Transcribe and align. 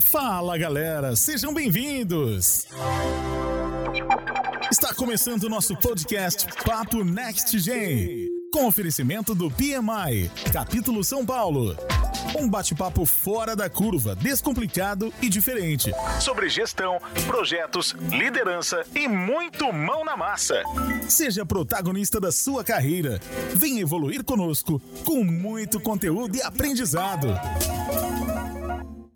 Fala 0.00 0.58
galera, 0.58 1.14
sejam 1.16 1.52
bem-vindos! 1.54 2.66
Está 4.70 4.92
começando 4.94 5.44
o 5.44 5.48
nosso 5.48 5.76
podcast 5.76 6.46
Papo 6.64 7.04
Next 7.04 7.58
Gen, 7.58 8.28
com 8.52 8.66
oferecimento 8.66 9.34
do 9.34 9.50
PMI, 9.50 10.30
capítulo 10.52 11.04
São 11.04 11.24
Paulo. 11.24 11.76
Um 12.36 12.48
bate-papo 12.48 13.06
fora 13.06 13.54
da 13.54 13.70
curva, 13.70 14.16
descomplicado 14.16 15.12
e 15.22 15.28
diferente. 15.28 15.92
Sobre 16.20 16.48
gestão, 16.48 16.98
projetos, 17.26 17.94
liderança 18.10 18.84
e 18.94 19.06
muito 19.06 19.72
mão 19.72 20.04
na 20.04 20.16
massa. 20.16 20.62
Seja 21.08 21.46
protagonista 21.46 22.18
da 22.20 22.32
sua 22.32 22.64
carreira. 22.64 23.20
Venha 23.54 23.82
evoluir 23.82 24.24
conosco 24.24 24.82
com 25.04 25.22
muito 25.22 25.78
conteúdo 25.78 26.36
e 26.36 26.42
aprendizado. 26.42 27.28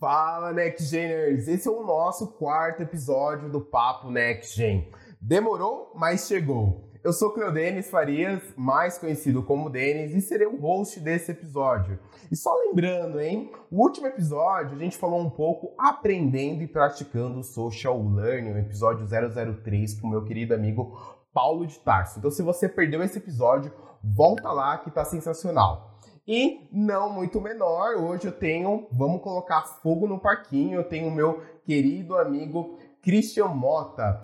Fala 0.01 0.53
Next 0.53 0.87
Geners! 0.89 1.49
Esse 1.49 1.67
é 1.67 1.71
o 1.73 1.85
nosso 1.85 2.29
quarto 2.35 2.85
episódio 2.85 3.51
do 3.51 3.61
Papo 3.61 4.13
Next 4.13 4.57
Gen. 4.57 4.93
Demorou, 5.21 5.91
mas 5.97 6.29
chegou. 6.29 6.89
Eu 7.03 7.13
sou 7.13 7.33
Cleodenis 7.33 7.91
Farias, 7.91 8.41
mais 8.57 8.97
conhecido 8.97 9.43
como 9.43 9.69
Denis, 9.69 10.15
e 10.15 10.21
serei 10.21 10.47
o 10.47 10.61
host 10.61 11.01
desse 11.01 11.33
episódio. 11.33 11.99
E 12.31 12.37
só 12.37 12.55
lembrando, 12.55 13.21
hein? 13.21 13.51
O 13.73 13.83
último 13.83 14.07
episódio 14.07 14.77
a 14.77 14.79
gente 14.79 14.97
falou 14.97 15.21
um 15.21 15.31
pouco 15.31 15.75
aprendendo 15.77 16.63
e 16.63 16.69
praticando 16.69 17.43
social 17.43 18.01
learning, 18.01 18.53
o 18.53 18.59
episódio 18.59 19.05
003 19.05 20.01
com 20.01 20.07
meu 20.07 20.23
querido 20.23 20.55
amigo 20.55 20.97
Paulo 21.35 21.67
de 21.67 21.77
Tarso. 21.81 22.21
Então, 22.21 22.31
se 22.31 22.43
você 22.43 22.69
perdeu 22.69 23.03
esse 23.03 23.19
episódio, 23.19 23.73
volta 24.03 24.53
lá 24.53 24.79
que 24.79 24.93
tá 24.93 25.05
sensacional. 25.05 25.98
E 26.31 26.69
não 26.71 27.11
muito 27.11 27.41
menor, 27.41 27.97
hoje 27.97 28.27
eu 28.27 28.33
tenho, 28.33 28.87
vamos 28.93 29.23
colocar 29.23 29.63
fogo 29.63 30.07
no 30.07 30.21
parquinho, 30.21 30.79
eu 30.79 30.85
tenho 30.85 31.09
o 31.09 31.11
meu 31.11 31.43
querido 31.65 32.19
amigo 32.19 32.79
Christian 33.01 33.47
Mota. 33.47 34.21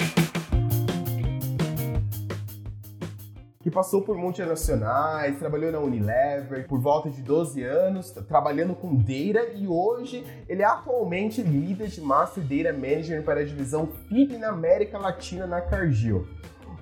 que 3.62 3.70
passou 3.70 4.02
por 4.02 4.18
multinacionais, 4.18 5.38
trabalhou 5.38 5.72
na 5.72 5.78
Unilever 5.78 6.68
por 6.68 6.78
volta 6.78 7.08
de 7.08 7.22
12 7.22 7.62
anos, 7.62 8.10
trabalhando 8.10 8.74
com 8.74 8.94
Data 8.94 9.52
e 9.54 9.66
hoje 9.66 10.22
ele 10.46 10.60
é 10.60 10.66
atualmente 10.66 11.40
líder 11.40 11.88
de 11.88 12.02
Master 12.02 12.44
Data 12.44 12.74
Manager 12.74 13.22
para 13.22 13.40
a 13.40 13.44
divisão 13.44 13.86
FIB 13.86 14.36
na 14.36 14.50
América 14.50 14.98
Latina 14.98 15.46
na 15.46 15.62
Cargill. 15.62 16.26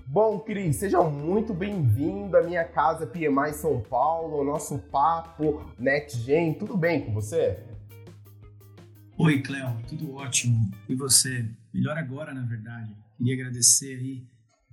Bom, 0.06 0.40
Cris, 0.40 0.76
seja 0.76 1.02
muito 1.02 1.54
bem-vindo 1.54 2.36
à 2.36 2.42
minha 2.42 2.64
casa 2.64 3.06
PMI 3.06 3.54
São 3.54 3.80
Paulo, 3.80 4.36
ao 4.36 4.44
nosso 4.44 4.78
papo 4.78 5.64
NextGen. 5.78 6.54
Tudo 6.54 6.76
bem 6.76 7.04
com 7.04 7.14
você? 7.14 7.62
Oi, 9.16 9.40
Cléo, 9.40 9.76
tudo 9.88 10.14
ótimo. 10.14 10.70
E 10.88 10.94
você? 10.94 11.48
Melhor 11.72 11.96
agora, 11.96 12.34
na 12.34 12.42
verdade. 12.42 12.94
Queria 13.16 13.34
agradecer 13.34 13.96
aí 13.98 14.26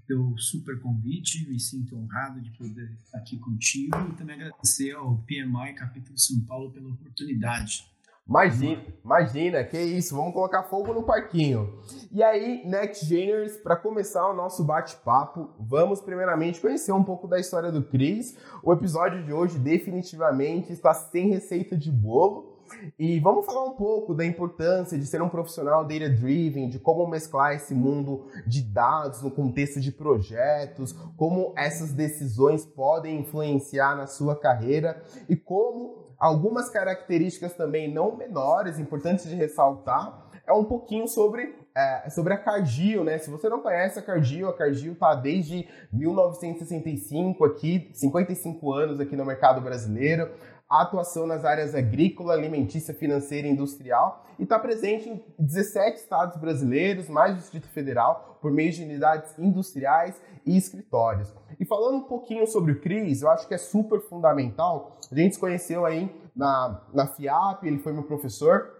pelo 0.07 0.37
super 0.39 0.79
convite, 0.81 1.47
me 1.47 1.59
sinto 1.59 1.95
honrado 1.95 2.41
de 2.41 2.49
poder 2.57 2.91
estar 3.03 3.19
aqui 3.19 3.37
contigo 3.37 3.95
e 4.11 4.15
também 4.15 4.35
agradecer 4.35 4.91
ao 4.91 5.19
PMI 5.19 5.75
Capítulo 5.75 6.17
São 6.17 6.41
Paulo 6.41 6.71
pela 6.71 6.89
oportunidade. 6.89 7.85
Imagina, 8.29 8.83
imagina, 9.03 9.63
que 9.63 9.81
isso, 9.81 10.15
vamos 10.15 10.33
colocar 10.33 10.61
fogo 10.61 10.93
no 10.93 11.01
parquinho. 11.01 11.79
E 12.11 12.21
aí, 12.21 12.61
Next 12.63 13.03
Geners, 13.03 13.57
para 13.57 13.75
começar 13.75 14.29
o 14.29 14.35
nosso 14.35 14.63
bate-papo, 14.63 15.49
vamos 15.59 15.99
primeiramente 15.99 16.61
conhecer 16.61 16.91
um 16.91 17.03
pouco 17.03 17.27
da 17.27 17.39
história 17.39 17.71
do 17.71 17.81
Cris. 17.81 18.37
O 18.61 18.71
episódio 18.71 19.23
de 19.23 19.33
hoje 19.33 19.57
definitivamente 19.57 20.71
está 20.71 20.93
sem 20.93 21.27
receita 21.29 21.75
de 21.75 21.91
bolo, 21.91 22.59
e 22.99 23.19
vamos 23.19 23.47
falar 23.47 23.65
um 23.65 23.73
pouco 23.73 24.13
da 24.13 24.23
importância 24.23 24.95
de 24.95 25.07
ser 25.07 25.23
um 25.23 25.29
profissional 25.29 25.83
data-driven, 25.83 26.69
de 26.69 26.77
como 26.77 27.07
mesclar 27.07 27.55
esse 27.55 27.73
mundo 27.73 28.27
de 28.45 28.61
dados 28.61 29.23
no 29.23 29.31
contexto 29.31 29.81
de 29.81 29.91
projetos, 29.91 30.93
como 31.17 31.51
essas 31.57 31.91
decisões 31.91 32.63
podem 32.63 33.21
influenciar 33.21 33.95
na 33.95 34.05
sua 34.05 34.35
carreira 34.35 35.01
e 35.27 35.35
como 35.35 36.08
algumas 36.19 36.69
características 36.69 37.53
também 37.53 37.91
não 37.91 38.15
menores, 38.15 38.77
importantes 38.77 39.27
de 39.27 39.35
ressaltar, 39.35 40.29
é 40.45 40.51
um 40.51 40.65
pouquinho 40.65 41.07
sobre, 41.07 41.55
é, 41.75 42.09
sobre 42.09 42.33
a 42.33 42.37
Cargill, 42.37 43.03
né? 43.03 43.19
Se 43.19 43.29
você 43.29 43.47
não 43.47 43.61
conhece 43.61 43.99
a 43.99 44.01
Cargill, 44.01 44.49
a 44.49 44.53
Cargill 44.53 44.93
está 44.93 45.13
desde 45.13 45.67
1965 45.93 47.45
aqui, 47.45 47.89
55 47.93 48.73
anos 48.73 48.99
aqui 48.99 49.15
no 49.15 49.23
mercado 49.23 49.61
brasileiro 49.61 50.29
atuação 50.69 51.25
nas 51.25 51.43
áreas 51.43 51.73
agrícola, 51.73 52.33
alimentícia, 52.33 52.93
financeira 52.93 53.47
e 53.47 53.51
industrial 53.51 54.23
e 54.37 54.43
está 54.43 54.59
presente 54.59 55.09
em 55.09 55.23
17 55.39 55.97
estados 55.97 56.37
brasileiros, 56.37 57.09
mais 57.09 57.33
o 57.33 57.37
Distrito 57.37 57.67
Federal, 57.67 58.37
por 58.39 58.51
meio 58.51 58.71
de 58.71 58.83
unidades 58.83 59.37
industriais 59.39 60.21
e 60.49 60.57
escritórios. 60.57 61.31
E 61.59 61.65
falando 61.65 61.97
um 61.97 62.03
pouquinho 62.03 62.47
sobre 62.47 62.71
o 62.71 62.81
Cris, 62.81 63.21
eu 63.21 63.29
acho 63.29 63.47
que 63.47 63.53
é 63.53 63.57
super 63.57 64.01
fundamental. 64.01 64.97
A 65.11 65.15
gente 65.15 65.35
se 65.35 65.39
conheceu 65.39 65.85
aí 65.85 66.11
na, 66.35 66.81
na 66.91 67.05
FIAP, 67.05 67.63
ele 67.65 67.77
foi 67.77 67.93
meu 67.93 68.03
professor 68.03 68.73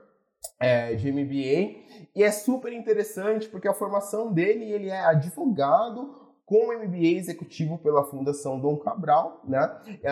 é, 0.59 0.95
de 0.95 1.11
MBA, 1.11 2.09
e 2.15 2.23
é 2.23 2.31
super 2.31 2.73
interessante 2.73 3.47
porque 3.47 3.67
a 3.67 3.73
formação 3.73 4.33
dele, 4.33 4.71
ele 4.71 4.89
é 4.89 4.99
advogado, 4.99 6.18
com 6.49 6.73
MBA 6.73 7.15
executivo 7.15 7.77
pela 7.77 8.03
Fundação 8.03 8.59
Dom 8.59 8.75
Cabral, 8.77 9.39
né? 9.47 9.71
É, 10.01 10.09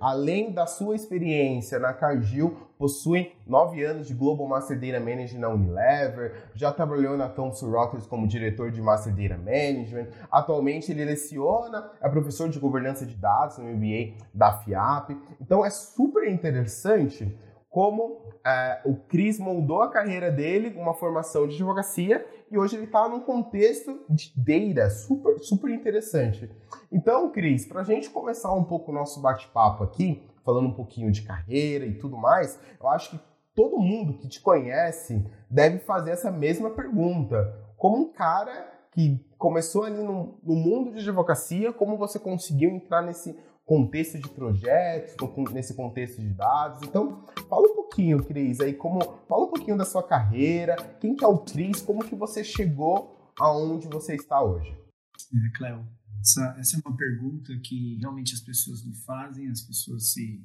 além 0.00 0.50
da 0.50 0.66
sua 0.66 0.96
experiência 0.96 1.78
na 1.78 1.92
Cargill, 1.92 2.56
possui 2.78 3.32
nove 3.46 3.84
anos 3.84 4.06
de 4.06 4.14
Global 4.14 4.48
Master 4.48 4.80
Data 4.80 4.98
Management 4.98 5.38
na 5.38 5.50
Unilever, 5.50 6.48
já 6.54 6.72
trabalhou 6.72 7.14
na 7.18 7.28
Thomson 7.28 7.70
Reuters 7.70 8.06
como 8.06 8.26
diretor 8.26 8.70
de 8.70 8.80
Master 8.80 9.14
Data 9.14 9.36
Management, 9.36 10.08
atualmente 10.32 10.90
ele 10.90 11.04
leciona, 11.04 11.90
é 12.00 12.08
professor 12.08 12.48
de 12.48 12.58
governança 12.58 13.04
de 13.04 13.14
dados 13.14 13.58
no 13.58 13.64
MBA 13.64 14.14
da 14.32 14.54
FIAP, 14.54 15.10
então 15.38 15.62
é 15.62 15.68
super 15.68 16.26
interessante 16.26 17.36
como 17.76 18.22
é, 18.42 18.80
o 18.86 18.96
Cris 18.96 19.38
moldou 19.38 19.82
a 19.82 19.90
carreira 19.90 20.30
dele, 20.32 20.74
uma 20.80 20.94
formação 20.94 21.46
de 21.46 21.56
advocacia, 21.56 22.26
e 22.50 22.56
hoje 22.56 22.74
ele 22.74 22.86
está 22.86 23.06
num 23.06 23.20
contexto 23.20 24.00
de 24.08 24.32
data 24.34 24.88
super, 24.88 25.38
super 25.40 25.70
interessante. 25.70 26.50
Então, 26.90 27.30
Cris, 27.30 27.66
para 27.66 27.82
a 27.82 27.84
gente 27.84 28.08
começar 28.08 28.50
um 28.54 28.64
pouco 28.64 28.90
o 28.90 28.94
nosso 28.94 29.20
bate-papo 29.20 29.84
aqui, 29.84 30.26
falando 30.42 30.68
um 30.68 30.72
pouquinho 30.72 31.12
de 31.12 31.20
carreira 31.20 31.84
e 31.84 31.98
tudo 31.98 32.16
mais, 32.16 32.58
eu 32.80 32.88
acho 32.88 33.10
que 33.10 33.20
todo 33.54 33.76
mundo 33.76 34.16
que 34.16 34.26
te 34.26 34.40
conhece 34.40 35.22
deve 35.50 35.80
fazer 35.80 36.12
essa 36.12 36.30
mesma 36.30 36.70
pergunta. 36.70 37.62
Como 37.76 37.98
um 37.98 38.10
cara 38.10 38.72
que 38.90 39.22
começou 39.36 39.84
ali 39.84 40.02
no, 40.02 40.38
no 40.42 40.54
mundo 40.54 40.92
de 40.92 41.00
advocacia, 41.00 41.74
como 41.74 41.98
você 41.98 42.18
conseguiu 42.18 42.70
entrar 42.70 43.02
nesse 43.02 43.38
contexto 43.66 44.18
de 44.18 44.28
projetos, 44.28 45.16
nesse 45.52 45.74
contexto 45.74 46.22
de 46.22 46.28
dados. 46.28 46.86
Então, 46.86 47.26
fala 47.48 47.68
um 47.68 47.74
pouquinho, 47.74 48.24
Cris, 48.24 48.60
aí 48.60 48.72
como 48.72 49.00
fala 49.28 49.44
um 49.44 49.50
pouquinho 49.50 49.76
da 49.76 49.84
sua 49.84 50.04
carreira, 50.04 50.76
quem 51.00 51.16
que 51.16 51.24
é 51.24 51.28
o 51.28 51.38
Cris, 51.38 51.82
como 51.82 52.04
que 52.04 52.14
você 52.14 52.44
chegou 52.44 53.32
aonde 53.38 53.88
você 53.88 54.14
está 54.14 54.40
hoje? 54.40 54.70
É, 54.70 55.58
Cléo, 55.58 55.84
essa, 56.20 56.56
essa 56.58 56.76
é 56.76 56.80
uma 56.86 56.96
pergunta 56.96 57.52
que 57.58 57.98
realmente 58.00 58.34
as 58.34 58.40
pessoas 58.40 58.84
me 58.84 58.94
fazem, 58.94 59.50
as 59.50 59.62
pessoas 59.62 60.12
se 60.12 60.40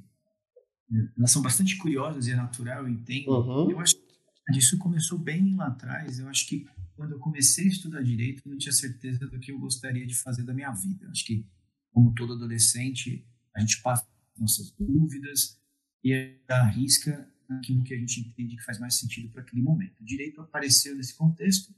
elas 1.17 1.31
são 1.31 1.41
bastante 1.41 1.77
curiosas 1.77 2.27
e 2.27 2.31
é 2.31 2.35
natural, 2.35 2.83
eu 2.83 2.89
entendo. 2.89 3.31
Uhum. 3.31 3.71
Eu 3.71 3.79
acho 3.79 3.95
que 3.95 4.57
isso 4.57 4.77
começou 4.77 5.17
bem 5.17 5.55
lá 5.55 5.67
atrás. 5.67 6.19
Eu 6.19 6.27
acho 6.27 6.45
que 6.47 6.65
quando 6.97 7.13
eu 7.13 7.19
comecei 7.19 7.65
a 7.65 7.69
estudar 7.69 8.03
direito, 8.03 8.41
eu 8.45 8.51
não 8.51 8.57
tinha 8.57 8.73
certeza 8.73 9.25
do 9.27 9.39
que 9.39 9.51
eu 9.51 9.59
gostaria 9.59 10.05
de 10.05 10.15
fazer 10.15 10.43
da 10.43 10.53
minha 10.53 10.71
vida. 10.71 11.05
Eu 11.05 11.11
acho 11.11 11.25
que 11.25 11.45
como 11.91 12.13
todo 12.13 12.33
adolescente, 12.33 13.25
a 13.55 13.59
gente 13.59 13.81
passa 13.81 14.07
nossas 14.37 14.71
dúvidas 14.71 15.59
e 16.03 16.39
arrisca 16.49 17.29
aquilo 17.49 17.83
que 17.83 17.93
a 17.93 17.97
gente 17.97 18.21
entende 18.21 18.55
que 18.55 18.63
faz 18.63 18.79
mais 18.79 18.95
sentido 18.95 19.29
para 19.29 19.41
aquele 19.41 19.61
momento. 19.61 19.99
O 19.99 20.05
direito 20.05 20.41
apareceu 20.41 20.95
nesse 20.95 21.13
contexto, 21.15 21.73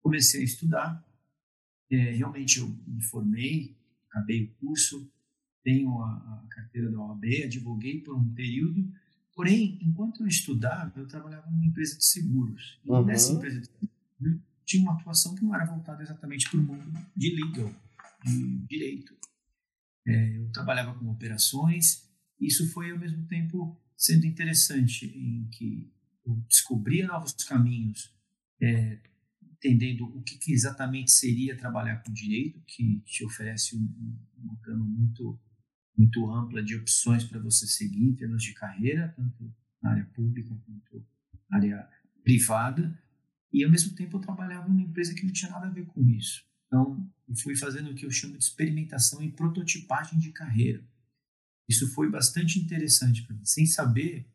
comecei 0.00 0.42
a 0.42 0.44
estudar, 0.44 1.04
é, 1.90 2.12
realmente 2.12 2.58
eu 2.58 2.68
me 2.86 3.02
formei, 3.04 3.76
acabei 4.08 4.44
o 4.44 4.54
curso, 4.54 5.10
tenho 5.62 6.02
a, 6.02 6.10
a, 6.10 6.46
carteira 6.50 6.90
da 6.90 6.98
OAB, 6.98 7.24
advoguei 7.44 8.00
por 8.00 8.16
um 8.16 8.34
período, 8.34 8.92
porém, 9.34 9.78
enquanto 9.80 10.22
eu 10.22 10.26
estudava, 10.26 10.98
eu 10.98 11.06
trabalhava 11.06 11.50
numa 11.50 11.66
empresa 11.66 11.96
de 11.96 12.04
seguros. 12.04 12.80
E 12.84 12.90
uhum. 12.90 13.04
nessa 13.04 13.32
empresa 13.32 13.60
de 13.60 13.66
seguros, 13.66 14.40
tinha 14.64 14.82
uma 14.82 14.94
atuação 14.98 15.34
que 15.34 15.44
não 15.44 15.54
era 15.54 15.64
voltada 15.64 16.02
exatamente 16.02 16.50
para 16.50 16.60
o 16.60 16.62
mundo 16.62 16.98
de 17.16 17.30
legal, 17.34 17.72
de 18.24 18.58
direito. 18.66 19.14
É, 20.06 20.38
eu 20.38 20.50
trabalhava 20.50 20.94
com 20.98 21.10
operações. 21.10 22.08
Isso 22.40 22.70
foi 22.72 22.90
ao 22.90 22.98
mesmo 22.98 23.26
tempo 23.26 23.78
sendo 23.96 24.26
interessante, 24.26 25.06
em 25.06 25.48
que 25.50 25.92
eu 26.26 26.34
descobria 26.48 27.06
novos 27.06 27.32
caminhos, 27.32 28.12
é, 28.60 28.98
entendendo 29.40 30.04
o 30.06 30.22
que, 30.22 30.38
que, 30.38 30.52
exatamente 30.52 31.12
seria 31.12 31.56
trabalhar 31.56 32.02
com 32.02 32.12
direito, 32.12 32.60
que 32.66 33.00
te 33.00 33.24
oferece 33.24 33.76
um, 33.76 34.18
uma 34.36 34.58
gama 34.60 34.84
muito 34.84 35.40
muito 35.96 36.30
ampla 36.30 36.62
de 36.62 36.74
opções 36.74 37.22
para 37.22 37.38
você 37.38 37.66
seguir 37.66 38.02
em 38.02 38.14
termos 38.14 38.42
de 38.42 38.54
carreira, 38.54 39.12
tanto 39.14 39.54
na 39.82 39.90
área 39.90 40.04
pública 40.06 40.48
quanto 40.64 41.06
na 41.50 41.58
área 41.58 41.88
privada, 42.24 42.98
e 43.52 43.62
ao 43.62 43.70
mesmo 43.70 43.94
tempo 43.94 44.16
eu 44.16 44.20
trabalhava 44.20 44.66
numa 44.68 44.80
empresa 44.80 45.14
que 45.14 45.24
não 45.24 45.32
tinha 45.32 45.50
nada 45.50 45.66
a 45.66 45.70
ver 45.70 45.84
com 45.84 46.00
isso. 46.08 46.44
Então, 46.72 47.06
eu 47.28 47.36
fui 47.36 47.54
fazendo 47.54 47.90
o 47.90 47.94
que 47.94 48.06
eu 48.06 48.10
chamo 48.10 48.38
de 48.38 48.44
experimentação 48.44 49.22
e 49.22 49.30
prototipagem 49.30 50.18
de 50.18 50.32
carreira. 50.32 50.82
Isso 51.68 51.92
foi 51.92 52.10
bastante 52.10 52.58
interessante 52.58 53.22
para 53.26 53.36
mim. 53.36 53.44
Sem 53.44 53.66
saber, 53.66 54.26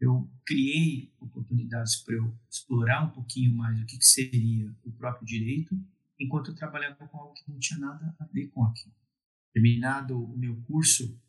eu 0.00 0.30
criei 0.46 1.12
oportunidades 1.18 1.96
para 1.96 2.14
eu 2.14 2.32
explorar 2.48 3.04
um 3.04 3.10
pouquinho 3.10 3.56
mais 3.56 3.80
o 3.80 3.86
que, 3.86 3.98
que, 3.98 4.06
seria 4.06 4.72
o 4.84 4.92
próprio 4.92 5.26
direito, 5.26 5.76
enquanto 6.16 6.52
eu 6.52 6.54
trabalhava 6.54 7.08
com 7.08 7.18
algo 7.18 7.34
que 7.34 7.50
não 7.50 7.58
tinha 7.58 7.80
nada 7.80 8.14
a 8.20 8.24
ver 8.26 8.46
com 8.50 8.64
aquilo. 8.64 8.94
Terminado 9.52 10.16
o 10.16 10.38
meu 10.38 10.54
curso, 10.62 11.20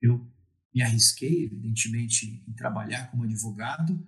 eu 0.00 0.30
me 0.72 0.80
arrisquei, 0.80 1.42
evidentemente, 1.42 2.40
em 2.46 2.52
trabalhar 2.52 3.10
como 3.10 3.24
advogado. 3.24 4.00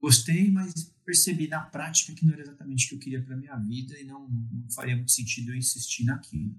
Gostei, 0.00 0.50
mas 0.50 0.92
percebi 1.04 1.46
na 1.46 1.60
prática 1.60 2.14
que 2.14 2.24
não 2.24 2.32
era 2.32 2.42
exatamente 2.42 2.86
o 2.86 2.88
que 2.88 2.94
eu 2.94 2.98
queria 2.98 3.22
para 3.22 3.36
minha 3.36 3.56
vida 3.56 3.98
e 3.98 4.04
não, 4.04 4.28
não 4.28 4.70
faria 4.70 4.96
muito 4.96 5.10
sentido 5.10 5.50
eu 5.50 5.56
insistir 5.56 6.04
naquilo. 6.04 6.58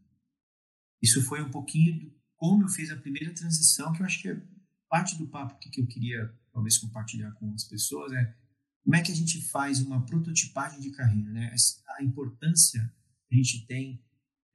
Isso 1.02 1.24
foi 1.24 1.42
um 1.42 1.50
pouquinho 1.50 2.00
do, 2.00 2.22
como 2.36 2.64
eu 2.64 2.68
fiz 2.68 2.92
a 2.92 2.96
primeira 2.96 3.34
transição, 3.34 3.92
que 3.94 4.02
eu 4.02 4.06
acho 4.06 4.22
que 4.22 4.30
é 4.30 4.42
parte 4.90 5.18
do 5.18 5.28
papo 5.28 5.58
que 5.58 5.82
eu 5.82 5.88
queria 5.88 6.32
talvez 6.52 6.78
compartilhar 6.78 7.32
com 7.32 7.54
as 7.54 7.64
pessoas 7.64 8.12
é 8.12 8.36
como 8.84 8.96
é 8.96 9.02
que 9.02 9.12
a 9.12 9.16
gente 9.16 9.42
faz 9.42 9.80
uma 9.80 10.06
prototipagem 10.06 10.80
de 10.80 10.90
carreira, 10.92 11.30
né? 11.32 11.56
A 12.00 12.04
importância 12.04 12.92
que 13.28 13.36
a 13.36 13.38
gente 13.38 13.66
tem, 13.68 14.04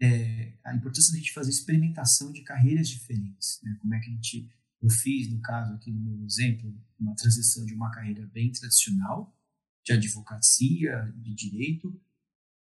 é, 0.03 0.53
a 0.65 0.75
importância 0.75 1.13
da 1.13 1.19
gente 1.19 1.33
fazer 1.33 1.51
experimentação 1.51 2.33
de 2.33 2.43
carreiras 2.43 2.89
diferentes, 2.89 3.61
né? 3.63 3.77
Como 3.81 3.95
é 3.95 4.01
que 4.01 4.11
a 4.11 4.13
gente, 4.13 4.51
eu 4.83 4.91
fiz 4.91 5.31
no 5.33 5.41
caso 5.41 5.73
aqui 5.75 5.91
no 5.91 6.01
meu 6.01 6.25
exemplo, 6.25 6.75
uma 6.99 7.15
transição 7.15 7.65
de 7.65 7.75
uma 7.75 7.91
carreira 7.91 8.27
bem 8.27 8.51
tradicional, 8.53 9.35
de 9.85 9.93
advocacia, 9.93 11.13
de 11.17 11.35
direito, 11.35 12.01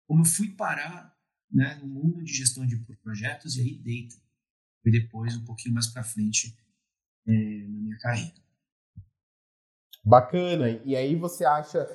como 0.07 0.23
eu 0.23 0.27
fui 0.27 0.51
parar 0.51 1.17
né, 1.51 1.75
no 1.77 1.87
mundo 1.87 2.23
de 2.23 2.33
gestão 2.33 2.67
de 2.67 2.77
projetos 3.03 3.57
e 3.57 3.61
aí 3.61 3.79
data, 3.79 4.21
e 4.85 4.91
depois 4.91 5.37
um 5.37 5.45
pouquinho 5.45 5.75
mais 5.75 5.89
para 5.89 6.03
frente 6.03 6.57
é, 7.27 7.33
na 7.69 7.81
minha 7.81 7.99
carreira. 7.99 8.41
Bacana. 10.05 10.71
E 10.85 10.97
aí 10.97 11.15
você 11.15 11.45
acha 11.45 11.87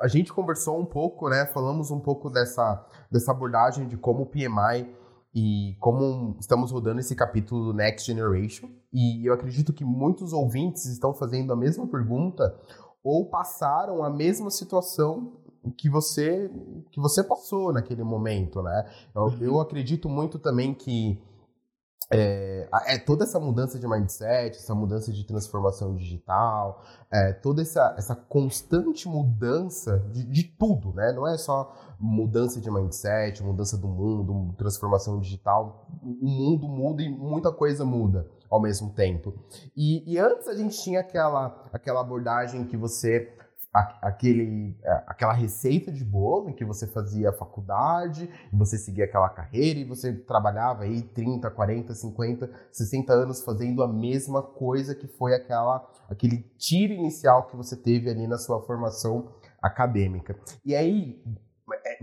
a 0.00 0.08
gente 0.08 0.32
conversou 0.32 0.80
um 0.80 0.84
pouco, 0.84 1.28
né? 1.28 1.46
Falamos 1.46 1.90
um 1.90 2.00
pouco 2.00 2.28
dessa, 2.28 2.84
dessa 3.10 3.30
abordagem 3.30 3.86
de 3.86 3.96
como 3.96 4.22
o 4.22 4.26
PMI 4.26 4.92
e 5.34 5.76
como 5.78 6.36
estamos 6.40 6.72
rodando 6.72 7.00
esse 7.00 7.14
capítulo 7.14 7.66
do 7.66 7.74
Next 7.74 8.06
Generation. 8.06 8.68
E 8.92 9.24
eu 9.28 9.32
acredito 9.32 9.72
que 9.72 9.84
muitos 9.84 10.32
ouvintes 10.32 10.86
estão 10.86 11.14
fazendo 11.14 11.52
a 11.52 11.56
mesma 11.56 11.86
pergunta 11.86 12.54
ou 13.02 13.28
passaram 13.28 14.02
a 14.02 14.10
mesma 14.10 14.50
situação 14.50 15.32
que 15.76 15.88
você 15.88 16.50
que 16.90 17.00
você 17.00 17.22
passou 17.22 17.72
naquele 17.72 18.02
momento, 18.02 18.62
né? 18.62 18.90
Eu, 19.14 19.22
uhum. 19.22 19.38
eu 19.40 19.60
acredito 19.60 20.08
muito 20.08 20.38
também 20.38 20.74
que 20.74 21.20
é, 22.12 22.68
é, 22.86 22.98
toda 22.98 23.22
essa 23.22 23.38
mudança 23.38 23.78
de 23.78 23.86
mindset, 23.86 24.56
essa 24.56 24.74
mudança 24.74 25.12
de 25.12 25.24
transformação 25.24 25.94
digital, 25.94 26.82
é, 27.10 27.32
toda 27.32 27.62
essa, 27.62 27.94
essa 27.96 28.16
constante 28.16 29.06
mudança 29.06 30.00
de, 30.12 30.24
de, 30.24 30.42
tudo, 30.42 30.92
né? 30.92 31.12
Não 31.12 31.26
é 31.26 31.38
só 31.38 31.72
mudança 32.00 32.60
de 32.60 32.68
mindset, 32.68 33.42
mudança 33.44 33.78
do 33.78 33.86
mundo, 33.86 34.52
transformação 34.58 35.20
digital. 35.20 35.86
O 36.02 36.28
mundo 36.28 36.68
muda 36.68 37.00
e 37.00 37.08
muita 37.08 37.52
coisa 37.52 37.84
muda 37.84 38.28
ao 38.50 38.60
mesmo 38.60 38.90
tempo. 38.90 39.32
E, 39.76 40.12
e 40.12 40.18
antes 40.18 40.48
a 40.48 40.54
gente 40.54 40.82
tinha 40.82 41.00
aquela, 41.00 41.64
aquela 41.72 42.00
abordagem 42.00 42.64
que 42.64 42.76
você 42.76 43.32
aquele, 43.72 44.76
é, 44.82 45.04
aquela 45.06 45.32
receita 45.32 45.92
de 45.92 46.04
bolo 46.04 46.50
em 46.50 46.52
que 46.52 46.64
você 46.64 46.88
fazia 46.88 47.32
faculdade, 47.32 48.28
você 48.52 48.76
seguia 48.76 49.04
aquela 49.04 49.28
carreira 49.28 49.78
e 49.78 49.84
você 49.84 50.12
trabalhava 50.12 50.82
aí 50.82 51.02
30, 51.02 51.48
40, 51.50 51.94
50, 51.94 52.50
60 52.72 53.12
anos 53.12 53.42
fazendo 53.42 53.82
a 53.82 53.88
mesma 53.88 54.42
coisa 54.42 54.94
que 54.94 55.06
foi 55.06 55.34
aquela 55.34 55.88
aquele 56.08 56.38
tiro 56.58 56.92
inicial 56.92 57.46
que 57.46 57.56
você 57.56 57.76
teve 57.76 58.10
ali 58.10 58.26
na 58.26 58.38
sua 58.38 58.60
formação 58.62 59.32
acadêmica. 59.62 60.36
E 60.64 60.74
aí 60.74 61.22
é, 61.86 61.98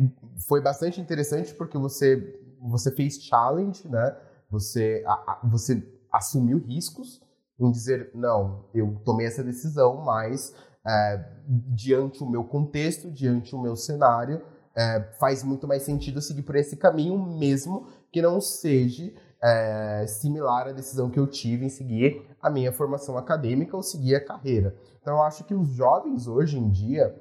foi 0.48 0.62
bastante 0.62 1.02
interessante 1.02 1.54
porque 1.54 1.78
você 1.78 2.42
você 2.62 2.92
fez 2.92 3.22
challenge, 3.22 3.86
né? 3.90 4.16
Você 4.50 5.04
você 5.44 5.86
assumiu 6.12 6.60
riscos 6.60 7.22
em 7.60 7.72
dizer 7.72 8.12
não, 8.14 8.66
eu 8.74 9.02
tomei 9.04 9.26
essa 9.26 9.44
decisão, 9.44 9.98
mas 9.98 10.56
é, 10.88 11.26
diante 11.48 12.24
o 12.24 12.30
meu 12.30 12.44
contexto, 12.44 13.12
diante 13.12 13.54
o 13.54 13.62
meu 13.62 13.76
cenário, 13.76 14.42
é, 14.76 15.02
faz 15.20 15.44
muito 15.44 15.68
mais 15.68 15.84
sentido 15.84 16.22
seguir 16.22 16.44
por 16.44 16.56
esse 16.56 16.78
caminho, 16.78 17.18
mesmo 17.18 17.88
que 18.12 18.22
não 18.22 18.40
seja 18.40 19.12
é, 19.42 20.06
similar 20.08 20.68
à 20.68 20.72
decisão 20.72 21.10
que 21.10 21.20
eu 21.20 21.28
tive 21.28 21.66
em 21.66 21.70
seguir 21.70 22.22
a 22.42 22.50
minha 22.50 22.72
formação 22.72 23.18
acadêmica 23.18 23.76
ou 23.76 23.84
seguir 23.84 24.16
a 24.16 24.24
carreira. 24.24 24.76
Então, 25.02 25.16
eu 25.16 25.24
acho 25.24 25.44
que 25.44 25.54
os 25.54 25.70
jovens 25.70 26.28
hoje 26.28 26.58
em 26.58 26.70
dia 26.70 27.16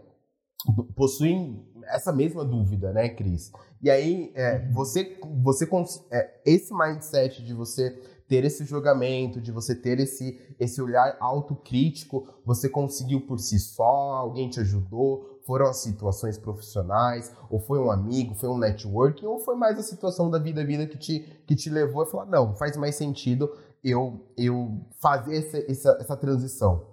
possuem 0.95 1.65
essa 1.85 2.13
mesma 2.13 2.45
dúvida, 2.45 2.93
né, 2.93 3.09
Cris? 3.09 3.53
E 3.81 3.91
aí, 3.91 4.33
é, 4.35 4.69
você, 4.71 5.19
você 5.43 5.69
é, 6.11 6.41
esse 6.45 6.75
mindset 6.75 7.45
de 7.45 7.55
você 7.55 7.97
ter 8.29 8.45
esse 8.45 8.65
julgamento, 8.65 9.41
de 9.41 9.53
você 9.53 9.75
ter 9.75 10.01
esse, 10.01 10.41
esse 10.59 10.81
olhar 10.83 11.17
autocrítico, 11.21 12.29
você 12.45 12.69
conseguiu 12.69 13.21
por 13.21 13.39
si 13.39 13.59
só, 13.59 14.15
alguém 14.15 14.49
te 14.49 14.61
ajudou, 14.61 15.41
foram 15.47 15.67
as 15.67 15.79
situações 15.79 16.37
profissionais, 16.37 17.33
ou 17.49 17.61
foi 17.61 17.79
um 17.79 17.91
amigo, 17.91 18.35
foi 18.35 18.49
um 18.49 18.59
networking, 18.59 19.27
ou 19.27 19.39
foi 19.39 19.55
mais 19.55 19.79
a 19.79 19.83
situação 19.83 20.29
da 20.29 20.39
vida 20.39 20.65
vida 20.65 20.87
que 20.87 20.99
te, 20.99 21.21
que 21.47 21.55
te 21.55 21.71
levou 21.71 22.03
a 22.03 22.07
falar, 22.07 22.27
não, 22.27 22.57
faz 22.57 22.77
mais 22.77 22.97
sentido 22.97 23.49
eu, 23.83 24.29
eu 24.37 24.85
fazer 25.01 25.37
essa, 25.37 25.59
essa, 25.71 25.99
essa 26.01 26.17
transição? 26.17 26.85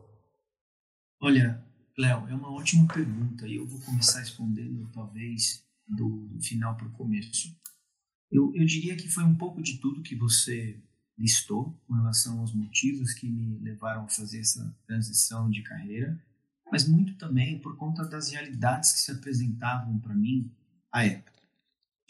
Olha, 1.20 1.64
Léo, 1.98 2.28
é 2.28 2.36
uma 2.36 2.52
ótima 2.52 2.88
pergunta 2.88 3.48
e 3.48 3.56
eu 3.56 3.66
vou 3.66 3.80
começar 3.82 4.20
respondendo 4.20 4.88
talvez 4.92 5.66
do, 5.88 6.28
do 6.28 6.42
final 6.42 6.76
para 6.76 6.88
o 6.88 6.92
começo. 6.92 7.56
Eu, 8.32 8.52
eu 8.56 8.66
diria 8.66 8.96
que 8.96 9.08
foi 9.08 9.24
um 9.24 9.36
pouco 9.36 9.62
de 9.62 9.80
tudo 9.80 10.04
que 10.04 10.16
você 10.16 10.80
listou 11.18 11.80
com 11.88 11.94
relação 11.94 12.40
aos 12.40 12.54
motivos 12.54 13.14
que 13.14 13.28
me 13.30 13.60
levaram 13.60 14.06
a 14.06 14.10
fazer 14.10 14.40
essa 14.40 14.76
transição 14.86 15.50
de 15.50 15.62
carreira, 15.62 16.20
mas 16.72 16.88
muito 16.88 17.16
também 17.18 17.60
por 17.60 17.78
conta 17.78 18.04
das 18.04 18.32
realidades 18.32 18.92
que 18.94 19.00
se 19.00 19.12
apresentavam 19.12 20.00
para 20.00 20.16
mim 20.16 20.52
à 20.92 21.06
época. 21.06 21.32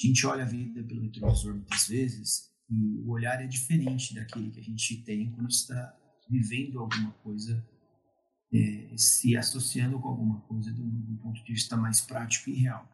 A 0.02 0.08
gente 0.08 0.26
olha 0.26 0.44
a 0.44 0.48
vida 0.48 0.84
pelo 0.84 1.02
retrovisor 1.02 1.54
muitas 1.54 1.88
vezes 1.88 2.52
e 2.70 2.98
o 3.00 3.10
olhar 3.10 3.42
é 3.42 3.48
diferente 3.48 4.16
daquele 4.16 4.50
que 4.52 4.60
a 4.60 4.64
gente 4.64 4.98
tem 5.04 5.32
quando 5.32 5.50
está 5.50 5.96
vivendo 6.30 6.80
alguma 6.80 7.12
coisa, 7.24 7.64
é, 8.52 8.94
se 8.98 9.36
associando 9.36 10.00
com 10.00 10.08
alguma 10.08 10.40
coisa 10.42 10.72
de 10.72 10.82
um, 10.82 11.18
ponto 11.18 11.44
de 11.44 11.54
vista 11.54 11.76
mais 11.76 12.02
prático 12.02 12.50
e 12.50 12.54
real. 12.54 12.90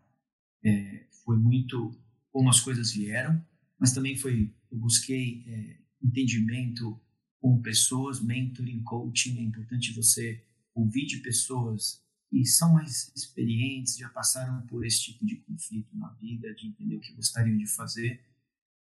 É, 0.64 1.06
foi 1.24 1.38
muito 1.38 1.96
como 2.32 2.50
as 2.50 2.60
coisas 2.60 2.92
vieram, 2.92 3.44
mas 3.80 3.94
também 3.94 4.18
foi 4.18 4.54
eu 4.72 4.78
busquei 4.78 5.44
é, 5.48 5.78
entendimento 6.02 7.00
com 7.40 7.62
pessoas, 7.62 8.22
mentoring, 8.22 8.84
coaching. 8.84 9.40
É 9.40 9.42
importante 9.42 9.94
você 9.94 10.44
ouvir 10.74 11.06
de 11.06 11.18
pessoas 11.18 12.04
que 12.30 12.46
são 12.46 12.74
mais 12.74 13.12
experientes, 13.16 13.98
já 13.98 14.10
passaram 14.10 14.62
por 14.68 14.86
esse 14.86 15.02
tipo 15.02 15.26
de 15.26 15.38
conflito 15.38 15.98
na 15.98 16.10
vida, 16.14 16.54
de 16.54 16.68
entender 16.68 16.98
o 16.98 17.00
que 17.00 17.14
gostariam 17.14 17.58
de 17.58 17.66
fazer, 17.66 18.22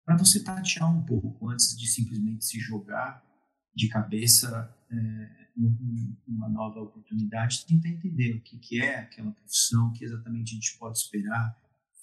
para 0.05 0.17
você 0.17 0.43
tatear 0.43 0.91
um 0.91 1.05
pouco 1.05 1.49
antes 1.49 1.77
de 1.77 1.87
simplesmente 1.87 2.45
se 2.45 2.59
jogar 2.59 3.25
de 3.75 3.89
cabeça 3.89 4.75
é, 4.91 5.49
numa 6.27 6.49
nova 6.49 6.81
oportunidade, 6.81 7.65
tentar 7.67 7.89
entender 7.89 8.37
o 8.37 8.41
que, 8.41 8.59
que 8.59 8.81
é 8.81 9.01
aquela 9.01 9.31
profissão, 9.31 9.89
o 9.89 9.93
que 9.93 10.05
exatamente 10.05 10.53
a 10.53 10.55
gente 10.55 10.79
pode 10.79 10.99
esperar, 10.99 11.57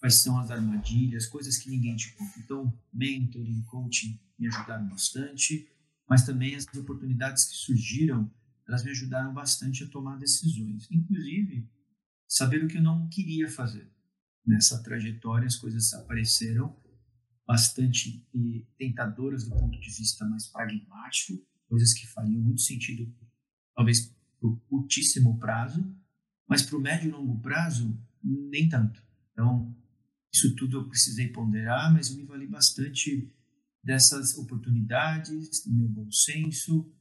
quais 0.05 0.21
são 0.21 0.37
as 0.37 0.51
armadilhas, 0.51 1.25
coisas 1.25 1.57
que 1.57 1.67
ninguém 1.67 1.95
te 1.95 2.13
conta. 2.13 2.39
Então, 2.39 2.71
mentoring, 2.93 3.63
coaching 3.63 4.19
me 4.37 4.45
ajudaram 4.47 4.87
bastante, 4.87 5.67
mas 6.07 6.23
também 6.23 6.53
as 6.55 6.67
oportunidades 6.77 7.45
que 7.45 7.55
surgiram, 7.55 8.31
elas 8.67 8.83
me 8.83 8.91
ajudaram 8.91 9.33
bastante 9.33 9.83
a 9.83 9.87
tomar 9.87 10.17
decisões. 10.17 10.87
Inclusive, 10.91 11.67
saber 12.27 12.63
o 12.63 12.67
que 12.67 12.77
eu 12.77 12.83
não 12.83 13.09
queria 13.09 13.49
fazer. 13.49 13.91
Nessa 14.45 14.83
trajetória, 14.83 15.47
as 15.47 15.55
coisas 15.55 15.91
apareceram 15.95 16.79
bastante 17.47 18.23
tentadoras 18.77 19.45
do 19.45 19.55
ponto 19.55 19.79
de 19.79 19.89
vista 19.89 20.23
mais 20.23 20.45
pragmático, 20.45 21.43
coisas 21.67 21.93
que 21.93 22.05
fariam 22.05 22.43
muito 22.43 22.61
sentido, 22.61 23.11
talvez 23.75 24.13
para 24.39 24.49
curtíssimo 24.67 25.39
prazo, 25.39 25.83
mas 26.47 26.61
para 26.61 26.77
o 26.77 26.79
médio 26.79 27.09
e 27.09 27.11
longo 27.11 27.41
prazo, 27.41 27.99
nem 28.23 28.69
tanto. 28.69 29.03
Então, 29.31 29.75
isso 30.35 30.53
tudo 30.53 30.77
eu 30.77 30.89
precisei 30.89 31.29
ponderar, 31.29 31.93
mas 31.93 32.13
me 32.13 32.25
vali 32.25 32.45
bastante 32.45 33.31
dessas 33.81 34.37
oportunidades, 34.37 35.63
do 35.63 35.73
meu 35.73 35.87
bom 35.87 36.11
senso, 36.11 36.91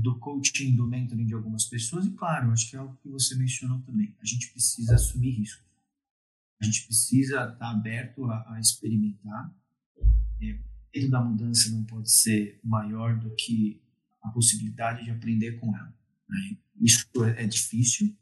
do 0.00 0.18
coaching, 0.18 0.74
do 0.74 0.86
mentoring 0.86 1.26
de 1.26 1.34
algumas 1.34 1.66
pessoas, 1.66 2.06
e 2.06 2.10
claro, 2.12 2.50
acho 2.52 2.70
que 2.70 2.76
é 2.76 2.78
algo 2.78 2.96
que 3.02 3.08
você 3.08 3.34
mencionou 3.34 3.80
também. 3.82 4.16
A 4.20 4.24
gente 4.24 4.50
precisa 4.50 4.94
assumir 4.94 5.30
risco. 5.30 5.62
A 6.60 6.64
gente 6.64 6.86
precisa 6.86 7.50
estar 7.52 7.70
aberto 7.70 8.24
a, 8.24 8.54
a 8.54 8.60
experimentar. 8.60 9.54
É, 10.40 10.52
o 10.52 10.60
medo 10.94 11.10
da 11.10 11.22
mudança 11.22 11.70
não 11.70 11.84
pode 11.84 12.10
ser 12.10 12.60
maior 12.64 13.18
do 13.18 13.34
que 13.34 13.82
a 14.22 14.30
possibilidade 14.30 15.04
de 15.04 15.10
aprender 15.10 15.52
com 15.58 15.74
ela. 15.76 15.94
Né? 16.28 16.56
Isso 16.80 17.06
é, 17.24 17.44
é 17.44 17.46
difícil, 17.46 18.14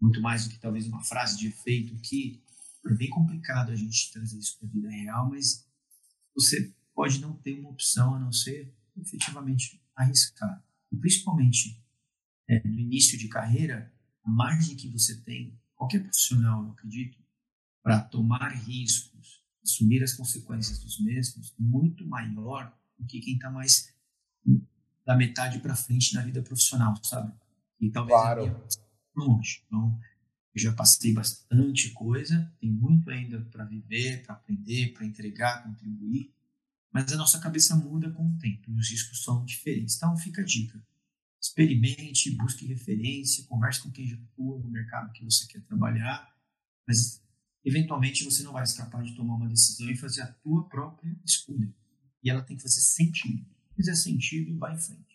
muito 0.00 0.20
mais 0.20 0.44
do 0.44 0.50
que 0.50 0.60
talvez 0.60 0.86
uma 0.86 1.02
frase 1.02 1.38
de 1.38 1.48
efeito 1.48 1.96
que 1.96 2.43
é 2.86 2.94
bem 2.94 3.10
complicado 3.10 3.70
a 3.70 3.76
gente 3.76 4.12
trazer 4.12 4.38
isso 4.38 4.58
para 4.58 4.68
a 4.68 4.72
vida 4.72 4.90
real, 4.90 5.30
mas 5.30 5.66
você 6.34 6.74
pode 6.94 7.20
não 7.20 7.36
ter 7.36 7.58
uma 7.58 7.70
opção 7.70 8.14
a 8.14 8.18
não 8.18 8.32
ser 8.32 8.74
efetivamente 8.96 9.82
arriscar. 9.96 10.62
E 10.92 10.96
principalmente 10.96 11.82
é, 12.48 12.66
no 12.66 12.78
início 12.78 13.18
de 13.18 13.28
carreira, 13.28 13.92
a 14.22 14.30
margem 14.30 14.76
que 14.76 14.88
você 14.88 15.20
tem, 15.22 15.58
qualquer 15.74 16.00
profissional, 16.00 16.64
eu 16.64 16.70
acredito, 16.72 17.18
para 17.82 18.00
tomar 18.00 18.48
riscos, 18.50 19.42
assumir 19.62 20.02
as 20.02 20.14
consequências 20.14 20.78
dos 20.78 21.00
mesmos, 21.00 21.54
muito 21.58 22.06
maior 22.06 22.76
do 22.98 23.06
que 23.06 23.20
quem 23.20 23.34
está 23.34 23.50
mais 23.50 23.92
da 25.04 25.16
metade 25.16 25.58
para 25.58 25.76
frente 25.76 26.14
na 26.14 26.22
vida 26.22 26.42
profissional, 26.42 26.94
sabe? 27.02 27.32
E 27.80 27.90
talvez 27.90 28.18
claro. 28.18 28.64
longe. 29.14 29.62
Então, 29.66 29.98
eu 30.54 30.60
já 30.60 30.72
passei 30.72 31.12
bastante 31.12 31.90
coisa, 31.90 32.52
tem 32.60 32.70
muito 32.70 33.10
ainda 33.10 33.40
para 33.40 33.64
viver, 33.64 34.22
para 34.22 34.34
aprender, 34.34 34.92
para 34.92 35.04
entregar, 35.04 35.64
contribuir, 35.64 36.32
mas 36.92 37.12
a 37.12 37.16
nossa 37.16 37.40
cabeça 37.40 37.74
muda 37.74 38.08
com 38.12 38.24
o 38.24 38.38
tempo 38.38 38.70
e 38.70 38.74
os 38.78 38.88
riscos 38.88 39.24
são 39.24 39.44
diferentes. 39.44 39.96
Então, 39.96 40.16
fica 40.16 40.42
a 40.42 40.44
dica. 40.44 40.80
Experimente, 41.42 42.30
busque 42.30 42.64
referência, 42.66 43.44
converse 43.46 43.82
com 43.82 43.90
quem 43.90 44.06
já 44.06 44.16
atua 44.16 44.60
no 44.60 44.70
mercado 44.70 45.12
que 45.12 45.24
você 45.24 45.44
quer 45.48 45.60
trabalhar, 45.62 46.32
mas 46.86 47.20
eventualmente 47.64 48.24
você 48.24 48.44
não 48.44 48.52
vai 48.52 48.62
escapar 48.62 49.02
de 49.02 49.14
tomar 49.16 49.34
uma 49.34 49.48
decisão 49.48 49.90
e 49.90 49.96
fazer 49.96 50.22
a 50.22 50.32
tua 50.34 50.68
própria 50.68 51.18
escolha. 51.24 51.74
E 52.22 52.30
ela 52.30 52.42
tem 52.42 52.56
que 52.56 52.62
fazer 52.62 52.80
sentido. 52.80 53.44
Se 53.70 53.74
fizer 53.74 53.96
sentido, 53.96 54.56
vai 54.56 54.74
em 54.74 54.78
frente. 54.78 55.13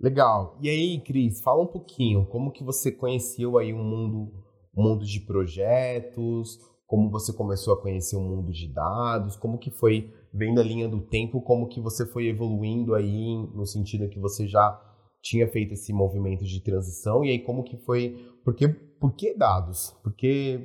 Legal. 0.00 0.56
E 0.62 0.68
aí, 0.68 1.00
Cris, 1.00 1.40
fala 1.40 1.62
um 1.62 1.66
pouquinho 1.66 2.24
como 2.26 2.52
que 2.52 2.62
você 2.62 2.92
conheceu 2.92 3.58
aí 3.58 3.72
o 3.72 3.76
um 3.76 3.84
mundo, 3.84 4.32
um 4.76 4.82
mundo 4.82 5.04
de 5.04 5.20
projetos, 5.20 6.58
como 6.86 7.10
você 7.10 7.32
começou 7.32 7.74
a 7.74 7.80
conhecer 7.80 8.16
o 8.16 8.20
mundo 8.20 8.52
de 8.52 8.72
dados, 8.72 9.36
como 9.36 9.58
que 9.58 9.70
foi 9.70 10.10
vendo 10.32 10.60
a 10.60 10.64
linha 10.64 10.88
do 10.88 11.00
tempo, 11.00 11.42
como 11.42 11.68
que 11.68 11.80
você 11.80 12.06
foi 12.06 12.28
evoluindo 12.28 12.94
aí 12.94 13.36
no 13.54 13.66
sentido 13.66 14.08
que 14.08 14.20
você 14.20 14.46
já 14.46 14.80
tinha 15.20 15.48
feito 15.48 15.74
esse 15.74 15.92
movimento 15.92 16.44
de 16.44 16.62
transição? 16.62 17.24
E 17.24 17.30
aí 17.30 17.38
como 17.40 17.64
que 17.64 17.76
foi, 17.76 18.16
por 18.44 18.54
que, 18.54 18.68
por 18.68 19.12
que 19.14 19.36
dados? 19.36 19.94
Por 20.02 20.14
que, 20.14 20.60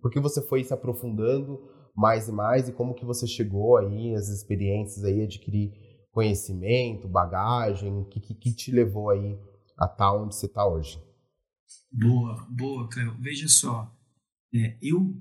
por 0.00 0.10
que 0.10 0.18
você 0.18 0.40
foi 0.40 0.64
se 0.64 0.72
aprofundando 0.72 1.60
mais 1.94 2.28
e 2.28 2.32
mais? 2.32 2.68
E 2.68 2.72
como 2.72 2.94
que 2.94 3.04
você 3.04 3.26
chegou 3.26 3.76
aí, 3.76 4.14
as 4.14 4.28
experiências 4.28 5.04
aí, 5.04 5.22
adquirir 5.22 5.72
conhecimento, 6.20 7.08
bagagem? 7.08 7.90
O 7.96 8.04
que, 8.04 8.20
que, 8.20 8.34
que 8.34 8.52
te 8.52 8.70
levou 8.70 9.08
aí 9.08 9.38
a 9.78 9.86
estar 9.86 9.96
tá 9.96 10.14
onde 10.14 10.34
você 10.34 10.44
está 10.44 10.66
hoje? 10.66 11.02
Boa, 11.90 12.46
boa, 12.50 12.88
Cleo. 12.90 13.16
Veja 13.18 13.48
só, 13.48 13.90
é, 14.54 14.76
eu 14.82 15.18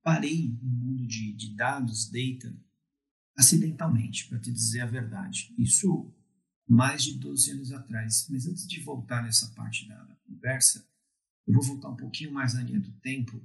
parei 0.00 0.56
no 0.62 0.70
mundo 0.70 1.04
de, 1.04 1.32
de 1.32 1.56
dados, 1.56 2.08
data, 2.08 2.56
acidentalmente, 3.36 4.28
para 4.28 4.38
te 4.38 4.52
dizer 4.52 4.82
a 4.82 4.86
verdade. 4.86 5.52
Isso 5.58 6.14
mais 6.68 7.02
de 7.02 7.18
12 7.18 7.50
anos 7.50 7.72
atrás. 7.72 8.28
Mas 8.30 8.46
antes 8.46 8.64
de 8.64 8.80
voltar 8.80 9.24
nessa 9.24 9.48
parte 9.54 9.88
da, 9.88 10.04
da 10.04 10.14
conversa, 10.24 10.86
eu 11.48 11.54
vou 11.54 11.64
voltar 11.64 11.88
um 11.88 11.96
pouquinho 11.96 12.32
mais 12.32 12.54
na 12.54 12.62
linha 12.62 12.80
do 12.80 12.92
tempo 13.00 13.42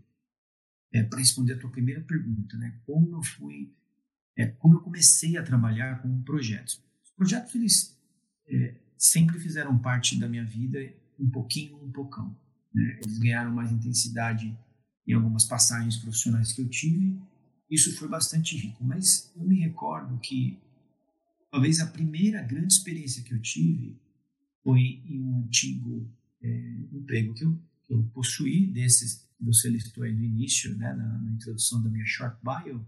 é, 0.92 1.02
para 1.02 1.18
responder 1.18 1.54
a 1.54 1.60
tua 1.60 1.72
primeira 1.72 2.02
pergunta, 2.02 2.56
né? 2.56 2.80
Como 2.86 3.16
eu 3.16 3.24
fui 3.24 3.74
é 4.36 4.48
como 4.48 4.76
eu 4.76 4.82
comecei 4.82 5.38
a 5.38 5.44
trabalhar 5.44 6.02
com 6.02 6.22
projetos. 6.24 6.82
Os 7.04 7.12
projetos, 7.12 7.54
eles 7.56 7.98
é, 8.48 8.76
sempre 8.98 9.40
fizeram 9.40 9.78
parte 9.78 10.20
da 10.20 10.28
minha 10.28 10.46
vida, 10.46 10.80
um 11.20 11.30
pouquinho, 11.30 11.84
um 11.84 11.92
pocão. 11.92 12.36
Né? 12.74 13.00
Eles 13.04 13.18
ganharam 13.20 13.54
mais 13.54 13.72
intensidade 13.72 14.58
em 15.08 15.14
algumas 15.14 15.46
passagens 15.46 15.98
profissionais 15.98 16.52
que 16.52 16.62
eu 16.62 16.70
tive. 16.70 17.20
Isso 17.70 17.96
foi 17.98 18.08
bastante 18.08 18.58
rico, 18.58 18.84
mas 18.84 19.32
eu 19.36 19.44
me 19.44 19.60
recordo 19.60 20.18
que 20.20 20.60
talvez 21.52 21.80
a 21.80 21.88
primeira 21.88 22.42
grande 22.42 22.74
experiência 22.74 23.24
que 23.24 23.34
eu 23.34 23.42
tive 23.42 24.00
foi 24.64 25.02
em 25.06 25.22
um 25.22 25.40
antigo 25.40 26.10
é, 26.42 26.88
emprego 26.92 27.34
que 27.34 27.44
eu, 27.44 27.60
que 27.84 27.94
eu 27.94 28.04
possuí, 28.14 28.68
desses 28.68 29.28
que 29.38 29.44
você 29.44 29.70
listou 29.70 30.04
aí 30.04 30.14
no 30.14 30.24
início, 30.24 30.76
né, 30.78 30.94
na, 30.94 31.18
na 31.20 31.32
introdução 31.32 31.84
da 31.84 31.90
minha 31.90 32.06
short 32.06 32.38
bio, 32.44 32.86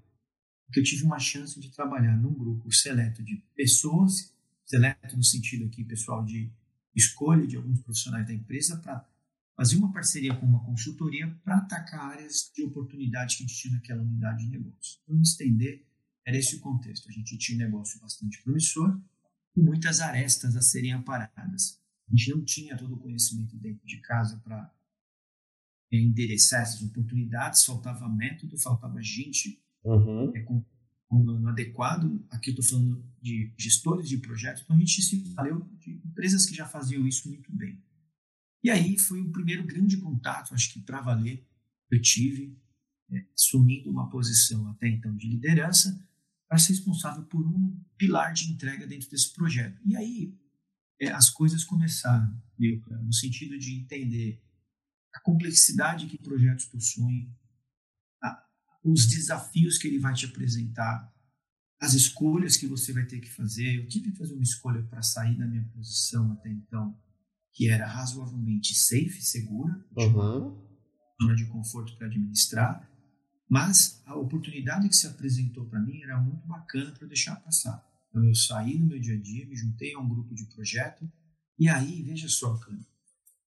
que 0.71 0.79
eu 0.79 0.83
tive 0.83 1.03
uma 1.03 1.19
chance 1.19 1.59
de 1.59 1.71
trabalhar 1.71 2.17
num 2.17 2.33
grupo 2.33 2.71
seleto 2.71 3.23
de 3.23 3.37
pessoas, 3.55 4.33
seleto 4.65 5.15
no 5.15 5.23
sentido 5.23 5.65
aqui, 5.65 5.83
pessoal, 5.83 6.23
de 6.25 6.51
escolha 6.95 7.45
de 7.45 7.55
alguns 7.55 7.81
profissionais 7.81 8.25
da 8.25 8.33
empresa 8.33 8.77
para 8.77 9.07
fazer 9.55 9.77
uma 9.77 9.91
parceria 9.91 10.35
com 10.35 10.45
uma 10.45 10.63
consultoria 10.63 11.29
para 11.43 11.57
atacar 11.57 12.11
áreas 12.11 12.51
de 12.53 12.63
oportunidade 12.63 13.37
que 13.37 13.43
a 13.43 13.47
gente 13.47 13.57
tinha 13.57 13.73
naquela 13.75 14.01
unidade 14.01 14.43
de 14.43 14.49
negócio. 14.49 14.99
Para 15.05 15.15
me 15.15 15.21
estender, 15.21 15.85
era 16.25 16.37
esse 16.37 16.55
o 16.55 16.59
contexto. 16.59 17.07
A 17.09 17.11
gente 17.11 17.37
tinha 17.37 17.57
um 17.57 17.61
negócio 17.61 17.99
bastante 17.99 18.41
promissor, 18.41 18.99
com 19.53 19.61
muitas 19.61 20.01
arestas 20.01 20.55
a 20.55 20.61
serem 20.61 20.93
aparadas. 20.93 21.79
A 22.09 22.15
gente 22.15 22.31
não 22.31 22.43
tinha 22.43 22.77
todo 22.77 22.95
o 22.95 22.99
conhecimento 22.99 23.55
dentro 23.57 23.85
de 23.85 23.97
casa 24.01 24.37
para 24.43 24.73
endereçar 25.91 26.63
essas 26.63 26.81
oportunidades, 26.81 27.63
faltava 27.63 28.09
método, 28.09 28.57
faltava 28.57 29.01
gente 29.01 29.63
uhum. 29.85 30.35
é, 30.35 30.41
com, 30.41 30.65
com 31.07 31.47
adequado. 31.47 32.25
Aqui 32.29 32.49
estou 32.49 32.65
falando 32.65 33.05
de 33.21 33.53
gestores 33.57 34.09
de 34.09 34.17
projetos, 34.17 34.63
então 34.63 34.75
a 34.75 34.79
gente 34.79 35.01
se 35.01 35.33
valeu 35.33 35.61
de 35.79 36.01
empresas 36.05 36.45
que 36.45 36.55
já 36.55 36.67
faziam 36.67 37.07
isso 37.07 37.27
muito 37.29 37.51
bem. 37.55 37.81
E 38.63 38.69
aí 38.69 38.97
foi 38.97 39.21
o 39.21 39.31
primeiro 39.31 39.63
grande 39.63 39.97
contato, 39.97 40.53
acho 40.53 40.73
que 40.73 40.81
para 40.81 40.99
valer, 40.99 41.47
eu 41.91 42.01
tive, 42.01 42.57
é, 43.11 43.25
assumindo 43.35 43.91
uma 43.91 44.09
posição 44.09 44.67
até 44.69 44.87
então 44.87 45.15
de 45.15 45.29
liderança, 45.29 46.03
para 46.47 46.57
ser 46.57 46.73
responsável 46.73 47.23
por 47.23 47.45
um 47.45 47.79
pilar 47.97 48.33
de 48.33 48.51
entrega 48.51 48.87
dentro 48.87 49.09
desse 49.09 49.33
projeto. 49.33 49.79
E 49.85 49.95
aí 49.95 50.35
é, 50.99 51.11
as 51.11 51.29
coisas 51.29 51.63
começaram, 51.63 52.35
viu, 52.57 52.81
no 53.03 53.13
sentido 53.13 53.57
de 53.57 53.75
entender 53.75 54.41
a 55.13 55.19
complexidade 55.21 56.07
que 56.07 56.17
projetos 56.17 56.65
possuem, 56.65 57.33
os 58.85 59.07
desafios 59.07 59.79
que 59.79 59.87
ele 59.87 59.97
vai 59.97 60.13
te 60.13 60.27
apresentar, 60.27 61.11
as 61.81 61.93
escolhas 61.93 62.55
que 62.55 62.67
você 62.67 62.93
vai 62.93 63.05
ter 63.05 63.19
que 63.19 63.31
fazer. 63.31 63.79
Eu 63.79 63.87
tive 63.87 64.11
que 64.11 64.17
fazer 64.17 64.33
uma 64.35 64.43
escolha 64.43 64.83
para 64.83 65.01
sair 65.01 65.35
da 65.37 65.47
minha 65.47 65.63
posição 65.73 66.31
até 66.31 66.49
então, 66.49 66.95
que 67.51 67.67
era 67.67 67.87
razoavelmente 67.87 68.75
safe, 68.75 69.21
segura, 69.21 69.73
uhum. 69.97 70.63
zona 71.21 71.35
de 71.35 71.47
conforto 71.47 71.97
para 71.97 72.07
administrar, 72.07 72.87
mas 73.49 74.01
a 74.05 74.15
oportunidade 74.15 74.87
que 74.87 74.95
se 74.95 75.07
apresentou 75.07 75.65
para 75.65 75.81
mim 75.81 76.01
era 76.01 76.19
muito 76.21 76.45
bacana 76.47 76.91
para 76.91 77.07
deixar 77.07 77.35
passar. 77.37 77.83
Então 78.09 78.23
eu 78.23 78.35
saí 78.35 78.77
do 78.77 78.85
meu 78.85 78.99
dia 78.99 79.15
a 79.15 79.21
dia, 79.21 79.47
me 79.47 79.55
juntei 79.55 79.93
a 79.93 79.99
um 79.99 80.07
grupo 80.07 80.33
de 80.35 80.45
projeto, 80.45 81.09
e 81.57 81.69
aí, 81.69 82.03
veja 82.03 82.27
só, 82.27 82.59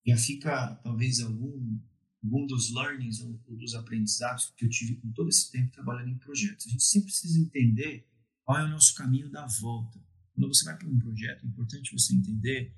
já 0.06 0.16
fica 0.16 0.74
talvez 0.82 1.20
algum 1.20 1.78
algum 2.22 2.46
dos 2.46 2.72
learnings 2.72 3.20
ou, 3.20 3.40
dos 3.56 3.74
aprendizados 3.74 4.52
que 4.56 4.64
eu 4.64 4.68
tive 4.68 4.96
com 4.96 5.10
todo 5.12 5.28
esse 5.28 5.50
tempo 5.50 5.72
trabalhando 5.72 6.10
em 6.10 6.18
projetos. 6.18 6.66
A 6.66 6.70
gente 6.70 6.84
sempre 6.84 7.06
precisa 7.06 7.38
entender 7.38 8.06
qual 8.44 8.58
é 8.58 8.64
o 8.64 8.68
nosso 8.68 8.94
caminho 8.94 9.30
da 9.30 9.46
volta. 9.46 10.02
Quando 10.32 10.48
você 10.48 10.64
vai 10.64 10.76
para 10.76 10.88
um 10.88 10.98
projeto, 10.98 11.44
é 11.44 11.48
importante 11.48 11.92
você 11.92 12.14
entender 12.14 12.74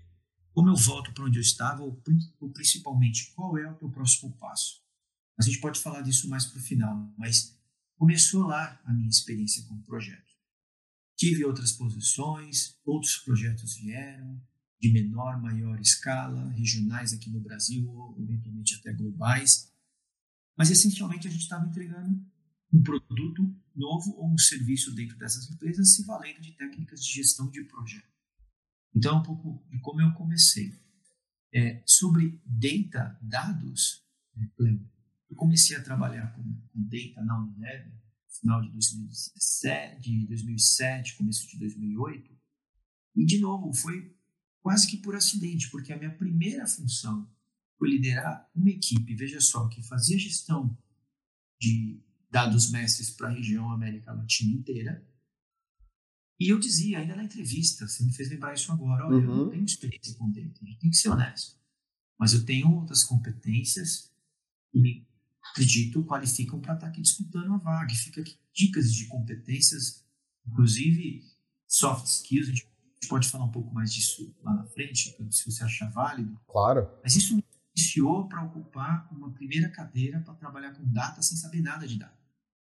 como 0.53 0.69
eu 0.69 0.77
volto 0.77 1.13
para 1.13 1.25
onde 1.25 1.39
eu 1.39 1.43
estava 1.43 1.83
ou, 1.83 2.03
ou 2.41 2.51
principalmente 2.51 3.33
qual 3.35 3.57
é 3.57 3.71
o 3.71 3.77
teu 3.77 3.91
próximo 3.91 4.37
passo. 4.37 4.83
A 5.39 5.43
gente 5.43 5.61
pode 5.61 5.81
falar 5.81 6.03
disso 6.03 6.29
mais 6.29 6.45
para 6.45 6.59
o 6.59 6.63
final, 6.63 7.15
mas 7.17 7.59
começou 7.97 8.47
lá 8.47 8.81
a 8.85 8.93
minha 8.93 9.09
experiência 9.09 9.63
com 9.65 9.75
o 9.75 9.83
projeto. 9.83 10.31
Tive 11.17 11.45
outras 11.45 11.73
posições, 11.73 12.79
outros 12.85 13.19
projetos 13.19 13.77
vieram, 13.77 14.43
de 14.81 14.91
menor, 14.91 15.41
maior 15.41 15.79
escala, 15.81 16.49
regionais 16.51 17.13
aqui 17.13 17.31
no 17.31 17.41
Brasil 17.41 17.89
ou 17.89 18.19
eventualmente 18.19 18.77
até 18.77 18.93
globais. 18.93 19.71
Mas 20.57 20.71
essencialmente 20.71 21.29
a 21.29 21.31
gente 21.31 21.43
estava 21.43 21.67
entregando 21.67 22.25
um 22.73 22.83
produto 22.83 23.55
novo 23.75 24.15
ou 24.17 24.33
um 24.33 24.39
serviço 24.39 24.95
dentro 24.95 25.19
dessas 25.19 25.51
empresas 25.51 25.95
se 25.95 26.05
valendo 26.05 26.41
de 26.41 26.53
técnicas 26.53 27.05
de 27.05 27.13
gestão 27.13 27.51
de 27.51 27.65
projeto. 27.65 28.09
Então, 28.95 29.21
um 29.21 29.23
pouco 29.23 29.65
de 29.71 29.79
como 29.81 30.01
eu 30.01 30.13
comecei. 30.15 30.73
É, 31.53 31.83
sobre 31.85 32.41
data, 32.45 33.19
dados, 33.21 34.05
né, 34.37 34.51
eu 35.29 35.37
comecei 35.37 35.77
a 35.77 35.83
trabalhar 35.83 36.33
com, 36.33 36.43
com 36.43 36.83
data 36.83 37.25
na 37.25 37.41
Unilever, 37.41 37.93
final 38.29 38.63
de 38.63 38.71
2017, 38.71 40.01
de 40.01 40.27
2007, 40.29 41.17
começo 41.17 41.49
de 41.49 41.59
2008, 41.59 42.39
E, 43.17 43.25
de 43.27 43.41
novo, 43.41 43.73
foi 43.73 44.17
quase 44.63 44.87
que 44.89 44.97
por 44.97 45.15
acidente, 45.15 45.71
porque 45.71 45.93
a 45.93 45.99
minha 45.99 46.15
primeira 46.15 46.67
função 46.67 47.29
foi 47.79 47.91
liderar 47.91 48.49
uma 48.55 48.71
equipe, 48.71 49.15
veja 49.15 49.41
só, 49.41 49.69
que 49.69 49.83
fazia 49.83 50.19
gestão 50.19 50.77
de 51.59 52.03
dados 52.31 52.71
mestres 52.71 53.11
para 53.11 53.29
a 53.29 53.33
região 53.33 53.71
América 53.71 54.13
Latina 54.13 54.53
inteira. 54.53 55.07
E 56.39 56.49
eu 56.49 56.59
dizia, 56.59 56.99
ainda 56.99 57.17
na 57.17 57.25
entrevista, 57.25 57.87
você 57.87 58.03
me 58.05 58.13
fez 58.13 58.31
lembrar 58.31 58.55
isso 58.55 58.71
agora, 58.73 59.07
olha, 59.07 59.17
uhum. 59.17 59.23
eu 59.23 59.27
não 59.27 59.45
uhum. 59.45 59.51
tenho 59.51 59.65
experiência 59.65 60.15
com 60.15 60.31
data, 60.31 60.61
a 60.63 60.67
gente 60.67 60.79
tem 60.79 60.91
que 60.91 60.97
ser 60.97 61.09
honesto. 61.09 61.59
Mas 62.19 62.33
eu 62.33 62.45
tenho 62.45 62.71
outras 62.71 63.03
competências 63.03 64.13
e 64.75 65.05
acredito 65.51 66.05
qualificam 66.05 66.61
para 66.61 66.75
estar 66.75 66.87
tá 66.87 66.93
aqui 66.93 67.01
disputando 67.01 67.53
a 67.55 67.57
vaga. 67.57 67.93
E 67.93 67.97
fica 67.97 68.21
aqui 68.21 68.39
dicas 68.55 68.93
de 68.93 69.07
competências, 69.07 70.05
inclusive 70.47 71.25
soft 71.67 72.07
skills, 72.07 72.49
a 72.49 72.53
gente 72.53 72.70
pode 73.09 73.29
falar 73.29 73.45
um 73.45 73.51
pouco 73.51 73.73
mais 73.75 73.93
disso 73.93 74.35
lá 74.43 74.55
na 74.55 74.65
frente, 74.65 75.17
se 75.31 75.51
você 75.51 75.65
achar 75.65 75.91
válido. 75.91 76.39
Claro. 76.47 76.89
Mas 77.03 77.17
isso 77.17 77.35
me 77.35 77.45
iniciou 77.75 78.29
para 78.29 78.45
ocupar 78.45 79.09
uma 79.13 79.31
primeira 79.31 79.69
cadeira 79.69 80.21
para 80.21 80.35
trabalhar 80.35 80.73
com 80.73 80.85
data 80.93 81.23
sem 81.23 81.37
saber 81.37 81.61
nada 81.63 81.87
de 81.87 81.99
data. 81.99 82.19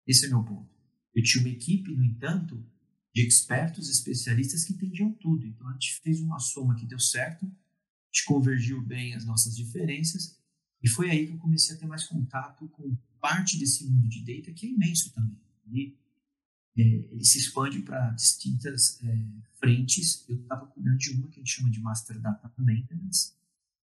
Esse 0.08 0.26
é 0.26 0.30
meu 0.30 0.44
ponto. 0.44 0.70
Eu 1.14 1.24
tinha 1.24 1.44
uma 1.44 1.54
equipe, 1.54 1.96
no 1.96 2.04
entanto, 2.04 2.66
de 3.14 3.26
expertos, 3.28 3.90
especialistas 3.90 4.64
que 4.64 4.74
entendiam 4.74 5.12
tudo. 5.14 5.46
Então 5.46 5.68
a 5.68 5.74
gente 5.74 6.00
fez 6.02 6.20
uma 6.20 6.40
soma 6.40 6.76
que 6.76 6.86
deu 6.86 7.00
certo, 7.00 7.46
a 7.46 7.50
gente 8.12 8.26
convergiu 8.26 8.82
bem 8.82 9.14
as 9.14 9.26
nossas 9.26 9.56
diferenças 9.56 10.38
e 10.84 10.90
foi 10.90 11.10
aí 11.10 11.28
que 11.28 11.34
eu 11.34 11.38
comecei 11.38 11.76
a 11.76 11.80
ter 11.80 11.86
mais 11.86 12.06
contato 12.06 12.68
com 12.70 12.96
parte 13.22 13.58
desse 13.58 13.86
mundo 13.86 14.10
de 14.10 14.20
data 14.20 14.52
que 14.52 14.66
é 14.66 14.70
imenso 14.70 15.14
também. 15.14 15.40
E, 15.72 15.98
é, 16.78 16.82
ele 16.82 17.24
se 17.24 17.38
expande 17.38 17.80
para 17.82 18.12
distintas 18.12 19.00
é, 19.04 19.26
frentes. 19.60 20.26
Eu 20.28 20.38
estava 20.38 20.66
cuidando 20.68 20.98
de 20.98 21.12
uma 21.12 21.28
que 21.28 21.40
a 21.40 21.44
gente 21.44 21.52
chama 21.52 21.70
de 21.70 21.80
Master 21.80 22.20
Data 22.20 22.52
Maintenance 22.58 23.34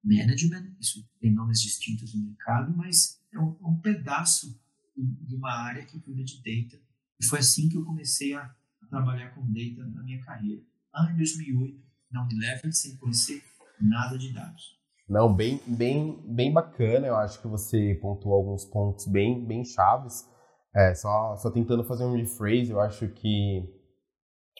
Management. 0.03 0.75
Isso 0.79 1.07
tem 1.19 1.33
nomes 1.33 1.61
distintos 1.61 2.13
no 2.13 2.23
mercado, 2.23 2.75
mas 2.75 3.19
é 3.31 3.39
um, 3.39 3.57
é 3.61 3.67
um 3.67 3.79
pedaço 3.79 4.59
de 4.95 5.35
uma 5.35 5.51
área 5.51 5.85
que 5.85 5.99
cuida 5.99 6.23
de 6.23 6.37
data. 6.37 6.81
E 7.19 7.25
foi 7.25 7.39
assim 7.39 7.67
que 7.69 7.77
eu 7.77 7.83
comecei 7.83 8.33
a 8.33 8.53
trabalhar 8.89 9.33
com 9.33 9.41
data 9.51 9.85
na 9.89 10.03
minha 10.03 10.21
carreira. 10.21 10.61
Lá 10.93 11.11
em 11.11 11.17
2008, 11.17 11.83
na 12.11 12.23
Unilever, 12.23 12.73
sem 12.73 12.95
conhecer 12.97 13.43
nada 13.79 14.17
de 14.17 14.31
dados. 14.31 14.75
Não, 15.07 15.33
bem, 15.33 15.61
bem, 15.67 16.19
bem 16.25 16.51
bacana. 16.51 17.07
Eu 17.07 17.15
acho 17.15 17.41
que 17.41 17.47
você 17.47 17.95
pontuou 18.01 18.35
alguns 18.35 18.65
pontos 18.65 19.07
bem, 19.07 19.45
bem 19.45 19.63
chaves. 19.63 20.27
É, 20.75 20.93
só, 20.93 21.37
só 21.37 21.49
tentando 21.49 21.85
fazer 21.85 22.03
um 22.03 22.15
rephrase, 22.15 22.69
eu 22.69 22.81
acho 22.81 23.07
que 23.07 23.63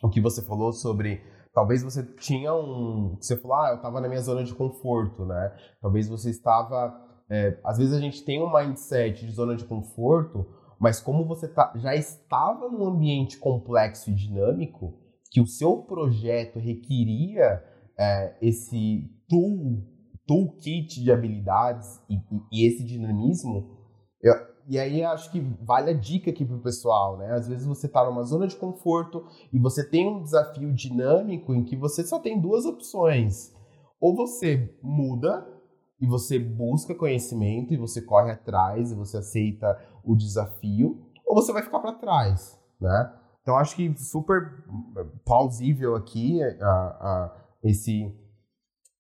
o 0.01 0.09
que 0.09 0.21
você 0.21 0.41
falou 0.41 0.71
sobre 0.71 1.21
talvez 1.53 1.83
você 1.83 2.03
tinha 2.03 2.53
um, 2.53 3.17
você 3.19 3.35
falou, 3.37 3.57
ah, 3.57 3.69
eu 3.71 3.75
estava 3.77 3.99
na 3.99 4.07
minha 4.07 4.21
zona 4.21 4.43
de 4.43 4.53
conforto, 4.53 5.25
né? 5.25 5.55
Talvez 5.81 6.07
você 6.07 6.29
estava, 6.29 6.93
é, 7.29 7.59
às 7.63 7.77
vezes 7.77 7.93
a 7.93 7.99
gente 7.99 8.23
tem 8.23 8.41
um 8.41 8.53
mindset 8.53 9.25
de 9.25 9.31
zona 9.31 9.55
de 9.55 9.65
conforto, 9.65 10.45
mas 10.79 11.01
como 11.01 11.25
você 11.25 11.47
tá, 11.47 11.73
já 11.77 11.95
estava 11.95 12.69
num 12.69 12.85
ambiente 12.85 13.37
complexo 13.37 14.09
e 14.09 14.15
dinâmico, 14.15 14.93
que 15.31 15.41
o 15.41 15.47
seu 15.47 15.83
projeto 15.83 16.59
requeria 16.59 17.61
é, 17.97 18.37
esse 18.41 19.09
tool, 19.27 19.83
toolkit 20.25 21.01
de 21.01 21.11
habilidades 21.11 22.01
e, 22.09 22.15
e, 22.15 22.19
e 22.51 22.67
esse 22.67 22.85
dinamismo, 22.85 23.77
eu, 24.21 24.33
e 24.67 24.79
aí 24.79 25.03
acho 25.03 25.31
que 25.31 25.39
vale 25.61 25.91
a 25.91 25.93
dica 25.93 26.31
aqui 26.31 26.43
pro 26.43 26.59
pessoal, 26.59 27.17
né? 27.17 27.31
Às 27.31 27.47
vezes 27.47 27.65
você 27.65 27.87
tá 27.87 28.03
numa 28.03 28.23
zona 28.23 28.47
de 28.47 28.55
conforto 28.55 29.25
e 29.53 29.59
você 29.59 29.87
tem 29.87 30.07
um 30.07 30.23
desafio 30.23 30.73
dinâmico 30.73 31.53
em 31.53 31.63
que 31.63 31.75
você 31.75 32.03
só 32.03 32.19
tem 32.19 32.39
duas 32.39 32.65
opções. 32.65 33.53
Ou 33.99 34.15
você 34.15 34.75
muda 34.81 35.47
e 35.99 36.07
você 36.07 36.39
busca 36.39 36.95
conhecimento 36.95 37.73
e 37.73 37.77
você 37.77 38.01
corre 38.01 38.31
atrás 38.31 38.91
e 38.91 38.95
você 38.95 39.17
aceita 39.17 39.79
o 40.03 40.15
desafio, 40.15 41.01
ou 41.25 41.35
você 41.35 41.51
vai 41.51 41.63
ficar 41.63 41.79
para 41.79 41.93
trás, 41.93 42.59
né? 42.79 43.13
Então 43.41 43.57
acho 43.57 43.75
que 43.75 43.95
super 43.97 44.63
plausível 45.23 45.95
aqui 45.95 46.41
a, 46.43 46.67
a, 46.67 47.37
esse 47.63 48.13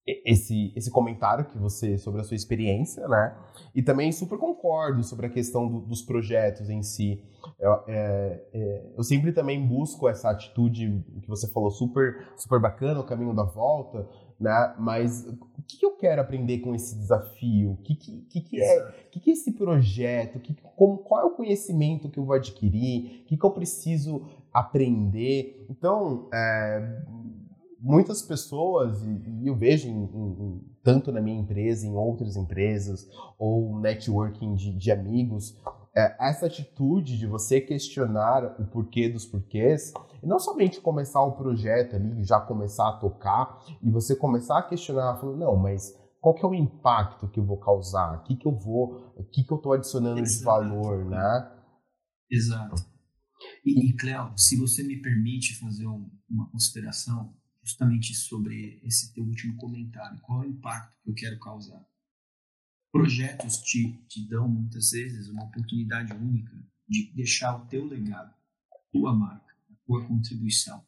esse, 0.07 0.71
esse 0.75 0.91
comentário 0.91 1.45
que 1.45 1.57
você 1.57 1.97
sobre 1.97 2.21
a 2.21 2.23
sua 2.23 2.35
experiência, 2.35 3.07
né? 3.07 3.35
E 3.73 3.81
também 3.81 4.11
super 4.11 4.37
concordo 4.37 5.03
sobre 5.03 5.25
a 5.25 5.29
questão 5.29 5.67
do, 5.67 5.79
dos 5.81 6.03
projetos 6.03 6.69
em 6.69 6.83
si. 6.83 7.23
Eu, 7.59 7.73
é, 7.87 8.43
é, 8.53 8.91
eu, 8.95 9.03
sempre 9.03 9.31
também 9.31 9.65
busco 9.65 10.07
essa 10.07 10.29
atitude 10.29 11.03
que 11.21 11.27
você 11.27 11.47
falou 11.51 11.71
super 11.71 12.27
super 12.37 12.59
bacana, 12.59 12.99
o 12.99 13.05
caminho 13.05 13.33
da 13.33 13.43
volta, 13.43 14.07
né? 14.39 14.75
Mas 14.77 15.25
o 15.27 15.61
que, 15.67 15.77
que 15.77 15.85
eu 15.85 15.95
quero 15.97 16.21
aprender 16.21 16.59
com 16.59 16.75
esse 16.75 16.95
desafio? 16.95 17.71
O 17.71 17.77
que, 17.77 17.95
que, 17.95 18.41
que, 18.41 18.61
é, 18.61 18.91
que, 19.11 19.19
que 19.19 19.29
é 19.31 19.33
esse 19.33 19.53
projeto? 19.53 20.39
Que, 20.39 20.55
como, 20.75 20.99
qual 20.99 21.21
é 21.21 21.25
o 21.25 21.35
conhecimento 21.35 22.09
que 22.09 22.19
eu 22.19 22.25
vou 22.25 22.35
adquirir? 22.35 23.21
O 23.21 23.25
que, 23.25 23.37
que 23.37 23.45
eu 23.45 23.51
preciso 23.51 24.23
aprender? 24.53 25.65
Então, 25.69 26.29
é, 26.31 27.01
muitas 27.85 28.23
pessoas, 28.23 29.03
e 29.03 29.47
eu 29.47 29.55
vejo 29.55 29.87
em, 29.87 30.03
em, 30.03 30.61
tanto 30.83 31.11
na 31.11 31.21
minha 31.21 31.39
empresa, 31.39 31.85
em 31.85 31.95
outras 31.95 32.35
empresas, 32.35 33.07
ou 33.37 33.79
networking 33.79 34.55
de, 34.55 34.73
de 34.75 34.91
amigos, 34.91 35.55
é, 35.95 36.15
essa 36.27 36.47
atitude 36.47 37.15
de 37.15 37.27
você 37.27 37.61
questionar 37.61 38.59
o 38.59 38.65
porquê 38.65 39.07
dos 39.07 39.25
porquês, 39.25 39.93
e 40.23 40.25
não 40.25 40.39
somente 40.39 40.81
começar 40.81 41.21
o 41.21 41.33
projeto 41.33 41.95
ali, 41.95 42.23
já 42.23 42.39
começar 42.39 42.89
a 42.89 42.97
tocar, 42.97 43.63
e 43.83 43.91
você 43.91 44.15
começar 44.15 44.57
a 44.57 44.63
questionar, 44.63 45.17
falando, 45.17 45.37
não, 45.37 45.55
mas 45.55 45.95
qual 46.19 46.33
que 46.33 46.43
é 46.43 46.49
o 46.49 46.55
impacto 46.55 47.29
que 47.29 47.39
eu 47.39 47.45
vou 47.45 47.59
causar? 47.59 48.17
O 48.17 48.23
que, 48.23 48.35
que 48.35 48.47
eu 48.47 48.57
vou, 48.57 49.13
o 49.15 49.23
que, 49.23 49.43
que 49.43 49.53
eu 49.53 49.57
estou 49.57 49.73
adicionando 49.73 50.19
Exato. 50.19 50.39
de 50.39 50.43
valor, 50.43 51.05
né? 51.05 51.51
Exato. 52.31 52.83
E, 53.63 53.89
e 53.89 53.95
Cléo, 53.95 54.33
se 54.35 54.57
você 54.57 54.83
me 54.83 54.99
permite 54.99 55.59
fazer 55.59 55.85
um, 55.85 56.09
uma 56.27 56.49
consideração, 56.49 57.31
justamente 57.65 58.13
sobre 58.13 58.79
esse 58.83 59.11
teu 59.11 59.23
último 59.23 59.57
comentário. 59.57 60.21
Qual 60.21 60.43
é 60.43 60.45
o 60.45 60.49
impacto 60.49 60.95
que 61.03 61.09
eu 61.09 61.15
quero 61.15 61.39
causar? 61.39 61.83
Projetos 62.91 63.57
te, 63.57 63.91
te 64.07 64.25
dão 64.27 64.47
muitas 64.47 64.91
vezes 64.91 65.27
uma 65.27 65.45
oportunidade 65.45 66.13
única 66.13 66.55
de 66.87 67.11
deixar 67.13 67.57
o 67.57 67.65
teu 67.65 67.83
legado, 67.85 68.31
a 68.71 68.77
tua 68.91 69.13
marca, 69.13 69.51
a 69.71 69.75
tua 69.85 70.05
contribuição. 70.05 70.85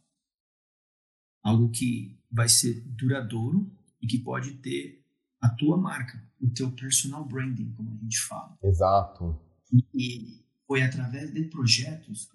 Algo 1.41 1.69
que 1.71 2.15
vai 2.31 2.47
ser 2.47 2.81
duradouro 2.81 3.75
e 3.99 4.05
que 4.05 4.19
pode 4.19 4.53
ter 4.59 5.03
a 5.41 5.49
tua 5.49 5.77
marca, 5.77 6.23
o 6.39 6.49
teu 6.49 6.71
personal 6.71 7.25
branding, 7.25 7.71
como 7.73 7.91
a 7.91 7.97
gente 7.97 8.19
fala. 8.19 8.57
Exato. 8.63 9.41
E, 9.71 9.83
e 9.93 10.45
foi 10.67 10.83
através 10.83 11.33
de 11.33 11.45
projetos, 11.45 12.29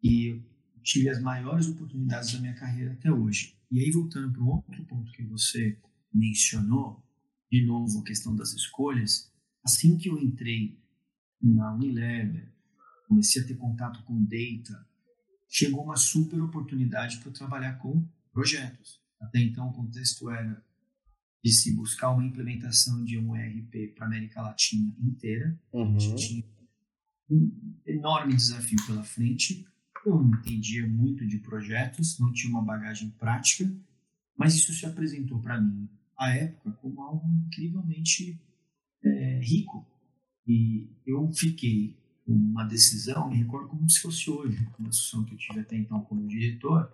que 0.00 0.42
tive 0.82 1.08
as 1.08 1.20
maiores 1.20 1.68
oportunidades 1.68 2.32
da 2.32 2.40
minha 2.40 2.54
carreira 2.54 2.92
até 2.92 3.10
hoje. 3.12 3.56
E 3.70 3.80
aí, 3.80 3.90
voltando 3.90 4.32
para 4.32 4.42
um 4.42 4.48
outro 4.48 4.84
ponto 4.84 5.12
que 5.12 5.22
você 5.22 5.78
mencionou, 6.12 7.02
de 7.50 7.64
novo, 7.64 8.00
a 8.00 8.04
questão 8.04 8.34
das 8.34 8.52
escolhas, 8.52 9.32
assim 9.64 9.96
que 9.96 10.08
eu 10.08 10.18
entrei 10.18 10.78
na 11.40 11.74
Unilever, 11.74 12.52
comecei 13.08 13.42
a 13.42 13.46
ter 13.46 13.56
contato 13.56 14.02
com 14.04 14.22
data, 14.24 14.86
chegou 15.48 15.84
uma 15.84 15.96
super 15.96 16.40
oportunidade 16.40 17.18
para 17.18 17.32
trabalhar 17.32 17.74
com 17.78 18.06
projetos. 18.32 19.00
Até 19.20 19.40
então, 19.40 19.68
o 19.68 19.72
contexto 19.72 20.30
era 20.30 20.64
de 21.42 21.52
se 21.52 21.74
buscar 21.74 22.10
uma 22.10 22.24
implementação 22.24 23.04
de 23.04 23.18
um 23.18 23.34
ERP 23.34 23.94
para 23.94 24.04
a 24.04 24.06
América 24.06 24.42
Latina 24.42 24.94
inteira. 25.00 25.58
Uhum. 25.72 25.96
A 25.96 25.98
gente 25.98 26.28
tinha 26.28 26.44
um 27.30 27.76
enorme 27.86 28.34
desafio 28.34 28.78
pela 28.86 29.02
frente 29.02 29.66
eu 30.04 30.22
não 30.22 30.38
entendia 30.38 30.86
muito 30.86 31.26
de 31.26 31.38
projetos, 31.38 32.18
não 32.18 32.32
tinha 32.32 32.50
uma 32.50 32.62
bagagem 32.62 33.10
prática, 33.10 33.70
mas 34.36 34.54
isso 34.54 34.72
se 34.72 34.86
apresentou 34.86 35.40
para 35.40 35.60
mim, 35.60 35.88
à 36.16 36.30
época, 36.30 36.72
como 36.72 37.02
algo 37.02 37.26
incrivelmente 37.46 38.40
é, 39.02 39.40
rico. 39.42 39.86
E 40.46 40.88
eu 41.06 41.30
fiquei 41.32 41.96
com 42.24 42.32
uma 42.32 42.64
decisão, 42.64 43.28
me 43.28 43.36
recordo 43.36 43.68
como 43.68 43.88
se 43.88 44.00
fosse 44.00 44.30
hoje, 44.30 44.66
uma 44.78 44.88
discussão 44.88 45.24
que 45.24 45.34
eu 45.34 45.38
tive 45.38 45.60
até 45.60 45.76
então 45.76 46.00
como 46.02 46.26
diretor, 46.26 46.92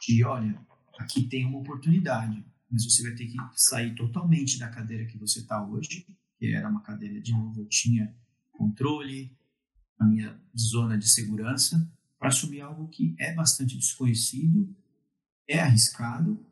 de, 0.00 0.24
olha, 0.24 0.58
aqui 0.98 1.26
tem 1.26 1.44
uma 1.44 1.58
oportunidade, 1.58 2.44
mas 2.70 2.84
você 2.84 3.02
vai 3.02 3.14
ter 3.14 3.26
que 3.26 3.36
sair 3.54 3.94
totalmente 3.94 4.58
da 4.58 4.68
cadeira 4.68 5.06
que 5.06 5.18
você 5.18 5.40
está 5.40 5.64
hoje, 5.64 6.06
que 6.38 6.54
era 6.54 6.68
uma 6.68 6.82
cadeira, 6.82 7.20
de 7.20 7.32
novo, 7.32 7.60
eu 7.60 7.66
tinha 7.68 8.14
controle, 8.52 9.36
a 9.98 10.04
minha 10.04 10.40
zona 10.56 10.98
de 10.98 11.08
segurança, 11.08 11.90
para 12.24 12.30
assumir 12.30 12.62
algo 12.62 12.88
que 12.88 13.14
é 13.18 13.34
bastante 13.34 13.76
desconhecido, 13.76 14.74
é 15.46 15.60
arriscado. 15.60 16.42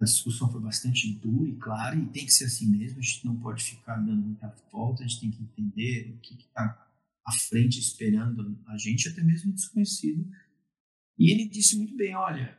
A 0.00 0.04
discussão 0.04 0.50
foi 0.50 0.60
bastante 0.60 1.14
dura 1.14 1.48
e 1.48 1.54
clara, 1.54 1.94
e 1.94 2.04
tem 2.06 2.26
que 2.26 2.32
ser 2.32 2.46
assim 2.46 2.66
mesmo. 2.66 2.98
A 2.98 3.02
gente 3.02 3.24
não 3.24 3.38
pode 3.38 3.62
ficar 3.62 3.96
dando 3.98 4.20
muita 4.20 4.52
volta, 4.72 5.04
a 5.04 5.06
gente 5.06 5.20
tem 5.20 5.30
que 5.30 5.40
entender 5.40 6.12
o 6.16 6.18
que 6.18 6.34
está 6.34 6.84
à 7.24 7.32
frente 7.32 7.78
esperando 7.78 8.60
a 8.66 8.76
gente, 8.76 9.08
até 9.08 9.22
mesmo 9.22 9.52
desconhecido. 9.52 10.28
E 11.16 11.30
ele 11.30 11.48
disse 11.48 11.76
muito 11.76 11.96
bem: 11.96 12.16
olha, 12.16 12.58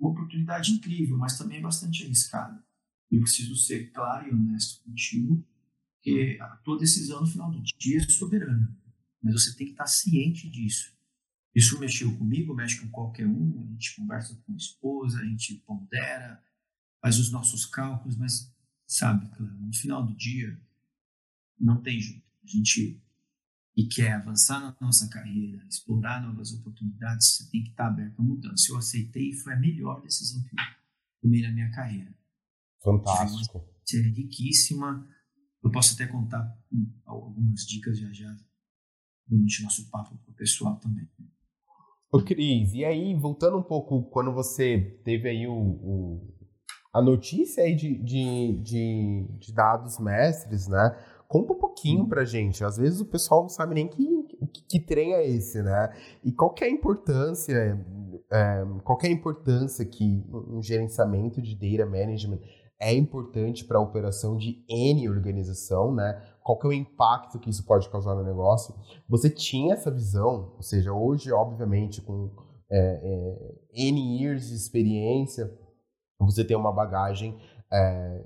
uma 0.00 0.08
oportunidade 0.08 0.72
incrível, 0.72 1.18
mas 1.18 1.36
também 1.36 1.58
é 1.58 1.60
bastante 1.60 2.02
arriscada. 2.02 2.64
Eu 3.10 3.20
preciso 3.20 3.54
ser 3.56 3.92
claro 3.92 4.26
e 4.26 4.32
honesto 4.32 4.82
contigo, 4.84 5.46
que 6.00 6.38
a 6.40 6.56
tua 6.64 6.78
decisão 6.78 7.20
no 7.20 7.26
final 7.26 7.50
do 7.50 7.62
dia 7.62 7.98
é 7.98 8.08
soberana, 8.08 8.74
mas 9.22 9.34
você 9.34 9.54
tem 9.54 9.66
que 9.66 9.74
estar 9.74 9.86
ciente 9.86 10.48
disso. 10.48 10.93
Isso 11.54 11.78
mexeu 11.78 12.16
comigo, 12.16 12.54
mexe 12.54 12.80
com 12.80 12.88
qualquer 12.88 13.26
um, 13.26 13.62
a 13.62 13.72
gente 13.72 13.94
conversa 13.96 14.34
com 14.44 14.52
a 14.52 14.56
esposa, 14.56 15.20
a 15.20 15.24
gente 15.24 15.54
pondera, 15.66 16.42
faz 17.00 17.18
os 17.18 17.30
nossos 17.30 17.64
cálculos, 17.64 18.16
mas 18.16 18.52
sabe, 18.86 19.30
no 19.38 19.72
final 19.72 20.04
do 20.04 20.14
dia 20.16 20.60
não 21.58 21.80
tem 21.80 22.00
jeito. 22.00 22.24
A 22.42 22.46
gente 22.46 23.00
e 23.76 23.86
quer 23.86 24.12
avançar 24.12 24.60
na 24.60 24.76
nossa 24.80 25.08
carreira, 25.08 25.64
explorar 25.68 26.22
novas 26.22 26.52
oportunidades, 26.52 27.34
você 27.34 27.50
tem 27.50 27.62
que 27.62 27.70
estar 27.70 27.88
aberto 27.88 28.20
à 28.20 28.22
mudança. 28.22 28.70
Eu 28.70 28.78
aceitei 28.78 29.30
e 29.30 29.34
foi 29.34 29.52
a 29.52 29.58
melhor 29.58 30.00
decisão 30.00 30.42
que 30.44 30.54
eu 30.54 30.64
tomei 31.20 31.42
na 31.42 31.50
minha 31.50 31.70
carreira. 31.72 32.14
Fantástico. 32.82 33.66
Foi 33.88 34.00
uma 34.00 34.08
riquíssima. 34.10 35.08
Eu 35.62 35.70
posso 35.72 35.94
até 35.94 36.06
contar 36.06 36.56
algumas 37.04 37.66
dicas 37.66 37.98
já 37.98 38.12
já 38.12 38.36
durante 39.26 39.60
o 39.60 39.64
nosso 39.64 39.90
papo 39.90 40.16
para 40.18 40.30
o 40.30 40.34
pessoal 40.34 40.76
também. 40.76 41.08
Ô 42.14 42.22
Cris, 42.22 42.72
e 42.74 42.84
aí, 42.84 43.12
voltando 43.12 43.56
um 43.56 43.62
pouco, 43.62 44.04
quando 44.04 44.32
você 44.32 45.00
teve 45.04 45.28
aí 45.28 45.48
o, 45.48 45.52
o 45.52 46.20
a 46.92 47.02
notícia 47.02 47.64
aí 47.64 47.74
de, 47.74 47.98
de, 47.98 48.52
de, 48.62 49.26
de 49.36 49.52
dados 49.52 49.98
mestres, 49.98 50.68
né? 50.68 50.96
Conta 51.26 51.54
um 51.54 51.58
pouquinho 51.58 52.06
pra 52.06 52.24
gente. 52.24 52.62
Às 52.62 52.76
vezes 52.76 53.00
o 53.00 53.06
pessoal 53.06 53.42
não 53.42 53.48
sabe 53.48 53.74
nem 53.74 53.88
que, 53.88 54.06
que, 54.46 54.62
que 54.62 54.80
trem 54.80 55.12
é 55.12 55.26
esse, 55.26 55.60
né? 55.60 55.92
E 56.22 56.30
qual 56.30 56.54
que 56.54 56.62
é 56.62 56.68
a 56.68 56.70
importância, 56.70 57.84
é, 58.30 58.64
qual 58.84 58.96
que 58.96 59.08
é 59.08 59.10
a 59.10 59.12
importância 59.12 59.84
que 59.84 60.24
um 60.32 60.62
gerenciamento 60.62 61.42
de 61.42 61.56
data 61.56 61.84
management 61.84 62.38
é 62.80 62.92
importante 62.94 63.64
para 63.64 63.78
a 63.78 63.82
operação 63.82 64.36
de 64.36 64.64
N 64.68 65.08
organização, 65.08 65.92
né? 65.92 66.22
Qual 66.44 66.58
que 66.58 66.66
é 66.66 66.68
o 66.68 66.72
impacto 66.74 67.38
que 67.38 67.48
isso 67.48 67.64
pode 67.64 67.88
causar 67.88 68.14
no 68.14 68.22
negócio? 68.22 68.74
Você 69.08 69.30
tinha 69.30 69.72
essa 69.72 69.90
visão, 69.90 70.52
ou 70.56 70.62
seja, 70.62 70.92
hoje, 70.92 71.32
obviamente, 71.32 72.02
com 72.02 72.30
é, 72.70 73.00
é, 73.02 73.88
N 73.88 74.20
years 74.20 74.48
de 74.48 74.54
experiência, 74.54 75.50
você 76.20 76.44
tem 76.44 76.54
uma 76.54 76.70
bagagem 76.70 77.38
é, 77.72 78.24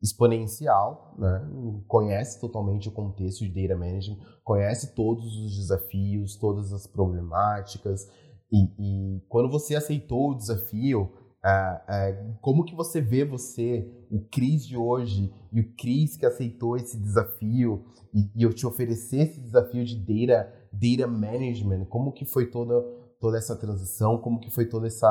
exponencial, 0.00 1.16
né? 1.18 1.44
conhece 1.88 2.40
totalmente 2.40 2.88
o 2.88 2.92
contexto 2.92 3.44
de 3.44 3.50
data 3.50 3.76
management, 3.76 4.20
conhece 4.44 4.94
todos 4.94 5.36
os 5.36 5.56
desafios, 5.56 6.36
todas 6.36 6.72
as 6.72 6.86
problemáticas, 6.86 8.08
e, 8.52 9.16
e 9.16 9.20
quando 9.28 9.50
você 9.50 9.74
aceitou 9.74 10.30
o 10.30 10.36
desafio, 10.36 11.10
é, 11.46 11.84
é, 11.88 12.36
como 12.40 12.64
que 12.64 12.74
você 12.74 13.00
vê 13.00 13.24
você, 13.24 13.88
o 14.10 14.20
Cris 14.20 14.66
de 14.66 14.76
hoje 14.76 15.32
e 15.52 15.60
o 15.60 15.76
Cris 15.76 16.16
que 16.16 16.26
aceitou 16.26 16.76
esse 16.76 16.98
desafio 16.98 17.86
e, 18.12 18.28
e 18.34 18.42
eu 18.42 18.52
te 18.52 18.66
oferecer 18.66 19.28
esse 19.28 19.40
desafio 19.40 19.84
de 19.84 19.94
data, 19.94 20.52
data 20.72 21.06
management, 21.06 21.84
como 21.84 22.12
que 22.12 22.24
foi 22.24 22.50
toda, 22.50 22.74
toda 23.20 23.38
essa 23.38 23.54
transição, 23.56 24.18
como 24.18 24.40
que 24.40 24.50
foi 24.50 24.68
toda 24.68 24.88
essa 24.88 25.08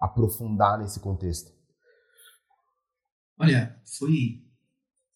aprofundar 0.00 0.78
nesse 0.78 1.00
contexto? 1.00 1.52
Olha, 3.36 3.76
foi, 3.98 4.46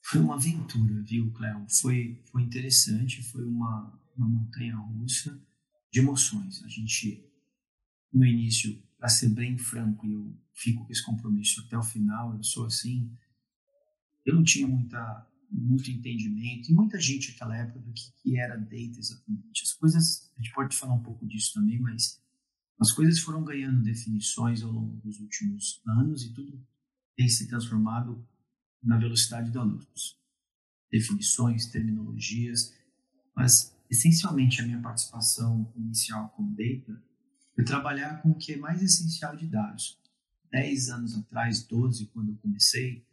foi 0.02 0.20
uma 0.20 0.34
aventura, 0.34 1.00
viu, 1.04 1.32
Cléo? 1.32 1.64
Foi, 1.80 2.24
foi 2.32 2.42
interessante, 2.42 3.22
foi 3.30 3.44
uma, 3.44 4.00
uma 4.16 4.26
montanha 4.26 4.76
russa 4.76 5.40
de 5.92 6.00
emoções. 6.00 6.60
A 6.64 6.68
gente, 6.68 7.24
no 8.12 8.24
início, 8.24 8.82
para 8.98 9.08
ser 9.08 9.28
bem 9.28 9.56
franco, 9.56 10.04
eu 10.04 10.34
fico 10.56 10.84
com 10.84 10.92
esse 10.92 11.04
compromisso 11.04 11.60
até 11.60 11.76
o 11.76 11.82
final, 11.82 12.34
eu 12.34 12.42
sou 12.42 12.64
assim, 12.64 13.12
eu 14.24 14.34
não 14.34 14.42
tinha 14.42 14.66
muita, 14.66 15.26
muito 15.50 15.90
entendimento, 15.90 16.70
e 16.70 16.74
muita 16.74 16.98
gente 16.98 17.30
naquela 17.30 17.56
época 17.56 17.80
do 17.80 17.92
que, 17.92 18.10
que 18.22 18.38
era 18.38 18.56
data 18.56 18.98
exatamente. 18.98 19.62
As 19.62 19.72
coisas, 19.74 20.32
a 20.36 20.42
gente 20.42 20.54
pode 20.54 20.74
falar 20.74 20.94
um 20.94 21.02
pouco 21.02 21.26
disso 21.26 21.52
também, 21.54 21.78
mas 21.78 22.20
as 22.80 22.90
coisas 22.90 23.18
foram 23.20 23.44
ganhando 23.44 23.82
definições 23.82 24.62
ao 24.62 24.72
longo 24.72 24.96
dos 24.96 25.20
últimos 25.20 25.80
anos 25.86 26.24
e 26.24 26.32
tudo 26.32 26.60
tem 27.14 27.28
se 27.28 27.46
transformado 27.46 28.26
na 28.82 28.98
velocidade 28.98 29.50
da 29.50 29.62
luz. 29.62 30.18
Definições, 30.90 31.66
terminologias, 31.66 32.74
mas 33.34 33.76
essencialmente 33.90 34.60
a 34.60 34.66
minha 34.66 34.80
participação 34.80 35.70
inicial 35.76 36.30
com 36.30 36.54
Data 36.54 37.02
foi 37.54 37.64
trabalhar 37.64 38.22
com 38.22 38.30
o 38.30 38.34
que 38.34 38.52
é 38.52 38.56
mais 38.56 38.82
essencial 38.82 39.36
de 39.36 39.46
dados. 39.46 39.98
Dez 40.56 40.88
anos 40.88 41.14
atrás, 41.16 41.62
12, 41.66 42.06
quando 42.06 42.30
eu 42.30 42.36
comecei, 42.36 43.06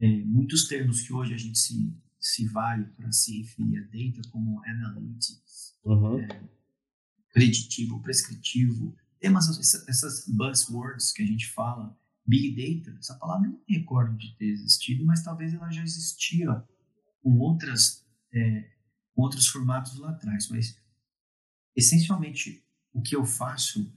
é, 0.00 0.24
muitos 0.24 0.66
termos 0.66 1.00
que 1.02 1.12
hoje 1.12 1.34
a 1.34 1.36
gente 1.38 1.58
se, 1.58 1.94
se 2.18 2.46
vale 2.48 2.84
para 2.96 3.12
se 3.12 3.38
referir 3.38 3.78
a 3.78 3.82
data, 3.82 4.28
como 4.30 4.60
analytics, 4.64 5.76
uhum. 5.84 6.18
é, 6.18 6.42
preditivo, 7.32 8.02
prescritivo, 8.02 8.94
temas, 9.20 9.48
essas 9.88 10.26
buzzwords 10.26 11.12
que 11.12 11.22
a 11.22 11.26
gente 11.26 11.48
fala, 11.48 11.96
Big 12.26 12.50
Data, 12.56 12.96
essa 12.98 13.14
palavra 13.14 13.46
eu 13.46 13.52
não 13.52 13.60
me 13.68 13.78
recordo 13.78 14.16
de 14.16 14.34
ter 14.36 14.46
existido, 14.46 15.04
mas 15.04 15.22
talvez 15.22 15.54
ela 15.54 15.70
já 15.70 15.82
existia 15.82 16.64
com 17.22 17.38
outras, 17.38 18.04
é, 18.32 18.70
outros 19.14 19.46
formatos 19.46 19.96
lá 19.98 20.10
atrás. 20.10 20.48
Mas, 20.48 20.76
essencialmente, 21.76 22.64
o 22.92 23.00
que 23.00 23.14
eu 23.14 23.24
faço, 23.24 23.92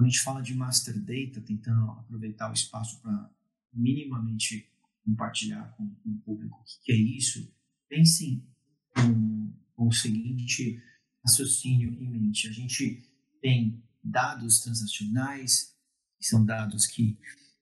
quando 0.00 0.06
a 0.06 0.12
gente 0.12 0.22
fala 0.22 0.40
de 0.40 0.54
Master 0.54 0.98
Data, 0.98 1.42
tentando 1.42 1.90
aproveitar 1.90 2.48
o 2.48 2.54
espaço 2.54 3.02
para 3.02 3.30
minimamente 3.70 4.66
compartilhar 5.04 5.74
com, 5.76 5.94
com, 5.96 6.10
o 6.10 6.18
público 6.20 6.58
o 6.58 6.64
que, 6.64 6.84
que 6.84 6.92
é 6.92 6.96
isso, 6.96 7.54
pensem 7.86 8.42
com, 8.94 9.52
com 9.74 9.88
o 9.88 9.92
seguinte 9.92 10.82
raciocínio 11.22 11.92
em 12.00 12.08
mente. 12.08 12.48
A 12.48 12.50
gente 12.50 13.02
tem 13.42 13.84
dados 14.02 14.60
transacionais, 14.60 15.76
que 16.18 16.26
são 16.26 16.46
dados 16.46 16.86
que 16.86 17.18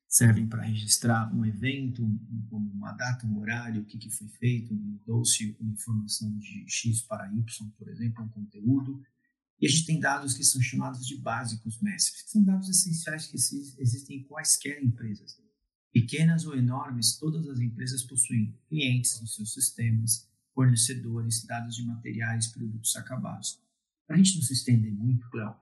servem 0.07 0.47
para 0.47 0.63
registrar 0.63 1.35
um 1.35 1.45
evento, 1.45 2.05
uma 2.53 2.93
data, 2.93 3.27
um 3.27 3.37
horário, 3.41 3.83
o 3.83 3.85
que, 3.85 3.99
que 3.99 4.11
foi 4.11 4.29
feito, 4.29 4.73
mudou-se 4.73 5.57
uma 5.59 5.73
informação 5.73 6.39
de 6.39 6.65
X 6.69 7.03
para 7.03 7.27
Y, 7.33 7.71
por 7.77 7.89
exemplo, 7.89 8.23
um 8.23 8.29
conteúdo. 8.29 9.03
E 9.61 9.67
a 9.67 9.69
gente 9.69 9.87
tem 9.87 9.99
dados 9.99 10.35
que 10.35 10.45
são 10.45 10.61
chamados 10.61 11.07
de 11.07 11.17
básicos 11.17 11.81
mestres, 11.81 12.23
que 12.23 12.31
são 12.31 12.45
dados 12.45 12.69
essenciais 12.69 13.27
que 13.27 13.37
existem 13.37 14.19
em 14.19 14.23
quaisquer 14.25 14.83
empresas. 14.83 15.41
Pequenas 15.93 16.47
ou 16.47 16.57
enormes, 16.57 17.19
todas 17.19 17.49
as 17.49 17.59
empresas 17.59 18.03
possuem 18.03 18.57
clientes 18.69 19.21
nos 19.21 19.35
seus 19.35 19.53
sistemas, 19.53 20.29
fornecedores, 20.55 21.45
dados 21.45 21.77
de 21.77 21.85
materiais, 21.85 22.49
produtos 22.49 22.95
acabados. 22.97 23.61
Para 24.07 24.17
a 24.17 24.19
gente 24.19 24.37
não 24.37 24.43
se 24.43 24.53
estender 24.53 24.93
muito, 24.93 25.29
Cléo, 25.31 25.57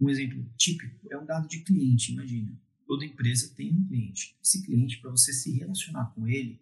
um 0.00 0.10
exemplo 0.10 0.44
típico 0.56 1.06
é 1.10 1.18
um 1.18 1.24
dado 1.24 1.48
de 1.48 1.60
cliente, 1.60 2.12
imagina 2.12 2.58
toda 2.86 3.04
empresa 3.04 3.52
tem 3.54 3.74
um 3.74 3.84
cliente. 3.84 4.36
Esse 4.42 4.62
cliente, 4.62 4.98
para 4.98 5.10
você 5.10 5.32
se 5.32 5.50
relacionar 5.58 6.06
com 6.14 6.26
ele, 6.26 6.60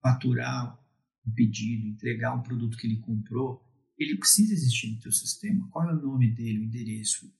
faturar 0.00 0.78
um 1.26 1.30
pedido, 1.32 1.88
entregar 1.88 2.34
um 2.34 2.42
produto 2.42 2.76
que 2.76 2.86
ele 2.86 2.98
comprou, 2.98 3.65
ele 3.98 4.16
precisa 4.16 4.52
existir 4.52 4.88
no 4.92 5.00
teu 5.00 5.12
sistema. 5.12 5.68
Qual 5.70 5.88
é 5.88 5.92
o 5.92 6.00
nome 6.00 6.30
dele, 6.30 6.58
o 6.58 6.64
endereço, 6.64 7.32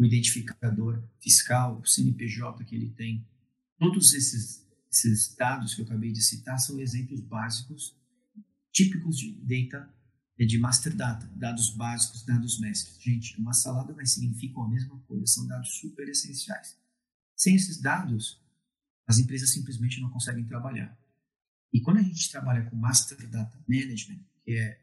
o 0.00 0.04
identificador 0.04 1.02
fiscal, 1.20 1.78
o 1.78 1.86
CNPJ 1.86 2.64
que 2.64 2.74
ele 2.74 2.88
tem. 2.90 3.28
Todos 3.78 4.14
esses, 4.14 4.66
esses 4.90 5.34
dados 5.36 5.74
que 5.74 5.82
eu 5.82 5.84
acabei 5.84 6.10
de 6.10 6.22
citar 6.22 6.58
são 6.58 6.80
exemplos 6.80 7.20
básicos, 7.20 7.94
típicos 8.72 9.18
de 9.18 9.32
data, 9.32 9.92
de 10.38 10.58
master 10.58 10.96
data, 10.96 11.26
dados 11.36 11.68
básicos, 11.68 12.24
dados 12.24 12.58
mestres. 12.58 13.00
Gente, 13.02 13.38
uma 13.38 13.52
salada 13.52 13.92
mas 13.94 14.12
significam 14.12 14.64
a 14.64 14.70
mesma 14.70 14.98
coisa, 15.00 15.26
são 15.26 15.46
dados 15.46 15.76
super 15.78 16.08
essenciais. 16.08 16.78
Sem 17.36 17.54
esses 17.54 17.78
dados, 17.78 18.40
as 19.06 19.18
empresas 19.18 19.52
simplesmente 19.52 20.00
não 20.00 20.08
conseguem 20.08 20.44
trabalhar. 20.44 20.98
E 21.72 21.80
quando 21.82 21.98
a 21.98 22.02
gente 22.02 22.30
trabalha 22.30 22.64
com 22.70 22.76
Master 22.76 23.28
Data 23.28 23.62
Management, 23.68 24.20
que 24.44 24.56
é 24.56 24.80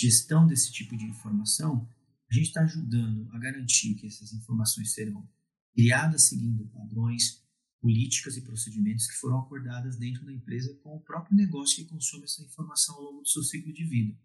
gestão 0.00 0.46
desse 0.46 0.72
tipo 0.72 0.96
de 0.96 1.04
informação, 1.04 1.86
a 2.30 2.34
gente 2.34 2.46
está 2.46 2.62
ajudando 2.62 3.28
a 3.32 3.38
garantir 3.38 3.94
que 3.94 4.06
essas 4.06 4.32
informações 4.32 4.92
serão 4.92 5.28
criadas 5.74 6.28
seguindo 6.28 6.66
padrões, 6.66 7.42
políticas 7.80 8.36
e 8.36 8.42
procedimentos 8.42 9.06
que 9.06 9.14
foram 9.14 9.40
acordadas 9.40 9.96
dentro 9.96 10.24
da 10.24 10.32
empresa 10.32 10.74
com 10.82 10.96
o 10.96 11.00
próprio 11.00 11.36
negócio 11.36 11.76
que 11.76 11.90
consome 11.90 12.24
essa 12.24 12.42
informação 12.42 12.94
ao 12.94 13.02
longo 13.02 13.22
do 13.22 13.28
seu 13.28 13.42
ciclo 13.42 13.72
de 13.72 13.84
vida. 13.84 14.16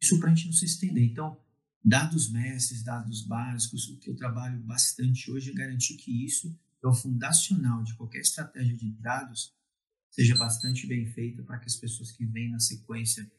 Isso 0.00 0.18
para 0.18 0.30
a 0.30 0.34
gente 0.34 0.46
não 0.46 0.52
se 0.52 0.64
estender. 0.64 1.04
Então, 1.04 1.38
dados 1.84 2.30
mestres, 2.30 2.82
dados 2.82 3.22
básicos, 3.22 3.88
o 3.88 3.98
que 3.98 4.10
eu 4.10 4.16
trabalho 4.16 4.60
bastante 4.60 5.30
hoje 5.30 5.50
é 5.50 5.54
garantir 5.54 5.96
que 5.96 6.24
isso 6.24 6.56
é 6.82 6.86
o 6.86 6.94
fundacional 6.94 7.82
de 7.82 7.94
qualquer 7.94 8.20
estratégia 8.20 8.76
de 8.76 8.90
dados 8.92 9.54
seja 10.10 10.36
bastante 10.36 10.86
bem 10.86 11.06
feita 11.06 11.42
para 11.42 11.58
que 11.58 11.66
as 11.66 11.76
pessoas 11.76 12.10
que 12.12 12.26
vêm 12.26 12.50
na 12.50 12.60
sequência 12.60 13.30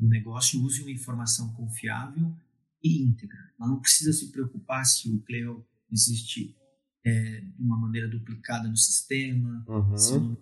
do 0.00 0.08
negócio 0.08 0.62
usem 0.62 0.82
uma 0.82 0.90
informação 0.90 1.52
confiável 1.52 2.34
e 2.82 3.02
íntegra. 3.02 3.38
Ela 3.58 3.68
não 3.68 3.80
precisa 3.80 4.12
se 4.12 4.32
preocupar 4.32 4.84
se 4.86 5.10
o 5.10 5.20
Cleo 5.20 5.66
existe 5.92 6.56
é, 7.04 7.40
de 7.40 7.62
uma 7.62 7.76
maneira 7.76 8.08
duplicada 8.08 8.66
no 8.66 8.76
sistema, 8.76 9.62
uhum. 9.68 10.36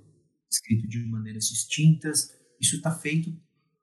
escrito 0.49 0.87
de 0.87 1.05
maneiras 1.07 1.49
distintas. 1.49 2.33
Isso 2.61 2.77
está 2.77 2.94
feito 2.94 3.37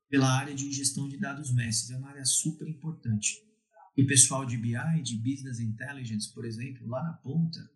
pela 0.09 0.31
área 0.31 0.55
de 0.55 0.71
gestão 0.71 1.09
de 1.09 1.17
dados 1.17 1.53
mestres, 1.53 1.91
é 1.91 1.97
uma 1.97 2.09
área 2.09 2.23
super 2.23 2.67
importante. 2.67 3.43
E 3.97 4.03
o 4.03 4.07
pessoal 4.07 4.45
de 4.45 4.57
BI, 4.57 5.01
de 5.03 5.17
Business 5.17 5.59
Intelligence, 5.59 6.33
por 6.33 6.45
exemplo, 6.45 6.87
lá 6.87 7.03
na 7.03 7.13
ponta, 7.13 7.69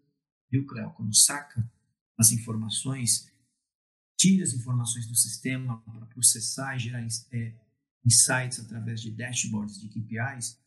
viu, 0.49 0.65
Cleo, 0.65 0.91
quando 0.91 1.13
saca 1.15 1.69
as 2.17 2.31
informações, 2.31 3.29
tira 4.17 4.43
as 4.43 4.53
informações 4.53 5.05
do 5.05 5.15
sistema 5.15 5.81
para 5.81 6.05
processar 6.05 6.75
e 6.75 6.79
gerar 6.79 7.05
é, 7.31 7.55
insights 8.05 8.59
através 8.59 9.01
de 9.01 9.11
dashboards, 9.11 9.79
de 9.79 9.89
KPIs, 9.89 10.59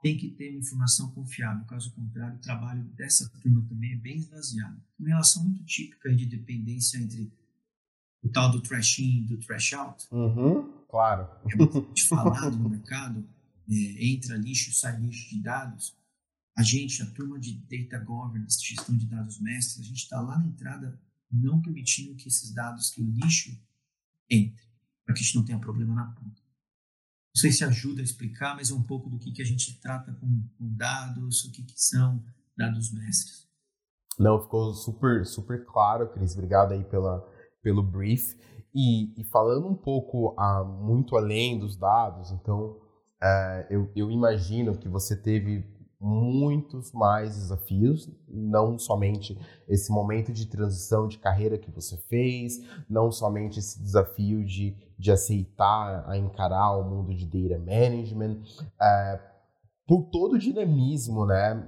tem 0.00 0.16
que 0.16 0.30
ter 0.30 0.50
uma 0.50 0.60
informação 0.60 1.10
confiável. 1.10 1.64
Caso 1.66 1.92
contrário, 1.92 2.36
o 2.36 2.40
trabalho 2.40 2.84
dessa 2.94 3.28
turma 3.40 3.64
também 3.68 3.92
é 3.92 3.96
bem 3.96 4.16
esvaziado. 4.16 4.80
Uma 4.98 5.08
relação 5.08 5.44
muito 5.44 5.64
típica 5.64 6.14
de 6.14 6.26
dependência 6.26 6.98
entre 6.98 7.32
o 8.22 8.28
tal 8.28 8.50
do 8.50 8.60
trash 8.60 9.00
in 9.00 9.18
e 9.18 9.24
do 9.24 9.38
trash 9.38 9.72
out. 9.72 10.06
Uhum, 10.10 10.84
claro. 10.88 11.28
É 11.50 11.56
muito 11.56 12.08
falado 12.08 12.56
no 12.56 12.68
mercado. 12.68 13.28
É, 13.68 14.06
entra 14.06 14.36
lixo, 14.36 14.72
sai 14.72 15.00
lixo 15.00 15.28
de 15.30 15.42
dados. 15.42 15.96
A 16.56 16.62
gente, 16.62 17.02
a 17.02 17.06
turma 17.06 17.38
de 17.38 17.54
Data 17.54 18.02
Governance, 18.04 18.64
gestão 18.64 18.96
de 18.96 19.06
dados 19.06 19.40
mestres, 19.40 19.84
a 19.84 19.88
gente 19.88 20.02
está 20.02 20.20
lá 20.20 20.38
na 20.38 20.46
entrada 20.46 21.00
não 21.30 21.60
permitindo 21.60 22.14
que 22.16 22.28
esses 22.28 22.52
dados, 22.52 22.90
que 22.90 23.02
o 23.02 23.10
lixo 23.10 23.56
entre, 24.30 24.64
para 25.04 25.14
que 25.14 25.20
a 25.20 25.22
gente 25.22 25.36
não 25.36 25.44
tenha 25.44 25.58
problema 25.58 25.94
na 25.94 26.06
ponta. 26.06 26.47
Não 27.38 27.40
sei 27.40 27.52
se 27.52 27.62
ajuda 27.62 28.00
a 28.00 28.04
explicar, 28.04 28.56
mas 28.56 28.68
é 28.68 28.74
um 28.74 28.82
pouco 28.82 29.08
do 29.08 29.16
que, 29.16 29.30
que 29.30 29.40
a 29.40 29.44
gente 29.44 29.80
trata 29.80 30.12
com, 30.12 30.26
com 30.58 30.76
dados, 30.76 31.44
o 31.44 31.52
que, 31.52 31.62
que 31.62 31.80
são 31.80 32.20
dados 32.56 32.92
mestres. 32.92 33.46
Não, 34.18 34.42
ficou 34.42 34.74
super, 34.74 35.24
super 35.24 35.64
claro, 35.64 36.08
Cris. 36.08 36.34
Obrigado 36.34 36.72
aí 36.72 36.82
pela, 36.82 37.24
pelo 37.62 37.80
brief. 37.80 38.34
E, 38.74 39.14
e 39.16 39.22
falando 39.22 39.68
um 39.68 39.76
pouco 39.76 40.34
a, 40.36 40.64
muito 40.64 41.16
além 41.16 41.60
dos 41.60 41.76
dados, 41.76 42.32
então, 42.32 42.76
é, 43.22 43.68
eu, 43.70 43.88
eu 43.94 44.10
imagino 44.10 44.76
que 44.76 44.88
você 44.88 45.14
teve 45.14 45.64
muitos 46.00 46.90
mais 46.92 47.36
desafios, 47.36 48.10
não 48.26 48.76
somente 48.80 49.38
esse 49.68 49.92
momento 49.92 50.32
de 50.32 50.46
transição 50.46 51.06
de 51.06 51.18
carreira 51.18 51.56
que 51.56 51.70
você 51.70 51.96
fez, 52.08 52.60
não 52.90 53.12
somente 53.12 53.60
esse 53.60 53.80
desafio 53.80 54.44
de, 54.44 54.76
de 54.98 55.12
aceitar, 55.12 56.04
a 56.08 56.16
encarar 56.16 56.76
o 56.76 56.84
mundo 56.84 57.14
de 57.14 57.24
data 57.24 57.58
management, 57.58 58.42
é, 58.80 59.20
por 59.86 60.02
todo 60.10 60.34
o 60.34 60.38
dinamismo, 60.38 61.24
né? 61.24 61.66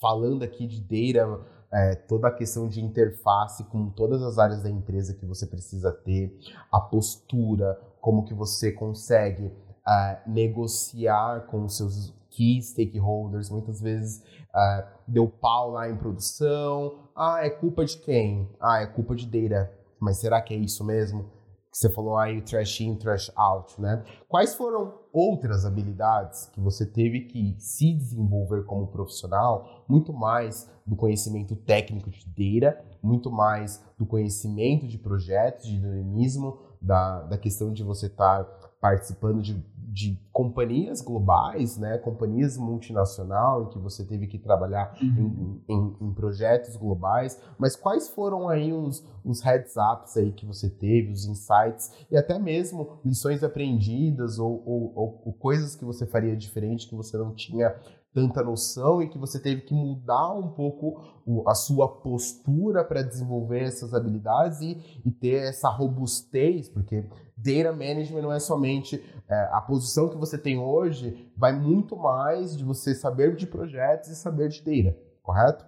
Falando 0.00 0.42
aqui 0.42 0.66
de 0.66 0.80
data, 0.80 1.40
é, 1.70 1.94
toda 1.94 2.28
a 2.28 2.32
questão 2.32 2.68
de 2.68 2.82
interface 2.82 3.64
com 3.64 3.88
todas 3.90 4.22
as 4.22 4.38
áreas 4.38 4.62
da 4.62 4.70
empresa 4.70 5.14
que 5.14 5.26
você 5.26 5.46
precisa 5.46 5.92
ter, 5.92 6.36
a 6.70 6.80
postura, 6.80 7.78
como 8.00 8.24
que 8.24 8.34
você 8.34 8.72
consegue 8.72 9.52
é, 9.86 10.18
negociar 10.26 11.46
com 11.46 11.64
os 11.64 11.76
seus 11.76 12.12
key 12.32 12.60
stakeholders, 12.62 13.50
muitas 13.50 13.80
vezes 13.80 14.22
uh, 14.54 14.84
deu 15.06 15.28
pau 15.28 15.70
lá 15.70 15.88
em 15.88 15.96
produção. 15.96 17.10
Ah, 17.14 17.40
é 17.44 17.50
culpa 17.50 17.84
de 17.84 17.98
quem? 17.98 18.48
Ah, 18.60 18.80
é 18.80 18.86
culpa 18.86 19.14
de 19.14 19.26
data. 19.26 19.70
Mas 20.00 20.18
será 20.18 20.40
que 20.40 20.54
é 20.54 20.56
isso 20.56 20.84
mesmo? 20.84 21.30
Que 21.72 21.78
você 21.78 21.88
falou 21.88 22.18
aí, 22.18 22.42
trash 22.42 22.82
in, 22.82 22.94
trash 22.96 23.32
out, 23.34 23.80
né? 23.80 24.04
Quais 24.28 24.54
foram 24.54 24.92
outras 25.10 25.64
habilidades 25.64 26.46
que 26.52 26.60
você 26.60 26.84
teve 26.84 27.22
que 27.22 27.56
se 27.58 27.94
desenvolver 27.94 28.64
como 28.64 28.86
profissional, 28.88 29.84
muito 29.88 30.12
mais 30.12 30.70
do 30.86 30.94
conhecimento 30.94 31.56
técnico 31.56 32.10
de 32.10 32.60
data, 32.60 32.78
muito 33.02 33.30
mais 33.30 33.82
do 33.98 34.04
conhecimento 34.04 34.86
de 34.86 34.98
projetos, 34.98 35.66
de 35.66 35.80
dinamismo, 35.80 36.58
da, 36.80 37.22
da 37.22 37.38
questão 37.38 37.72
de 37.72 37.82
você 37.82 38.06
estar 38.06 38.44
tá 38.44 38.68
participando 38.80 39.40
de 39.40 39.54
de 39.92 40.18
companhias 40.32 41.02
globais, 41.02 41.76
né, 41.76 41.98
companhias 41.98 42.56
multinacional, 42.56 43.64
em 43.64 43.68
que 43.68 43.78
você 43.78 44.02
teve 44.02 44.26
que 44.26 44.38
trabalhar 44.38 44.96
uhum. 45.02 45.60
em, 45.68 45.74
em, 45.74 45.96
em, 46.00 46.14
projetos 46.14 46.76
globais, 46.76 47.38
mas 47.58 47.76
quais 47.76 48.08
foram 48.08 48.48
aí 48.48 48.72
os, 48.72 49.06
os 49.22 49.42
heads-ups 49.42 50.16
aí 50.16 50.32
que 50.32 50.46
você 50.46 50.70
teve, 50.70 51.12
os 51.12 51.26
insights 51.26 51.92
e 52.10 52.16
até 52.16 52.38
mesmo 52.38 53.00
lições 53.04 53.44
aprendidas 53.44 54.38
ou, 54.38 54.62
ou, 54.64 54.92
ou, 54.96 55.22
ou 55.26 55.32
coisas 55.34 55.76
que 55.76 55.84
você 55.84 56.06
faria 56.06 56.34
diferente 56.34 56.88
que 56.88 56.94
você 56.94 57.18
não 57.18 57.34
tinha 57.34 57.74
tanta 58.12 58.42
noção 58.42 59.02
e 59.02 59.08
que 59.08 59.18
você 59.18 59.40
teve 59.40 59.62
que 59.62 59.74
mudar 59.74 60.32
um 60.34 60.52
pouco 60.52 61.44
a 61.46 61.54
sua 61.54 61.88
postura 61.88 62.84
para 62.84 63.02
desenvolver 63.02 63.62
essas 63.62 63.94
habilidades 63.94 64.60
e, 64.60 65.00
e, 65.04 65.10
ter 65.10 65.48
essa 65.48 65.68
robustez, 65.68 66.68
porque 66.68 67.08
data 67.36 67.72
management 67.72 68.22
não 68.22 68.32
é 68.32 68.38
somente 68.38 69.02
é, 69.28 69.34
a 69.52 69.60
posição 69.60 70.10
que 70.10 70.16
você 70.16 70.36
tem 70.36 70.58
hoje, 70.58 71.32
vai 71.36 71.58
muito 71.58 71.96
mais 71.96 72.56
de 72.56 72.64
você 72.64 72.94
saber 72.94 73.34
de 73.34 73.46
projetos 73.46 74.10
e 74.10 74.16
saber 74.16 74.48
de 74.48 74.60
data, 74.60 74.96
correto? 75.22 75.64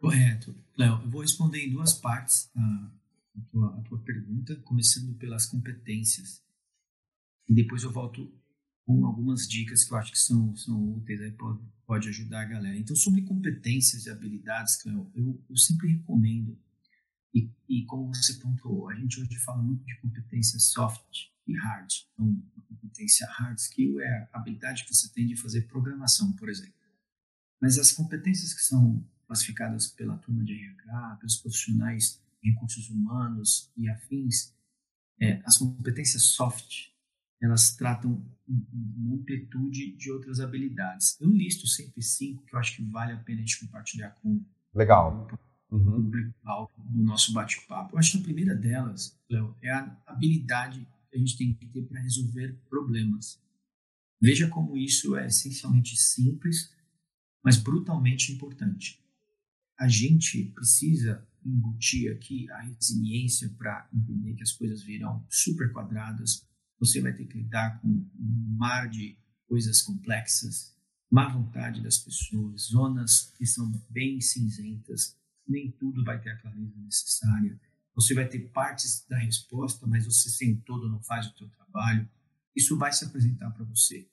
Correto. 0.00 0.54
Léo, 0.78 1.00
eu 1.02 1.10
vou 1.10 1.22
responder 1.22 1.66
em 1.66 1.72
duas 1.72 1.94
partes 1.94 2.50
a, 2.54 2.60
a, 2.60 3.42
tua, 3.50 3.78
a 3.78 3.82
tua 3.82 3.98
pergunta, 4.00 4.54
começando 4.64 5.16
pelas 5.16 5.46
competências. 5.46 6.42
E 7.48 7.54
depois 7.54 7.82
eu 7.82 7.90
volto 7.90 8.30
algumas 8.86 9.48
dicas 9.48 9.84
que 9.84 9.92
eu 9.92 9.96
acho 9.96 10.12
que 10.12 10.18
são, 10.18 10.54
são 10.56 10.96
úteis, 10.96 11.20
aí 11.20 11.32
pode, 11.32 11.60
pode 11.86 12.08
ajudar 12.08 12.42
a 12.42 12.44
galera. 12.44 12.76
Então, 12.76 12.94
sobre 12.94 13.22
competências 13.22 14.06
e 14.06 14.10
habilidades, 14.10 14.76
Cleo, 14.76 15.10
eu, 15.14 15.42
eu 15.48 15.56
sempre 15.56 15.88
recomendo, 15.88 16.58
e, 17.34 17.50
e 17.68 17.84
como 17.86 18.14
você 18.14 18.34
pontuou, 18.34 18.88
a 18.90 18.94
gente 18.94 19.20
hoje 19.20 19.36
fala 19.36 19.62
muito 19.62 19.84
de 19.84 19.96
competências 20.00 20.64
soft 20.64 21.28
e 21.46 21.56
hard. 21.56 21.90
Então, 22.12 22.42
a 22.56 22.60
competência 22.62 23.26
hard 23.28 23.58
skill 23.58 24.00
é 24.00 24.28
a 24.32 24.38
habilidade 24.38 24.84
que 24.84 24.94
você 24.94 25.12
tem 25.12 25.26
de 25.26 25.36
fazer 25.36 25.62
programação, 25.62 26.32
por 26.32 26.48
exemplo. 26.48 26.74
Mas 27.60 27.78
as 27.78 27.90
competências 27.90 28.52
que 28.52 28.60
são 28.60 29.04
classificadas 29.26 29.88
pela 29.88 30.18
turma 30.18 30.44
de 30.44 30.52
RH, 30.52 31.16
pelos 31.20 31.36
profissionais 31.36 32.22
recursos 32.42 32.90
humanos 32.90 33.72
e 33.76 33.88
afins, 33.88 34.54
é, 35.18 35.40
as 35.44 35.56
competências 35.56 36.22
soft 36.22 36.93
elas 37.42 37.76
tratam 37.76 38.24
uma 38.46 39.16
amplitude 39.16 39.96
de 39.96 40.10
outras 40.10 40.40
habilidades. 40.40 41.16
Eu 41.20 41.30
listo 41.30 41.66
sempre 41.66 42.02
cinco 42.02 42.44
que 42.44 42.54
eu 42.54 42.58
acho 42.58 42.76
que 42.76 42.82
vale 42.84 43.12
a 43.12 43.18
pena 43.18 43.38
a 43.38 43.40
gente 43.40 43.60
compartilhar 43.60 44.10
com 44.10 44.44
Legal. 44.74 45.28
o 45.70 45.76
uhum. 45.76 46.10
do 46.10 47.02
nosso 47.02 47.32
bate-papo. 47.32 47.94
Eu 47.94 47.98
acho 47.98 48.12
que 48.12 48.18
a 48.18 48.22
primeira 48.22 48.54
delas, 48.54 49.18
Léo, 49.28 49.56
é 49.62 49.70
a 49.70 50.02
habilidade 50.06 50.86
que 51.10 51.16
a 51.16 51.18
gente 51.18 51.36
tem 51.36 51.54
que 51.54 51.66
ter 51.66 51.82
para 51.82 52.00
resolver 52.00 52.58
problemas. 52.68 53.40
Veja 54.20 54.48
como 54.48 54.76
isso 54.76 55.16
é 55.16 55.26
essencialmente 55.26 55.96
simples, 55.96 56.72
mas 57.42 57.56
brutalmente 57.56 58.32
importante. 58.32 59.02
A 59.78 59.88
gente 59.88 60.44
precisa 60.54 61.26
embutir 61.44 62.10
aqui 62.10 62.50
a 62.50 62.60
resiliência 62.60 63.50
para 63.50 63.86
entender 63.92 64.34
que 64.34 64.42
as 64.42 64.52
coisas 64.52 64.82
virão 64.82 65.24
super 65.28 65.70
quadradas, 65.72 66.46
você 66.78 67.00
vai 67.00 67.12
ter 67.12 67.26
que 67.26 67.38
lidar 67.38 67.80
com 67.80 67.88
um 67.88 68.56
mar 68.56 68.88
de 68.88 69.18
coisas 69.46 69.82
complexas, 69.82 70.74
má 71.10 71.28
vontade 71.28 71.82
das 71.82 71.98
pessoas, 71.98 72.62
zonas 72.62 73.32
que 73.36 73.46
são 73.46 73.70
bem 73.90 74.20
cinzentas, 74.20 75.16
nem 75.46 75.70
tudo 75.70 76.04
vai 76.04 76.20
ter 76.20 76.30
a 76.30 76.38
clareza 76.38 76.76
necessária. 76.78 77.60
Você 77.94 78.14
vai 78.14 78.26
ter 78.26 78.50
partes 78.50 79.06
da 79.08 79.18
resposta, 79.18 79.86
mas 79.86 80.06
você 80.06 80.28
sem 80.28 80.56
todo 80.56 80.88
não 80.88 81.00
faz 81.02 81.26
o 81.26 81.36
seu 81.36 81.48
trabalho. 81.48 82.08
Isso 82.56 82.76
vai 82.76 82.92
se 82.92 83.04
apresentar 83.04 83.50
para 83.50 83.64
você 83.64 84.08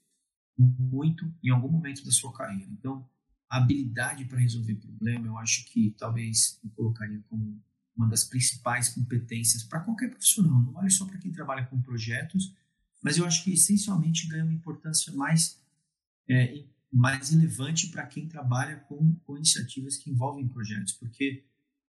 muito 0.58 1.34
em 1.44 1.50
algum 1.50 1.70
momento 1.70 2.04
da 2.06 2.12
sua 2.12 2.32
carreira. 2.34 2.70
Então, 2.72 3.10
a 3.50 3.58
habilidade 3.58 4.26
para 4.26 4.40
resolver 4.40 4.76
problema, 4.76 5.28
eu 5.28 5.38
acho 5.38 5.66
que 5.66 5.96
talvez 5.98 6.60
eu 6.64 6.70
colocaria 6.72 7.22
como 7.30 7.62
uma 7.96 8.08
das 8.08 8.24
principais 8.24 8.90
competências 8.90 9.64
para 9.64 9.82
qualquer 9.82 10.10
profissional, 10.10 10.62
não 10.62 10.72
vale 10.72 10.90
só 10.90 11.06
para 11.06 11.18
quem 11.18 11.32
trabalha 11.32 11.66
com 11.66 11.82
projetos, 11.82 12.54
mas 13.02 13.18
eu 13.18 13.26
acho 13.26 13.44
que 13.44 13.54
essencialmente 13.54 14.28
ganha 14.28 14.44
uma 14.44 14.54
importância 14.54 15.12
mais, 15.14 15.60
é, 16.30 16.64
mais 16.92 17.30
relevante 17.30 17.88
para 17.90 18.06
quem 18.06 18.28
trabalha 18.28 18.78
com, 18.82 19.16
com 19.24 19.38
iniciativas 19.38 19.98
que 19.98 20.10
envolvem 20.10 20.48
projetos, 20.48 20.94
porque 20.94 21.44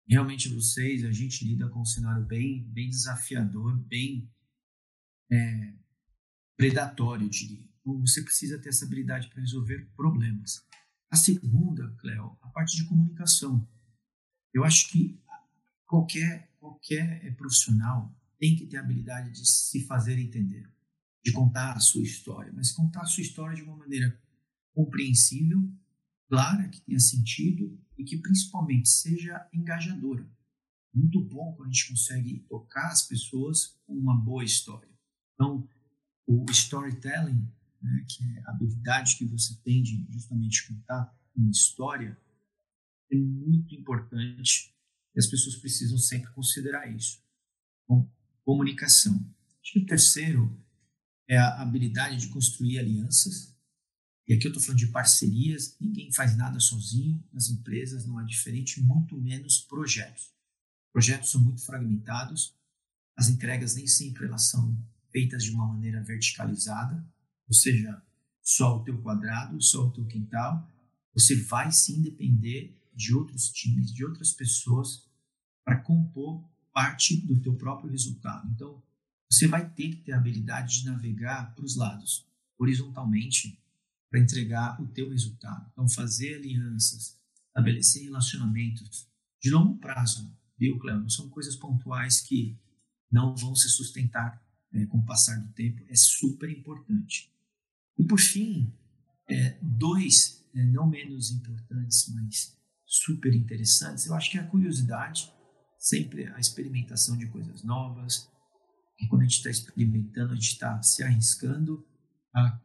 realmente 0.07 0.49
vocês, 0.49 1.05
a 1.05 1.13
gente 1.13 1.45
lida 1.45 1.69
com 1.69 1.81
um 1.81 1.85
cenário 1.85 2.25
bem, 2.25 2.65
bem 2.65 2.89
desafiador, 2.89 3.77
bem 3.77 4.31
é, 5.31 5.75
predatório, 6.57 7.27
eu 7.27 7.31
diria. 7.31 7.69
Então, 7.81 8.01
você 8.01 8.23
precisa 8.23 8.59
ter 8.59 8.69
essa 8.69 8.85
habilidade 8.85 9.29
para 9.29 9.41
resolver 9.41 9.91
problemas. 9.97 10.65
A 11.11 11.17
segunda, 11.17 11.91
Cleo, 11.99 12.39
a 12.41 12.49
parte 12.49 12.77
de 12.77 12.85
comunicação. 12.85 13.69
Eu 14.55 14.65
acho 14.65 14.91
que 14.91 15.21
qualquer, 15.93 16.51
qualquer 16.59 17.23
é, 17.23 17.31
profissional 17.33 18.19
tem 18.39 18.57
que 18.57 18.65
ter 18.67 18.79
a 18.79 18.81
habilidade 18.81 19.31
de 19.31 19.47
se 19.47 19.85
fazer 19.85 20.19
entender, 20.19 20.67
de 21.23 21.33
contar 21.33 21.75
a 21.75 21.81
sua 21.81 22.03
história, 22.03 22.51
mas 22.55 22.73
contar 22.73 23.03
a 23.03 23.07
sua 23.07 23.21
história 23.21 23.55
de 23.55 23.63
uma 23.63 23.77
maneira 23.77 24.19
compreensível 24.73 25.71
clara, 26.31 26.67
que 26.71 26.81
tenha 26.81 26.99
sentido 26.99 27.79
e 27.99 28.05
que 28.05 28.17
principalmente 28.17 28.89
seja 28.89 29.47
engajadora. 29.53 30.27
Muito 30.95 31.23
bom 31.23 31.53
quando 31.53 31.69
a 31.69 31.73
gente 31.73 31.91
consegue 31.91 32.39
tocar 32.49 32.89
as 32.89 33.03
pessoas 33.03 33.79
com 33.87 33.93
uma 33.93 34.17
boa 34.17 34.43
história. 34.43 34.89
Então, 35.35 35.69
o 36.27 36.47
storytelling, 36.51 37.47
né, 37.83 38.07
que 38.09 38.25
é 38.25 38.43
a 38.47 38.53
habilidade 38.53 39.17
que 39.19 39.27
você 39.27 39.55
tem 39.63 39.83
de 39.83 40.07
justamente 40.09 40.67
contar 40.67 41.15
uma 41.37 41.51
história, 41.51 42.19
é 43.11 43.17
muito 43.17 43.75
importante 43.75 44.72
e 45.15 45.19
as 45.19 45.27
pessoas 45.27 45.57
precisam 45.57 45.99
sempre 45.99 46.33
considerar 46.33 46.91
isso. 46.95 47.23
Bom, 47.89 48.11
comunicação. 48.45 49.15
Acho 49.63 49.73
que 49.73 49.79
o 49.81 49.87
terceiro 49.87 50.59
é 51.29 51.37
a 51.37 51.63
habilidade 51.63 52.19
de 52.19 52.29
construir 52.29 52.79
alianças. 52.79 53.55
E 54.27 54.35
aqui 54.35 54.47
eu 54.47 54.51
estou 54.51 54.63
falando 54.63 54.79
de 54.79 54.87
parcerias, 54.89 55.77
ninguém 55.81 56.13
faz 56.13 56.37
nada 56.37 56.61
sozinho, 56.61 57.23
nas 57.33 57.49
empresas 57.49 58.07
não 58.07 58.21
é 58.21 58.25
diferente, 58.25 58.81
muito 58.81 59.17
menos 59.17 59.59
projetos. 59.59 60.33
Projetos 60.93 61.31
são 61.31 61.41
muito 61.41 61.65
fragmentados, 61.65 62.55
as 63.17 63.29
entregas 63.29 63.75
nem 63.75 63.87
sempre 63.87 64.27
elas 64.27 64.49
são 64.49 64.77
feitas 65.11 65.45
de 65.45 65.51
uma 65.51 65.67
maneira 65.67 66.03
verticalizada, 66.03 67.05
ou 67.47 67.55
seja, 67.55 68.03
só 68.43 68.79
o 68.79 68.85
teu 68.85 69.01
quadrado, 69.03 69.61
só 69.63 69.87
o 69.87 69.91
teu 69.91 70.05
quintal. 70.07 70.69
Você 71.15 71.37
vai 71.45 71.71
sim 71.71 72.03
depender 72.03 72.77
de 72.95 73.15
outros 73.15 73.49
times, 73.51 73.93
de 73.93 74.05
outras 74.05 74.33
pessoas 74.33 75.09
para 75.65 75.81
compor 75.81 76.45
parte 76.73 77.17
do 77.17 77.41
teu 77.41 77.55
próprio 77.55 77.91
resultado. 77.91 78.49
Então, 78.51 78.83
você 79.31 79.47
vai 79.47 79.69
ter 79.69 79.91
que 79.91 80.03
ter 80.03 80.13
a 80.13 80.19
habilidade 80.19 80.81
de 80.81 80.87
navegar 80.87 81.55
para 81.55 81.65
os 81.65 81.77
lados, 81.77 82.27
horizontalmente, 82.59 83.59
para 84.11 84.21
entregar 84.21 84.81
o 84.81 84.87
teu 84.87 85.11
resultado. 85.11 85.71
Então, 85.73 85.89
fazer 85.89 86.35
alianças, 86.35 87.19
estabelecer 87.49 88.03
relacionamentos 88.03 89.09
de 89.41 89.51
longo 89.51 89.79
prazo, 89.79 90.31
viu, 90.59 90.79
Cleo? 90.79 91.01
Não 91.01 91.09
são 91.09 91.29
coisas 91.31 91.57
pontuais 91.57 92.21
que 92.21 92.59
não 93.11 93.35
vão 93.35 93.55
se 93.55 93.69
sustentar 93.69 94.43
é, 94.73 94.87
com 94.87 94.99
o 94.99 95.05
passar 95.05 95.39
do 95.41 95.53
tempo. 95.53 95.83
É 95.89 95.97
super 95.97 96.51
importante. 96.51 97.31
E, 97.99 98.05
por 98.05 98.21
fim, 98.21 98.73
é, 99.29 99.59
dois, 99.63 100.45
é, 100.55 100.65
não 100.65 100.87
menos 100.87 101.31
importantes, 101.31 102.09
mas 102.15 102.57
super 102.93 103.35
interessantes, 103.35 104.07
eu 104.07 104.15
acho 104.15 104.31
que 104.31 104.39
a 104.39 104.47
curiosidade 104.47 105.33
sempre 105.79 106.27
a 106.29 106.39
experimentação 106.39 107.17
de 107.17 107.27
coisas 107.27 107.65
novas. 107.65 108.31
E 109.01 109.07
quando 109.09 109.23
a 109.23 109.25
gente 109.25 109.39
está 109.39 109.51
experimentando, 109.51 110.33
a 110.33 110.37
gente 110.37 110.53
está 110.53 110.81
se 110.83 111.03
arriscando 111.03 111.85
a, 112.35 112.61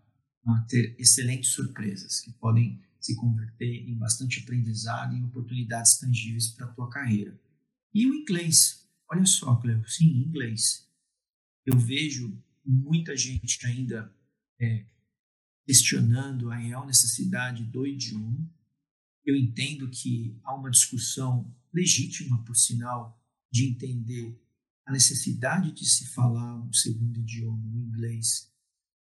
a, 0.48 0.66
ter 0.70 0.96
excelentes 1.00 1.52
surpresas 1.52 2.20
que 2.20 2.32
podem 2.34 2.80
se 3.00 3.16
converter 3.16 3.90
em 3.90 3.98
bastante 3.98 4.42
aprendizado 4.42 5.16
e 5.16 5.24
oportunidades 5.24 5.98
tangíveis 5.98 6.50
para 6.50 6.68
a 6.68 6.74
tua 6.74 6.90
carreira. 6.90 7.40
E 7.94 8.06
o 8.06 8.14
inglês, 8.14 8.88
olha 9.10 9.26
só, 9.26 9.56
Cleo, 9.56 9.88
sim, 9.88 10.06
inglês. 10.06 10.88
Eu 11.66 11.78
vejo 11.78 12.38
muita 12.64 13.16
gente 13.16 13.66
ainda 13.66 14.14
é, 14.60 14.86
questionando 15.66 16.52
a 16.52 16.56
real 16.56 16.86
necessidade 16.86 17.64
do 17.64 17.88
idioma. 17.88 18.48
Eu 19.28 19.36
entendo 19.36 19.90
que 19.90 20.40
há 20.42 20.56
uma 20.56 20.72
discussão 20.72 21.54
legítima, 21.74 22.42
por 22.46 22.56
sinal, 22.56 23.22
de 23.52 23.68
entender 23.68 24.42
a 24.86 24.92
necessidade 24.94 25.74
de 25.74 25.86
se 25.86 26.08
falar 26.08 26.56
um 26.62 26.72
segundo 26.72 27.20
idioma, 27.20 27.68
o 27.68 27.78
inglês, 27.78 28.50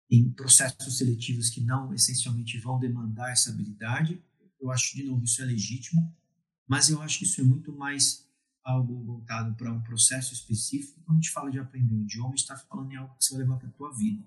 em 0.09 0.31
processos 0.31 0.99
seletivos 0.99 1.51
que 1.51 1.61
não 1.61 1.93
essencialmente 1.93 2.61
vão 2.61 2.79
demandar 2.79 3.33
essa 3.33 3.51
habilidade. 3.51 4.23
Eu 4.61 4.71
acho, 4.71 4.95
de 4.95 5.03
novo, 5.03 5.25
isso 5.25 5.43
é 5.43 5.47
legítimo, 5.47 6.17
mas 6.65 6.89
eu 6.89 7.03
acho 7.03 7.19
que 7.19 7.25
isso 7.25 7.41
é 7.41 7.45
muito 7.45 7.73
mais 7.73 8.25
algo 8.63 9.03
voltado 9.03 9.53
para 9.57 9.73
um 9.73 9.83
processo 9.83 10.33
específico. 10.33 11.01
Quando 11.01 11.19
a 11.19 11.21
gente 11.23 11.33
fala 11.33 11.51
de 11.51 11.59
aprender 11.59 11.93
um 11.93 12.03
idioma, 12.03 12.29
a 12.29 12.37
gente 12.37 12.43
está 12.43 12.57
falando 12.57 12.93
em 12.93 12.97
algo 12.97 13.17
que 13.19 13.25
você 13.25 13.35
vai 13.35 13.43
levar 13.43 13.57
para 13.57 13.69
a 13.69 13.73
tua 13.73 13.93
vida. 13.93 14.25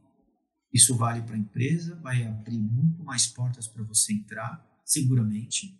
Isso 0.73 0.97
vale 0.97 1.21
para 1.21 1.35
a 1.35 1.39
empresa, 1.39 1.95
vai 1.95 2.25
abrir 2.25 2.59
muito 2.59 3.01
mais 3.05 3.25
portas 3.25 3.69
para 3.69 3.83
você 3.83 4.11
entrar, 4.11 4.66
seguramente, 4.87 5.77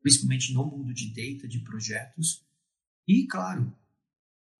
principalmente 0.00 0.54
no 0.54 0.64
mundo 0.64 0.94
de 0.94 1.08
data, 1.08 1.48
de 1.48 1.58
projetos. 1.58 2.46
E, 3.06 3.26
claro, 3.26 3.76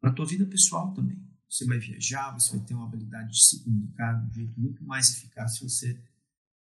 para 0.00 0.10
a 0.10 0.12
tua 0.12 0.26
vida 0.26 0.44
pessoal 0.44 0.92
também. 0.92 1.24
Você 1.48 1.64
vai 1.64 1.78
viajar, 1.78 2.32
você 2.32 2.56
vai 2.56 2.66
ter 2.66 2.74
uma 2.74 2.86
habilidade 2.86 3.32
de 3.32 3.44
se 3.44 3.62
comunicar 3.62 4.12
de 4.14 4.28
um 4.28 4.32
jeito 4.32 4.60
muito 4.60 4.84
mais 4.84 5.16
eficaz 5.16 5.54
se 5.54 5.62
você 5.62 6.02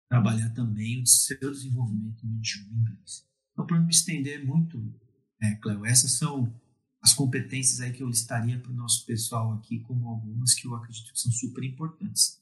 trabalhar 0.09 0.49
também 0.51 1.01
o 1.01 1.05
seu 1.05 1.51
desenvolvimento 1.51 2.25
no 2.25 2.37
idioma 2.37 2.73
inglês. 2.73 3.27
Então, 3.51 3.65
para 3.65 3.79
não 3.79 3.85
me 3.85 3.91
estender 3.91 4.45
muito, 4.45 4.93
é, 5.41 5.55
Cleo, 5.55 5.85
essas 5.85 6.13
são 6.13 6.53
as 7.01 7.13
competências 7.13 7.81
aí 7.81 7.91
que 7.91 8.03
eu 8.03 8.07
listaria 8.07 8.59
para 8.59 8.71
o 8.71 8.75
nosso 8.75 9.05
pessoal 9.05 9.53
aqui 9.53 9.79
como 9.79 10.07
algumas 10.07 10.53
que 10.53 10.67
eu 10.67 10.75
acredito 10.75 11.11
que 11.11 11.19
são 11.19 11.31
super 11.31 11.63
importantes. 11.63 12.41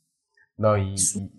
Não, 0.57 0.77
e... 0.77 0.93
Isso... 0.93 1.31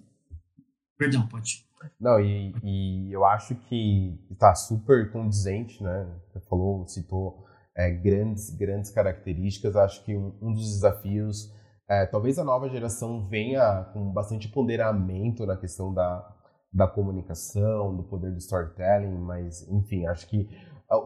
Perdão, 0.96 1.26
pode. 1.26 1.66
Não, 2.00 2.20
e, 2.20 2.54
e 2.62 3.12
eu 3.12 3.24
acho 3.24 3.54
que 3.54 4.18
está 4.30 4.54
super 4.54 5.10
condizente, 5.10 5.82
né? 5.82 6.08
Você 6.32 6.40
falou, 6.48 6.86
citou 6.86 7.44
é, 7.76 7.90
grandes, 7.90 8.50
grandes 8.56 8.90
características. 8.90 9.76
Acho 9.76 10.04
que 10.04 10.16
um, 10.16 10.36
um 10.40 10.52
dos 10.52 10.74
desafios, 10.74 11.52
é, 11.88 12.06
talvez 12.06 12.38
a 12.38 12.44
nova 12.44 12.68
geração 12.68 13.26
venha 13.28 13.84
com 13.92 14.12
bastante 14.12 14.48
ponderamento 14.48 15.46
na 15.46 15.56
questão 15.56 15.92
da, 15.92 16.28
da 16.72 16.86
comunicação, 16.86 17.96
do 17.96 18.02
poder 18.04 18.32
do 18.32 18.38
storytelling, 18.38 19.18
mas, 19.18 19.68
enfim, 19.68 20.06
acho 20.06 20.26
que 20.28 20.48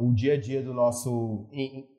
o 0.01 0.13
dia 0.13 0.35
a 0.35 0.41
dia 0.41 0.63
do 0.63 0.75
nosso, 0.75 1.49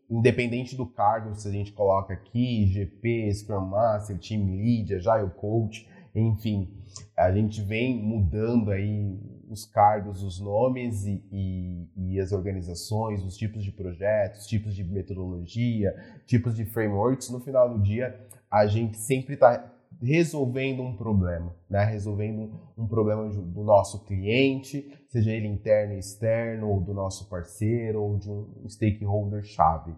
independente 0.09 0.75
do 0.75 0.85
cargo, 0.85 1.35
se 1.35 1.47
a 1.47 1.51
gente 1.51 1.71
coloca 1.71 2.13
aqui, 2.13 2.65
GP, 2.67 3.33
Scrum 3.33 3.65
Master, 3.65 4.17
Team 4.19 4.45
Lead, 4.45 4.95
Agile 4.95 5.31
Coach, 5.31 5.87
enfim, 6.19 6.69
a 7.15 7.31
gente 7.31 7.61
vem 7.61 8.01
mudando 8.01 8.71
aí 8.71 9.19
os 9.49 9.65
cargos, 9.65 10.23
os 10.23 10.39
nomes 10.39 11.05
e, 11.05 11.23
e, 11.31 11.89
e, 11.95 12.19
as 12.19 12.31
organizações, 12.31 13.23
os 13.23 13.37
tipos 13.37 13.63
de 13.63 13.71
projetos, 13.71 14.45
tipos 14.45 14.75
de 14.75 14.83
metodologia, 14.83 15.95
tipos 16.25 16.55
de 16.55 16.65
frameworks. 16.65 17.29
No 17.29 17.39
final 17.39 17.73
do 17.73 17.81
dia, 17.81 18.19
a 18.51 18.65
gente 18.67 18.97
sempre 18.97 19.35
está 19.35 19.73
resolvendo 20.01 20.81
um 20.81 20.95
problema, 20.95 21.55
né? 21.69 21.83
resolvendo 21.85 22.51
um 22.77 22.87
problema 22.87 23.27
do 23.29 23.63
nosso 23.63 24.03
cliente, 24.05 24.91
seja 25.07 25.31
ele 25.31 25.47
interno 25.47 25.93
e 25.93 25.99
externo, 25.99 26.67
ou 26.69 26.81
do 26.81 26.93
nosso 26.93 27.29
parceiro, 27.29 28.01
ou 28.01 28.17
de 28.17 28.29
um 28.29 28.67
stakeholder-chave. 28.67 29.95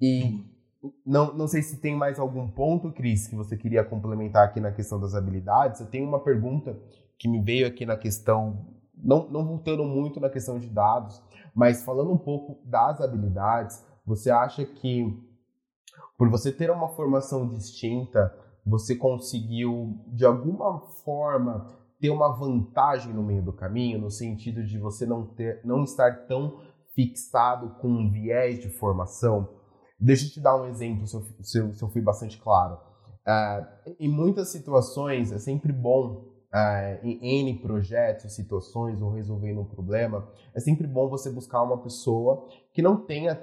E 0.00 0.44
não, 1.04 1.34
não 1.34 1.48
sei 1.48 1.62
se 1.62 1.80
tem 1.80 1.96
mais 1.96 2.18
algum 2.18 2.48
ponto, 2.48 2.92
Cris, 2.92 3.26
que 3.26 3.34
você 3.34 3.56
queria 3.56 3.84
complementar 3.84 4.44
aqui 4.44 4.60
na 4.60 4.70
questão 4.70 5.00
das 5.00 5.14
habilidades. 5.14 5.80
Eu 5.80 5.86
tenho 5.86 6.06
uma 6.06 6.20
pergunta 6.20 6.78
que 7.18 7.28
me 7.28 7.42
veio 7.42 7.66
aqui 7.66 7.84
na 7.84 7.96
questão, 7.96 8.66
não, 8.94 9.28
não 9.28 9.44
voltando 9.44 9.84
muito 9.84 10.20
na 10.20 10.30
questão 10.30 10.58
de 10.58 10.68
dados, 10.68 11.20
mas 11.54 11.82
falando 11.82 12.12
um 12.12 12.18
pouco 12.18 12.60
das 12.64 13.00
habilidades, 13.00 13.84
você 14.06 14.30
acha 14.30 14.64
que 14.64 15.18
por 16.16 16.28
você 16.28 16.52
ter 16.52 16.70
uma 16.70 16.88
formação 16.88 17.48
distinta, 17.48 18.34
você 18.64 18.94
conseguiu 18.94 19.98
de 20.08 20.24
alguma 20.24 20.80
forma 21.04 21.66
ter 22.00 22.10
uma 22.10 22.28
vantagem 22.28 23.12
no 23.12 23.22
meio 23.22 23.42
do 23.42 23.52
caminho, 23.52 23.98
no 23.98 24.10
sentido 24.10 24.64
de 24.64 24.78
você 24.78 25.04
não 25.04 25.26
ter, 25.26 25.60
não 25.64 25.82
estar 25.82 26.26
tão 26.26 26.60
fixado 26.94 27.70
com 27.80 27.88
um 27.88 28.10
viés 28.10 28.60
de 28.60 28.68
formação? 28.68 29.57
Deixa 29.98 30.26
eu 30.26 30.30
te 30.30 30.40
dar 30.40 30.56
um 30.56 30.66
exemplo, 30.66 31.06
se 31.06 31.16
eu, 31.16 31.26
se 31.42 31.58
eu, 31.58 31.74
se 31.74 31.82
eu 31.82 31.88
fui 31.88 32.00
bastante 32.00 32.38
claro. 32.38 32.78
Uh, 33.26 33.94
em 33.98 34.08
muitas 34.08 34.48
situações 34.48 35.32
é 35.32 35.38
sempre 35.38 35.72
bom, 35.72 36.24
uh, 36.52 37.06
em 37.06 37.40
N 37.40 37.58
projetos, 37.58 38.34
situações 38.34 39.02
ou 39.02 39.10
resolvendo 39.10 39.60
um 39.60 39.64
problema, 39.64 40.28
é 40.54 40.60
sempre 40.60 40.86
bom 40.86 41.08
você 41.08 41.30
buscar 41.30 41.62
uma 41.62 41.78
pessoa 41.78 42.46
que 42.72 42.80
não 42.80 42.96
tenha 42.96 43.34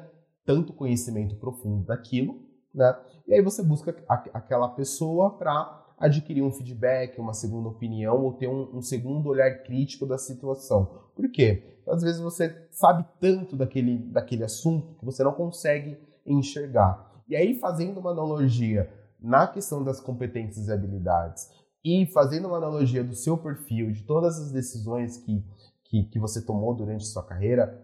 tanto 0.46 0.74
conhecimento 0.74 1.36
profundo 1.36 1.86
daquilo, 1.86 2.40
né? 2.74 2.96
E 3.28 3.34
aí 3.34 3.42
você 3.42 3.64
busca 3.64 3.96
a, 4.08 4.14
aquela 4.34 4.70
pessoa 4.70 5.38
para 5.38 5.84
adquirir 5.98 6.44
um 6.44 6.52
feedback, 6.52 7.20
uma 7.20 7.34
segunda 7.34 7.70
opinião 7.70 8.24
ou 8.24 8.34
ter 8.34 8.48
um, 8.48 8.78
um, 8.78 8.82
segundo 8.82 9.30
olhar 9.30 9.64
crítico 9.64 10.06
da 10.06 10.18
situação. 10.18 11.04
Por 11.16 11.30
quê? 11.32 11.80
Às 11.88 12.02
vezes 12.02 12.20
você 12.20 12.68
sabe 12.72 13.06
tanto 13.20 13.56
daquele, 13.56 13.98
daquele 13.98 14.44
assunto 14.44 14.96
que 14.96 15.06
você 15.06 15.24
não 15.24 15.32
consegue 15.32 15.98
enxergar. 16.26 17.24
E 17.28 17.36
aí, 17.36 17.60
fazendo 17.60 18.00
uma 18.00 18.12
analogia 18.12 18.92
na 19.20 19.48
questão 19.48 19.84
das 19.84 20.00
competências 20.00 20.68
e 20.68 20.72
habilidades 20.72 21.50
e 21.84 22.06
fazendo 22.08 22.48
uma 22.48 22.58
analogia 22.58 23.04
do 23.04 23.16
seu 23.16 23.38
perfil, 23.38 23.92
de 23.92 24.04
todas 24.04 24.40
as 24.40 24.52
decisões 24.52 25.18
que, 25.18 25.44
que, 25.86 26.04
que 26.06 26.20
você 26.20 26.44
tomou 26.44 26.74
durante 26.76 27.06
sua 27.06 27.24
carreira, 27.24 27.84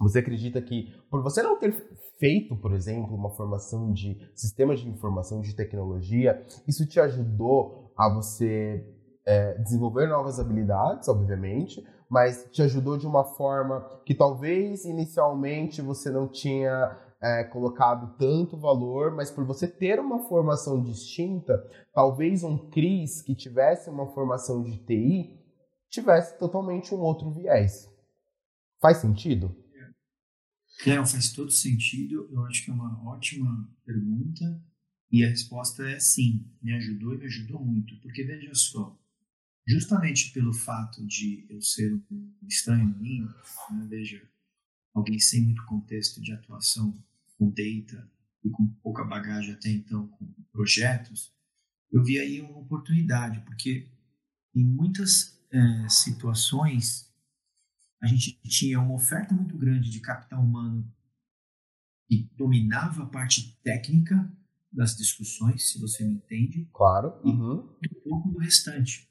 você 0.00 0.20
acredita 0.20 0.60
que, 0.62 0.92
por 1.10 1.22
você 1.22 1.42
não 1.42 1.58
ter 1.58 1.72
feito, 2.18 2.56
por 2.56 2.72
exemplo, 2.72 3.14
uma 3.14 3.30
formação 3.30 3.92
de 3.92 4.18
sistemas 4.34 4.80
de 4.80 4.88
informação 4.88 5.40
de 5.40 5.54
tecnologia, 5.54 6.44
isso 6.66 6.86
te 6.86 7.00
ajudou 7.00 7.92
a 7.96 8.08
você 8.12 8.84
é, 9.26 9.54
desenvolver 9.58 10.06
novas 10.08 10.38
habilidades, 10.38 11.08
obviamente, 11.08 11.84
mas 12.08 12.48
te 12.50 12.62
ajudou 12.62 12.96
de 12.96 13.06
uma 13.06 13.24
forma 13.24 13.80
que 14.04 14.14
talvez 14.14 14.84
inicialmente 14.84 15.82
você 15.82 16.10
não 16.10 16.26
tinha 16.26 16.96
é, 17.20 17.44
colocado 17.44 18.16
tanto 18.16 18.56
valor, 18.56 19.14
mas 19.14 19.30
por 19.30 19.44
você 19.44 19.66
ter 19.66 19.98
uma 19.98 20.28
formação 20.28 20.82
distinta, 20.82 21.54
talvez 21.92 22.42
um 22.44 22.70
Cris 22.70 23.22
que 23.22 23.34
tivesse 23.34 23.90
uma 23.90 24.06
formação 24.12 24.62
de 24.62 24.78
TI 24.78 25.38
tivesse 25.90 26.38
totalmente 26.38 26.94
um 26.94 26.98
outro 26.98 27.30
viés. 27.30 27.88
Faz 28.80 28.98
sentido? 28.98 29.56
Cléo, 30.80 31.04
faz 31.06 31.32
todo 31.32 31.50
sentido. 31.50 32.28
Eu 32.30 32.44
acho 32.46 32.64
que 32.64 32.70
é 32.70 32.74
uma 32.74 33.02
ótima 33.08 33.68
pergunta. 33.84 34.62
E 35.10 35.24
a 35.24 35.28
resposta 35.28 35.88
é 35.88 35.98
sim, 35.98 36.46
me 36.62 36.72
ajudou 36.74 37.14
e 37.14 37.18
me 37.18 37.24
ajudou 37.24 37.64
muito. 37.64 37.98
Porque 38.00 38.22
veja 38.22 38.54
só, 38.54 38.96
justamente 39.66 40.32
pelo 40.32 40.52
fato 40.52 41.04
de 41.06 41.46
eu 41.48 41.60
ser 41.62 41.94
um 42.10 42.32
estranho 42.46 42.94
em 43.02 43.22
né, 43.22 43.86
veja, 43.88 44.22
alguém 44.94 45.18
sem 45.18 45.42
muito 45.42 45.64
contexto 45.64 46.20
de 46.20 46.32
atuação 46.32 46.96
com 47.38 47.48
data 47.48 48.10
e 48.44 48.50
com 48.50 48.66
pouca 48.82 49.04
bagagem 49.04 49.54
até 49.54 49.70
então 49.70 50.08
com 50.08 50.26
projetos, 50.52 51.32
eu 51.90 52.02
vi 52.02 52.18
aí 52.18 52.40
uma 52.40 52.58
oportunidade, 52.58 53.40
porque 53.40 53.88
em 54.54 54.64
muitas 54.64 55.40
é, 55.50 55.88
situações 55.88 57.08
a 58.00 58.06
gente 58.06 58.38
tinha 58.42 58.80
uma 58.80 58.94
oferta 58.94 59.34
muito 59.34 59.56
grande 59.56 59.90
de 59.90 60.00
capital 60.00 60.42
humano 60.42 60.92
que 62.06 62.30
dominava 62.36 63.02
a 63.02 63.06
parte 63.06 63.58
técnica 63.62 64.30
das 64.72 64.96
discussões, 64.96 65.70
se 65.70 65.78
você 65.78 66.04
me 66.04 66.14
entende. 66.14 66.68
Claro. 66.72 67.20
Uhum. 67.24 67.76
E 67.82 67.98
um 67.98 68.02
pouco 68.02 68.30
do 68.30 68.38
restante. 68.38 69.08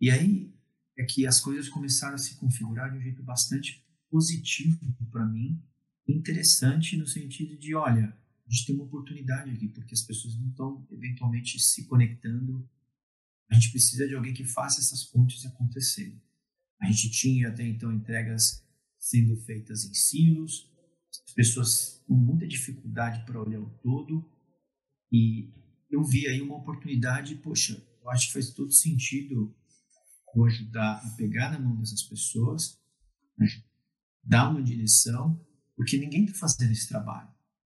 E 0.00 0.10
aí 0.10 0.54
é 0.96 1.04
que 1.04 1.26
as 1.26 1.40
coisas 1.40 1.68
começaram 1.68 2.14
a 2.14 2.18
se 2.18 2.36
configurar 2.36 2.90
de 2.90 2.98
um 2.98 3.00
jeito 3.00 3.22
bastante 3.22 3.86
positivo 4.10 4.78
para 5.10 5.24
mim, 5.24 5.62
interessante 6.08 6.96
no 6.96 7.06
sentido 7.06 7.56
de, 7.56 7.74
olha, 7.74 8.16
a 8.46 8.52
gente 8.52 8.66
tem 8.66 8.74
uma 8.74 8.84
oportunidade 8.84 9.50
aqui, 9.50 9.68
porque 9.68 9.94
as 9.94 10.02
pessoas 10.02 10.36
não 10.38 10.48
estão 10.50 10.86
eventualmente 10.90 11.58
se 11.58 11.86
conectando. 11.86 12.68
A 13.50 13.54
gente 13.54 13.70
precisa 13.70 14.06
de 14.06 14.14
alguém 14.14 14.34
que 14.34 14.44
faça 14.44 14.80
essas 14.80 15.04
pontes 15.04 15.44
acontecerem. 15.44 16.20
A 16.80 16.86
gente 16.86 17.10
tinha 17.10 17.48
até 17.48 17.66
então 17.66 17.92
entregas 17.92 18.64
sendo 18.98 19.36
feitas 19.36 19.84
em 19.84 19.94
silos, 19.94 20.70
as 21.26 21.32
pessoas 21.34 22.02
com 22.06 22.14
muita 22.14 22.46
dificuldade 22.46 23.24
para 23.24 23.40
olhar 23.40 23.60
o 23.60 23.70
todo, 23.82 24.28
e 25.10 25.52
eu 25.90 26.02
vi 26.02 26.26
aí 26.26 26.40
uma 26.40 26.56
oportunidade, 26.56 27.34
poxa, 27.36 27.82
eu 28.02 28.10
acho 28.10 28.28
que 28.28 28.32
faz 28.32 28.50
todo 28.50 28.72
sentido 28.72 29.54
eu 30.34 30.44
ajudar 30.44 31.02
a 31.04 31.10
pegar 31.10 31.50
na 31.50 31.60
mão 31.60 31.76
dessas 31.76 32.02
pessoas, 32.02 32.80
dar 34.24 34.50
uma 34.50 34.62
direção, 34.62 35.38
porque 35.76 35.98
ninguém 35.98 36.24
está 36.24 36.38
fazendo 36.38 36.72
esse 36.72 36.88
trabalho. 36.88 37.28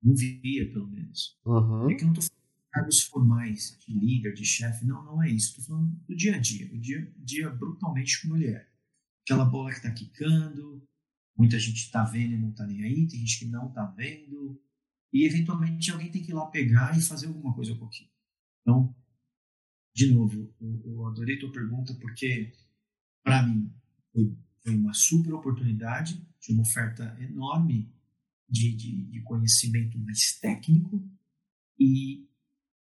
Não 0.03 0.15
via, 0.15 0.71
pelo 0.71 0.89
menos. 0.89 1.39
Uhum. 1.45 1.91
É 1.91 1.95
que 1.95 2.03
eu 2.03 2.07
não 2.07 2.15
estou 2.15 2.29
falando 2.29 2.57
de 2.57 2.71
cargos 2.71 3.03
formais, 3.03 3.79
de 3.81 3.93
líder, 3.93 4.35
de 4.35 4.45
chefe, 4.45 4.85
não, 4.85 5.05
não 5.05 5.23
é 5.23 5.31
isso. 5.31 5.51
Estou 5.51 5.65
falando 5.65 5.91
do 6.07 6.15
dia 6.15 6.37
a 6.37 6.39
dia, 6.39 6.73
o 6.73 6.79
dia, 6.79 7.13
dia 7.19 7.51
brutalmente 7.51 8.21
como 8.23 8.37
ele 8.37 8.49
é 8.49 8.67
aquela 9.27 9.45
bola 9.45 9.71
que 9.71 9.79
está 9.79 9.91
quicando, 9.91 10.81
muita 11.37 11.59
gente 11.59 11.79
está 11.79 12.05
vendo 12.05 12.35
e 12.35 12.39
não 12.39 12.51
está 12.51 12.65
nem 12.65 12.85
aí, 12.85 13.09
tem 13.09 13.19
gente 13.19 13.41
que 13.41 13.47
não 13.47 13.69
está 13.69 13.85
vendo, 13.85 14.63
e 15.13 15.27
eventualmente 15.27 15.91
alguém 15.91 16.11
tem 16.11 16.23
que 16.23 16.31
ir 16.31 16.35
lá 16.35 16.47
pegar 16.47 16.97
e 16.97 17.03
fazer 17.03 17.27
alguma 17.27 17.53
coisa 17.53 17.75
com 17.75 17.87
aquilo. 17.87 18.11
Então, 18.63 18.95
de 19.93 20.15
novo, 20.15 20.55
eu, 20.61 20.83
eu 20.85 21.07
adorei 21.07 21.39
tua 21.39 21.51
pergunta 21.51 21.93
porque, 21.95 22.53
para 23.25 23.43
mim, 23.43 23.73
foi, 24.13 24.37
foi, 24.63 24.77
uma 24.77 24.95
super 24.95 25.35
oportunidade, 25.35 26.25
de 26.47 26.53
uma 26.53 26.63
oferta 26.63 27.17
enorme 27.21 27.93
de, 28.49 28.73
de, 28.75 29.05
de 29.05 29.21
conhecimento 29.23 29.99
mais 29.99 30.39
técnico 30.41 31.03
e 31.79 32.27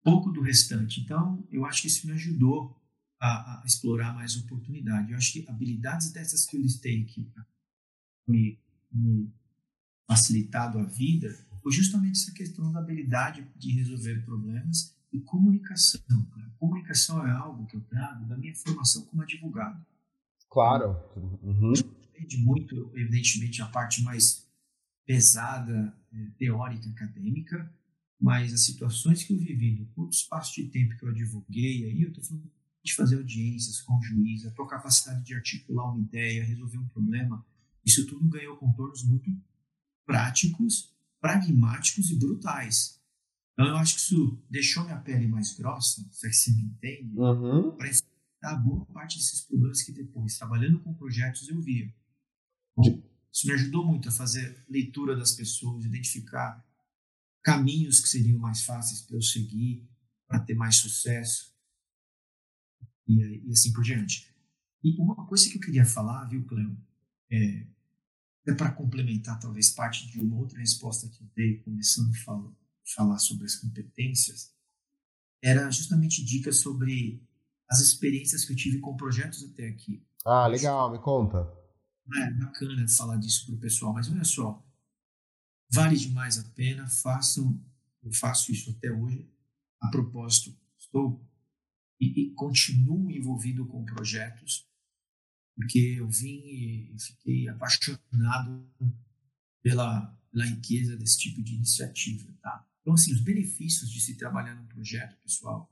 pouco 0.03 0.31
do 0.31 0.41
restante. 0.41 1.01
Então, 1.01 1.45
eu 1.51 1.65
acho 1.65 1.81
que 1.81 1.87
isso 1.87 2.07
me 2.07 2.13
ajudou 2.13 2.75
a, 3.19 3.61
a, 3.61 3.65
explorar 3.65 4.13
mais 4.13 4.35
oportunidade. 4.37 5.11
Eu 5.11 5.17
acho 5.17 5.33
que 5.33 5.45
habilidades 5.47 6.11
dessas 6.11 6.45
que 6.45 6.55
eu 6.55 6.61
listei 6.61 7.03
que 7.03 7.29
me, 8.27 8.57
me 8.91 9.31
facilitado 10.07 10.79
a 10.79 10.83
vida 10.83 11.29
foi 11.61 11.71
justamente 11.71 12.19
essa 12.19 12.31
questão 12.31 12.71
da 12.71 12.79
habilidade 12.79 13.45
de 13.55 13.71
resolver 13.73 14.23
problemas 14.25 14.95
e 15.11 15.19
comunicação. 15.19 16.01
Comunicação 16.57 17.25
é 17.25 17.31
algo 17.31 17.65
que 17.65 17.75
eu 17.75 17.81
trago 17.81 18.25
da 18.25 18.37
minha 18.37 18.55
formação 18.55 19.05
como 19.05 19.21
advogado. 19.21 19.85
Claro. 20.49 20.97
Uhum. 21.41 21.73
Depende 22.21 22.37
muito, 22.37 22.91
evidentemente, 22.95 23.61
a 23.61 23.67
parte 23.67 24.03
mais 24.03 24.47
pesada, 25.05 25.95
é, 26.13 26.25
teórica, 26.37 26.87
acadêmica, 26.89 27.73
mas 28.19 28.53
as 28.53 28.61
situações 28.61 29.23
que 29.23 29.33
eu 29.33 29.37
vivi 29.37 29.71
no 29.71 29.85
curto 29.87 30.13
espaço 30.13 30.53
de 30.53 30.67
tempo 30.69 30.95
que 30.95 31.03
eu 31.03 31.09
advoguei, 31.09 31.85
aí 31.85 32.03
eu 32.03 32.09
estou 32.09 32.23
falando 32.23 32.51
de 32.83 32.93
fazer 32.93 33.17
audiências 33.17 33.81
com 33.81 33.97
o 33.97 34.01
juiz, 34.01 34.45
a 34.45 34.51
tua 34.51 34.67
capacidade 34.67 35.23
de 35.23 35.33
articular 35.33 35.91
uma 35.91 35.99
ideia, 35.99 36.43
resolver 36.43 36.77
um 36.77 36.87
problema, 36.87 37.43
isso 37.83 38.05
tudo 38.05 38.27
ganhou 38.29 38.55
contornos 38.57 39.03
muito 39.03 39.35
práticos, 40.05 40.93
pragmáticos 41.19 42.11
e 42.11 42.15
brutais. 42.15 43.01
Então 43.53 43.67
eu 43.67 43.75
acho 43.77 43.95
que 43.95 44.01
isso 44.01 44.39
deixou 44.49 44.83
minha 44.83 44.97
pele 44.97 45.27
mais 45.27 45.55
grossa, 45.57 46.07
se 46.11 46.27
é 46.27 46.29
que 46.29 46.35
se 46.35 46.55
me 46.55 46.63
entende, 46.63 47.17
uhum. 47.17 47.75
para 47.75 47.89
enfrentar 47.89 48.55
boa 48.63 48.85
parte 48.85 49.17
desses 49.17 49.41
problemas 49.41 49.81
que 49.81 49.91
depois, 49.91 50.37
trabalhando 50.37 50.79
com 50.79 50.93
projetos, 50.93 51.49
eu 51.49 51.59
via. 51.59 51.91
Isso 53.31 53.47
me 53.47 53.53
ajudou 53.53 53.85
muito 53.85 54.09
a 54.09 54.11
fazer 54.11 54.63
leitura 54.69 55.15
das 55.15 55.31
pessoas, 55.31 55.85
identificar 55.85 56.63
caminhos 57.41 57.99
que 57.99 58.09
seriam 58.09 58.37
mais 58.37 58.63
fáceis 58.63 59.01
para 59.01 59.15
eu 59.15 59.21
seguir, 59.21 59.87
para 60.27 60.39
ter 60.39 60.53
mais 60.53 60.77
sucesso 60.77 61.53
e, 63.07 63.47
e, 63.47 63.51
assim 63.51 63.73
por 63.73 63.83
diante. 63.83 64.33
E 64.83 64.95
uma 64.99 65.25
coisa 65.27 65.49
que 65.49 65.57
eu 65.57 65.61
queria 65.61 65.85
falar, 65.85 66.25
viu, 66.25 66.43
Cleo, 66.45 66.77
é, 67.29 67.67
é 68.47 68.53
para 68.53 68.71
complementar 68.71 69.39
talvez 69.39 69.69
parte 69.69 70.07
de 70.07 70.19
uma 70.19 70.37
outra 70.37 70.59
resposta 70.59 71.07
que 71.07 71.21
eu 71.21 71.27
dei, 71.35 71.57
começando 71.59 72.11
a 72.11 72.17
falar, 72.19 72.51
falar 72.95 73.19
sobre 73.19 73.45
as 73.45 73.55
competências, 73.55 74.53
era 75.41 75.69
justamente 75.71 76.23
dicas 76.23 76.59
sobre 76.59 77.21
as 77.69 77.79
experiências 77.79 78.45
que 78.45 78.51
eu 78.51 78.55
tive 78.55 78.79
com 78.79 78.95
projetos 78.95 79.43
até 79.43 79.67
aqui. 79.67 80.03
Ah, 80.25 80.47
legal, 80.47 80.91
me 80.91 80.99
conta. 80.99 81.60
É 82.13 82.31
bacana 82.31 82.87
falar 82.87 83.17
disso 83.17 83.45
para 83.45 83.55
o 83.55 83.59
pessoal, 83.59 83.93
mas 83.93 84.09
olha 84.09 84.23
só, 84.23 84.65
vale 85.71 85.95
demais 85.95 86.37
a 86.37 86.43
pena, 86.49 86.87
façam, 86.87 87.63
eu 88.03 88.11
faço 88.13 88.51
isso 88.51 88.71
até 88.71 88.91
hoje. 88.91 89.29
A 89.79 89.89
propósito, 89.89 90.55
estou 90.77 91.25
e, 91.99 92.21
e 92.21 92.33
continuo 92.33 93.11
envolvido 93.11 93.65
com 93.67 93.85
projetos, 93.85 94.67
porque 95.55 95.95
eu 95.99 96.09
vim 96.09 96.41
e 96.45 96.95
fiquei 96.99 97.47
apaixonado 97.47 98.67
pela, 99.61 100.19
pela 100.31 100.45
riqueza 100.45 100.97
desse 100.97 101.19
tipo 101.19 101.43
de 101.43 101.55
iniciativa, 101.55 102.33
tá? 102.41 102.67
Então, 102.81 102.93
assim, 102.93 103.13
os 103.13 103.21
benefícios 103.21 103.89
de 103.91 104.01
se 104.01 104.17
trabalhar 104.17 104.55
num 104.55 104.65
projeto, 104.65 105.15
pessoal, 105.21 105.71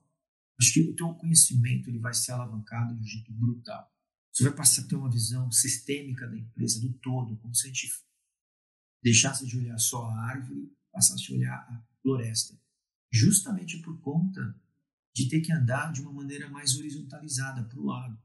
acho 0.59 0.73
que 0.73 0.81
o 0.81 0.95
teu 0.95 1.13
conhecimento 1.15 1.89
ele 1.89 1.97
vai 1.97 2.13
ser 2.13 2.31
alavancado 2.33 2.93
de 2.93 3.01
um 3.01 3.07
jeito 3.07 3.31
brutal. 3.33 3.91
Você 4.39 4.45
vai 4.45 4.55
passar 4.55 4.83
a 4.83 4.85
ter 4.85 4.95
uma 4.95 5.11
visão 5.11 5.51
sistêmica 5.51 6.25
da 6.25 6.37
empresa, 6.37 6.79
do 6.79 6.93
todo, 6.93 7.35
como 7.39 7.53
se 7.53 7.67
a 7.67 7.67
gente 7.67 7.91
deixasse 9.03 9.45
de 9.45 9.57
olhar 9.57 9.77
só 9.77 10.05
a 10.05 10.29
árvore, 10.29 10.73
passasse 10.93 11.29
a 11.29 11.35
olhar 11.35 11.55
a 11.55 11.83
floresta. 12.01 12.57
Justamente 13.11 13.79
por 13.79 13.99
conta 13.99 14.57
de 15.13 15.27
ter 15.27 15.41
que 15.41 15.51
andar 15.51 15.91
de 15.91 15.99
uma 15.99 16.13
maneira 16.13 16.49
mais 16.49 16.73
horizontalizada 16.77 17.65
para 17.65 17.77
o 17.77 17.85
lado. 17.85 18.17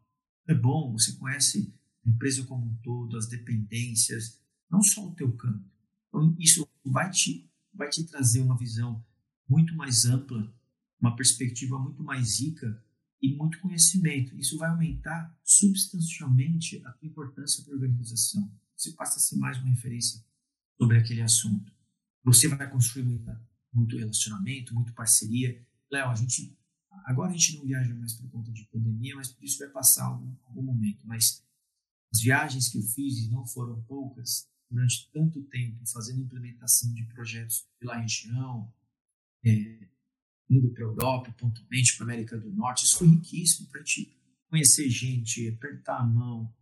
É 0.47 0.55
bom, 0.55 0.93
você 0.93 1.15
conhece 1.15 1.75
a 2.07 2.09
empresa 2.09 2.45
como 2.45 2.65
um 2.65 2.77
todo, 2.77 3.17
as 3.17 3.27
dependências, 3.27 4.41
não 4.71 4.85
só 4.85 5.05
o 5.05 5.17
teu 5.17 5.33
campo. 5.33 5.69
Então, 6.07 6.37
isso 6.39 6.65
vai 6.85 7.11
te, 7.11 7.51
vai 7.73 7.89
te 7.89 8.05
trazer 8.05 8.41
uma 8.41 8.57
visão 8.57 9.05
muito 9.49 9.75
mais 9.75 10.05
ampla, 10.05 10.55
uma 11.01 11.17
perspectiva 11.17 11.77
muito 11.77 12.05
mais 12.05 12.39
rica 12.39 12.84
e 13.25 13.35
muito 13.35 13.59
conhecimento. 13.61 14.37
Isso 14.37 14.59
vai 14.59 14.69
aumentar 14.69 15.35
substancialmente 15.43 16.85
a 16.85 16.93
tua 16.93 17.09
importância 17.09 17.65
para 17.65 17.73
a 17.73 17.77
organização. 17.77 18.53
Você 18.77 18.93
passa 18.93 19.19
a 19.19 19.23
ser 19.23 19.37
mais 19.37 19.57
uma 19.59 19.71
referência 19.71 20.23
sobre 20.77 20.99
aquele 20.99 21.23
assunto. 21.23 21.73
Você 22.23 22.49
vai 22.49 22.71
construir 22.71 23.05
muita, 23.05 23.41
muito 23.73 23.97
relacionamento, 23.97 24.75
muito 24.75 24.93
parceria. 24.93 25.67
Léo, 25.91 26.11
a 26.11 26.15
gente 26.15 26.55
Agora 27.07 27.31
a 27.31 27.37
gente 27.37 27.57
não 27.59 27.67
viaja 27.67 27.93
mais 27.95 28.15
por 28.15 28.31
conta 28.31 28.53
de 28.53 28.65
pandemia, 28.67 29.17
mas 29.17 29.37
isso 29.43 29.59
vai 29.59 29.69
passar 29.69 30.05
algum, 30.05 30.35
algum 30.45 30.63
momento. 30.63 31.01
Mas 31.05 31.45
as 32.13 32.21
viagens 32.21 32.69
que 32.69 32.79
eu 32.79 32.83
fiz, 32.83 33.19
e 33.19 33.29
não 33.29 33.45
foram 33.47 33.83
poucas, 33.83 34.49
durante 34.71 35.11
tanto 35.13 35.43
tempo, 35.45 35.85
fazendo 35.87 36.23
implementação 36.23 36.95
de 36.95 37.05
projetos 37.07 37.67
pela 37.79 37.99
região, 37.99 38.73
é, 39.45 39.89
indo 40.49 40.71
para 40.71 40.85
a 40.85 40.87
Europa, 40.87 41.33
pontualmente 41.33 41.97
para 41.97 42.07
a 42.07 42.09
América 42.09 42.39
do 42.39 42.51
Norte, 42.53 42.85
isso 42.85 42.99
foi 42.99 43.09
riquíssimo 43.09 43.69
para 43.69 43.81
gente 43.81 44.15
conhecer 44.49 44.89
gente, 44.89 45.49
apertar 45.49 45.99
a 45.99 46.07
mão, 46.07 46.55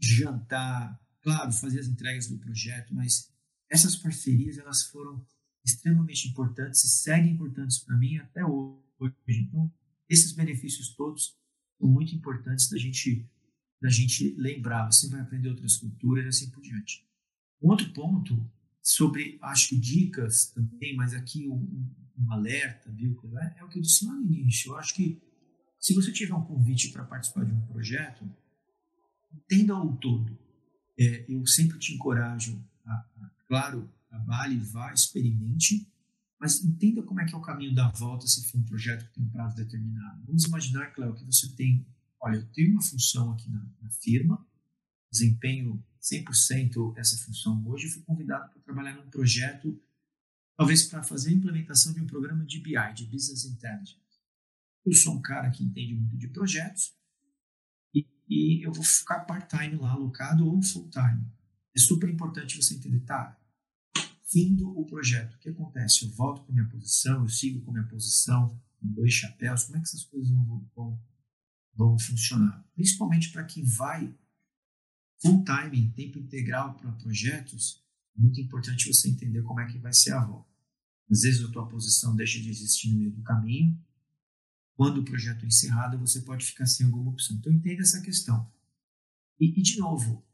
jantar, 0.00 1.00
claro, 1.22 1.52
fazer 1.52 1.80
as 1.80 1.86
entregas 1.86 2.26
do 2.28 2.38
projeto, 2.38 2.94
mas 2.94 3.30
essas 3.70 3.94
parcerias 3.94 4.58
elas 4.58 4.84
foram 4.84 5.24
extremamente 5.64 6.28
importantes 6.28 6.82
e 6.84 6.88
seguem 6.88 7.32
importantes 7.32 7.78
para 7.78 7.96
mim 7.96 8.16
até 8.16 8.44
hoje. 8.44 8.82
Então, 9.28 9.72
esses 10.08 10.32
benefícios 10.32 10.94
todos 10.94 11.38
são 11.78 11.88
muito 11.88 12.14
importantes 12.14 12.68
da 12.68 12.78
gente 12.78 13.28
da 13.80 13.88
gente 13.88 14.34
lembrar. 14.36 14.90
Você 14.90 15.08
vai 15.08 15.20
aprender 15.20 15.48
outras 15.48 15.76
culturas 15.76 16.24
e 16.24 16.28
assim 16.28 16.50
por 16.50 16.60
diante. 16.60 17.06
Um 17.62 17.70
outro 17.70 17.90
ponto 17.92 18.50
sobre, 18.82 19.38
acho 19.40 19.70
que 19.70 19.78
dicas 19.78 20.50
também, 20.50 20.94
mas 20.94 21.14
aqui 21.14 21.48
um, 21.48 21.94
um 22.20 22.32
alerta, 22.32 22.90
viu? 22.90 23.18
É, 23.38 23.58
é 23.58 23.64
o 23.64 23.68
que 23.68 23.78
eu 23.78 23.82
disse 23.82 24.04
lá 24.04 24.14
no 24.14 24.22
início. 24.22 24.72
Eu 24.72 24.76
acho 24.76 24.94
que 24.94 25.20
se 25.78 25.94
você 25.94 26.12
tiver 26.12 26.34
um 26.34 26.44
convite 26.44 26.90
para 26.90 27.04
participar 27.04 27.44
de 27.44 27.52
um 27.52 27.60
projeto, 27.62 28.28
entenda 29.32 29.74
o 29.76 29.96
todo. 29.96 30.38
É, 30.98 31.24
eu 31.28 31.46
sempre 31.46 31.78
te 31.78 31.94
encorajo, 31.94 32.62
a, 32.84 32.92
a, 32.92 33.30
claro, 33.48 33.90
trabalhe, 34.08 34.58
vá, 34.58 34.92
experimente, 34.92 35.90
mas 36.38 36.62
entenda 36.62 37.02
como 37.02 37.20
é 37.20 37.24
que 37.24 37.34
é 37.34 37.38
o 37.38 37.42
caminho 37.42 37.74
da 37.74 37.88
volta 37.90 38.26
se 38.26 38.50
for 38.50 38.58
um 38.58 38.64
projeto 38.64 39.06
que 39.06 39.14
tem 39.14 39.24
um 39.24 39.30
prazo 39.30 39.56
determinado. 39.56 40.24
Vamos 40.26 40.44
imaginar, 40.44 40.92
Cléo, 40.92 41.14
que 41.14 41.24
você 41.24 41.48
tem, 41.54 41.86
olha, 42.20 42.36
eu 42.36 42.46
tenho 42.52 42.72
uma 42.72 42.82
função 42.82 43.32
aqui 43.32 43.50
na, 43.50 43.66
na 43.80 43.90
firma, 43.90 44.44
desempenho 45.10 45.82
100% 46.00 46.96
essa 46.96 47.16
função 47.18 47.62
hoje, 47.66 47.88
fui 47.88 48.02
convidado 48.02 48.50
para 48.50 48.62
trabalhar 48.62 48.94
num 48.94 49.10
projeto, 49.10 49.78
talvez 50.60 50.82
para 50.82 51.02
fazer 51.02 51.30
a 51.30 51.32
implementação 51.32 51.90
de 51.94 52.02
um 52.02 52.06
programa 52.06 52.44
de 52.44 52.58
BI, 52.58 52.92
de 52.94 53.06
Business 53.06 53.46
Intelligence. 53.46 53.96
Eu 54.84 54.92
sou 54.92 55.14
um 55.14 55.22
cara 55.22 55.50
que 55.50 55.64
entende 55.64 55.94
muito 55.94 56.18
de 56.18 56.28
projetos 56.28 56.92
e, 57.94 58.06
e 58.28 58.62
eu 58.62 58.70
vou 58.70 58.84
ficar 58.84 59.20
part-time 59.20 59.76
lá 59.76 59.92
alocado 59.92 60.46
ou 60.46 60.62
full-time. 60.62 61.26
É 61.74 61.80
super 61.80 62.10
importante 62.10 62.58
você 62.58 62.74
entender, 62.74 63.00
tá? 63.06 63.40
Findo 64.30 64.78
o 64.78 64.84
projeto, 64.84 65.36
o 65.36 65.38
que 65.38 65.48
acontece? 65.48 66.04
Eu 66.04 66.10
volto 66.10 66.42
para 66.42 66.52
minha 66.52 66.68
posição, 66.68 67.22
eu 67.22 67.28
sigo 67.30 67.64
com 67.64 67.72
minha 67.72 67.86
posição, 67.86 68.62
com 68.78 68.86
dois 68.86 69.14
chapéus, 69.14 69.64
como 69.64 69.78
é 69.78 69.80
que 69.80 69.88
essas 69.88 70.04
coisas 70.04 70.28
vão, 70.30 70.70
vão, 70.76 71.02
vão 71.74 71.98
funcionar? 71.98 72.62
Principalmente 72.74 73.32
para 73.32 73.44
quem 73.44 73.64
vai 73.64 74.14
full-time, 75.22 75.90
tempo 75.92 76.18
integral 76.18 76.74
para 76.74 76.92
projetos, 76.92 77.82
muito 78.14 78.38
importante 78.42 78.92
você 78.92 79.08
entender 79.08 79.40
como 79.40 79.60
é 79.60 79.66
que 79.66 79.78
vai 79.78 79.94
ser 79.94 80.12
a 80.12 80.22
volta. 80.22 80.49
Às 81.10 81.22
vezes 81.22 81.44
a 81.44 81.50
tua 81.50 81.66
posição 81.66 82.14
deixa 82.14 82.40
de 82.40 82.48
existir 82.48 82.90
no 82.90 82.98
meio 82.98 83.10
do 83.10 83.22
caminho, 83.22 83.78
quando 84.80 85.02
o 85.02 85.04
projeto 85.04 85.44
é 85.44 85.46
encerrado, 85.46 85.98
você 85.98 86.22
pode 86.22 86.46
ficar 86.46 86.64
sem 86.64 86.86
alguma 86.86 87.10
opção. 87.10 87.36
Então, 87.36 87.52
entenda 87.52 87.82
essa 87.82 88.00
questão. 88.00 88.50
E, 89.38 89.58
e 89.58 89.62
de 89.62 89.76
novo, 89.76 90.24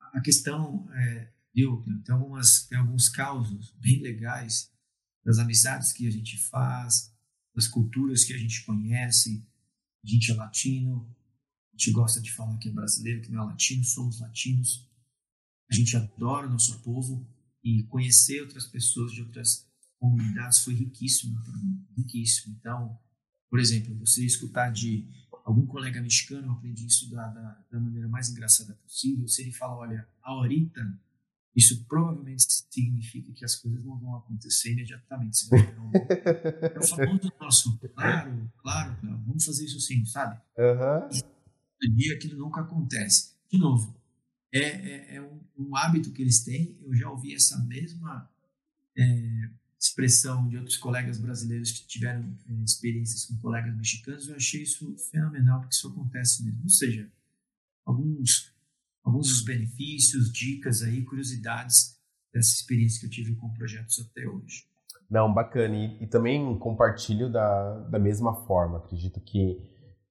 a 0.00 0.22
questão, 0.22 0.88
é, 0.94 1.30
viu, 1.54 1.84
tem, 2.02 2.14
algumas, 2.14 2.66
tem 2.66 2.78
alguns 2.78 3.10
causos 3.10 3.74
bem 3.78 4.00
legais 4.00 4.72
das 5.22 5.38
amizades 5.38 5.92
que 5.92 6.06
a 6.06 6.10
gente 6.10 6.38
faz, 6.38 7.14
das 7.54 7.68
culturas 7.68 8.24
que 8.24 8.32
a 8.32 8.38
gente 8.38 8.64
conhece. 8.64 9.46
A 10.02 10.06
gente 10.06 10.30
é 10.30 10.34
latino, 10.34 11.14
a 11.68 11.76
gente 11.76 11.90
gosta 11.90 12.22
de 12.22 12.32
falar 12.32 12.56
que 12.56 12.70
é 12.70 12.72
brasileiro, 12.72 13.20
que 13.20 13.30
não 13.30 13.42
é 13.42 13.46
latino, 13.48 13.84
somos 13.84 14.18
latinos. 14.18 14.88
A 15.70 15.74
gente 15.74 15.94
adora 15.94 16.46
o 16.46 16.50
nosso 16.50 16.80
povo 16.80 17.28
e 17.62 17.82
conhecer 17.82 18.40
outras 18.40 18.66
pessoas 18.66 19.12
de 19.12 19.20
outras 19.20 19.69
comunidades 20.00 20.58
foi 20.58 20.74
riquíssimo 20.74 21.40
para 21.44 21.56
mim, 21.58 21.86
riquíssimo. 21.96 22.56
Então, 22.58 22.98
por 23.48 23.60
exemplo, 23.60 23.94
você 23.98 24.24
escutar 24.24 24.72
de 24.72 25.06
algum 25.44 25.66
colega 25.66 26.00
mexicano, 26.00 26.48
eu 26.48 26.52
aprendi 26.52 26.86
isso 26.86 27.10
da, 27.10 27.26
da, 27.28 27.64
da 27.70 27.78
maneira 27.78 28.08
mais 28.08 28.30
engraçada 28.30 28.74
possível. 28.74 29.28
Se 29.28 29.42
ele 29.42 29.52
fala, 29.52 29.76
olha, 29.76 30.08
ahorita, 30.22 30.98
isso 31.54 31.84
provavelmente 31.84 32.44
significa 32.70 33.32
que 33.32 33.44
as 33.44 33.56
coisas 33.56 33.84
não 33.84 33.98
vão 33.98 34.16
acontecer 34.16 34.72
imediatamente. 34.72 35.36
Você 35.36 35.48
vai 35.48 35.78
um... 35.78 35.90
é 35.94 36.78
o 36.78 36.86
famoso 36.86 37.32
nosso, 37.40 37.78
claro, 37.78 38.50
claro, 38.58 38.96
claro, 39.00 39.22
vamos 39.26 39.44
fazer 39.44 39.64
isso 39.64 39.80
sim, 39.80 40.04
sabe? 40.04 40.40
Uhum. 40.56 41.94
dia 41.96 42.14
aquilo 42.14 42.38
nunca 42.38 42.62
acontece. 42.62 43.34
De 43.50 43.58
novo, 43.58 44.00
é, 44.52 44.60
é, 44.60 45.14
é 45.16 45.22
um, 45.22 45.40
um, 45.58 45.76
hábito 45.76 46.12
que 46.12 46.22
eles 46.22 46.44
têm. 46.44 46.78
Eu 46.82 46.94
já 46.94 47.10
ouvi 47.10 47.34
essa 47.34 47.58
mesma 47.64 48.30
é, 48.96 49.50
expressão 49.80 50.46
de 50.46 50.58
outros 50.58 50.76
colegas 50.76 51.18
brasileiros 51.18 51.72
que 51.72 51.86
tiveram 51.86 52.36
é, 52.46 52.52
experiências 52.62 53.24
com 53.24 53.36
colegas 53.38 53.74
mexicanos, 53.74 54.28
eu 54.28 54.36
achei 54.36 54.62
isso 54.62 54.94
fenomenal, 55.10 55.60
porque 55.60 55.74
isso 55.74 55.88
acontece 55.88 56.44
mesmo. 56.44 56.62
Ou 56.62 56.68
seja, 56.68 57.10
alguns, 57.84 58.54
alguns 59.02 59.28
dos 59.28 59.42
benefícios, 59.42 60.30
dicas 60.30 60.82
aí, 60.82 61.02
curiosidades 61.02 61.98
dessa 62.32 62.52
experiência 62.52 63.00
que 63.00 63.06
eu 63.06 63.10
tive 63.10 63.34
com 63.36 63.52
projetos 63.54 63.98
até 63.98 64.28
hoje. 64.28 64.68
Não, 65.08 65.32
bacana. 65.32 65.74
E, 65.74 66.04
e 66.04 66.06
também 66.06 66.58
compartilho 66.58 67.32
da, 67.32 67.80
da 67.88 67.98
mesma 67.98 68.34
forma. 68.46 68.78
Acredito 68.78 69.18
que, 69.20 69.58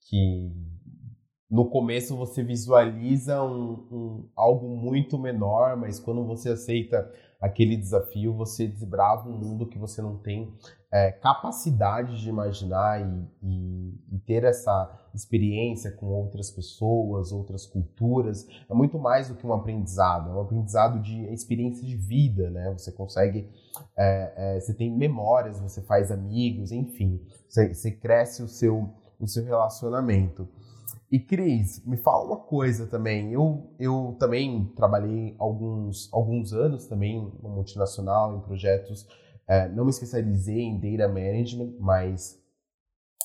que 0.01 0.51
no 1.49 1.69
começo 1.69 2.17
você 2.17 2.43
visualiza 2.43 3.41
um, 3.43 3.73
um, 3.91 4.29
algo 4.35 4.75
muito 4.75 5.17
menor, 5.17 5.77
mas 5.77 5.99
quando 5.99 6.25
você 6.25 6.49
aceita 6.49 7.09
aquele 7.39 7.77
desafio, 7.77 8.33
você 8.33 8.67
desbrava 8.67 9.29
um 9.29 9.37
mundo 9.37 9.67
que 9.67 9.77
você 9.77 10.01
não 10.01 10.17
tem 10.17 10.53
é, 10.91 11.11
capacidade 11.11 12.19
de 12.19 12.29
imaginar 12.29 12.99
e, 12.99 13.27
e, 13.43 14.15
e, 14.15 14.19
ter 14.19 14.43
essa 14.43 14.91
experiência 15.13 15.91
com 15.91 16.07
outras 16.07 16.49
pessoas, 16.49 17.31
outras 17.31 17.65
culturas. 17.65 18.47
É 18.69 18.73
muito 18.73 18.97
mais 18.97 19.29
do 19.29 19.35
que 19.35 19.45
um 19.45 19.53
aprendizado, 19.53 20.31
é 20.31 20.33
um 20.33 20.41
aprendizado 20.41 20.99
de 20.99 21.25
experiência 21.31 21.85
de 21.85 21.95
vida, 21.95 22.49
né? 22.49 22.73
Você 22.77 22.91
consegue, 22.91 23.47
é, 23.95 24.33
é, 24.35 24.59
você 24.59 24.73
tem 24.73 24.91
memórias, 24.91 25.59
você 25.59 25.81
faz 25.83 26.11
amigos, 26.11 26.71
enfim, 26.71 27.21
você, 27.47 27.73
você 27.73 27.91
cresce 27.91 28.41
o 28.41 28.47
seu, 28.47 28.89
o 29.19 29.27
seu 29.27 29.45
relacionamento. 29.45 30.47
E 31.11 31.19
Cris, 31.19 31.83
me 31.85 31.97
fala 31.97 32.23
uma 32.23 32.37
coisa 32.37 32.85
também. 32.85 33.33
Eu, 33.33 33.73
eu 33.79 34.15
também 34.19 34.71
trabalhei 34.75 35.35
alguns, 35.39 36.07
alguns 36.13 36.53
anos 36.53 36.85
também 36.85 37.31
no 37.41 37.49
multinacional, 37.49 38.37
em 38.37 38.41
projetos. 38.41 39.07
É, 39.47 39.67
não 39.69 39.85
me 39.85 39.89
especializei 39.89 40.61
em 40.61 40.79
data 40.79 41.11
management, 41.11 41.73
mas 41.79 42.39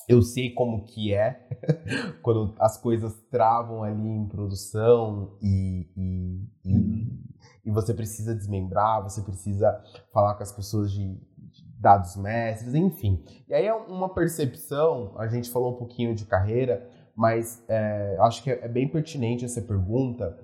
eu 0.07 0.21
sei 0.21 0.51
como 0.51 0.85
que 0.85 1.13
é 1.13 1.47
quando 2.23 2.55
as 2.59 2.77
coisas 2.77 3.13
travam 3.29 3.83
ali 3.83 4.07
em 4.07 4.27
produção 4.27 5.37
e, 5.41 5.87
e, 5.95 6.49
e, 6.65 7.25
e, 7.65 7.71
você 7.71 7.93
precisa 7.93 8.35
desmembrar, 8.35 9.03
você 9.03 9.21
precisa 9.21 9.83
falar 10.11 10.35
com 10.35 10.43
as 10.43 10.51
pessoas 10.51 10.91
de, 10.91 11.15
de 11.37 11.65
dados 11.79 12.15
mestres, 12.15 12.73
enfim. 12.73 13.23
E 13.47 13.53
aí 13.53 13.65
é 13.65 13.73
uma 13.73 14.13
percepção, 14.13 15.13
a 15.17 15.27
gente 15.27 15.51
falou 15.51 15.73
um 15.73 15.77
pouquinho 15.77 16.15
de 16.15 16.25
carreira, 16.25 16.87
mas 17.15 17.63
é, 17.67 18.17
acho 18.19 18.43
que 18.43 18.51
é 18.51 18.67
bem 18.67 18.87
pertinente 18.87 19.45
essa 19.45 19.61
pergunta. 19.61 20.37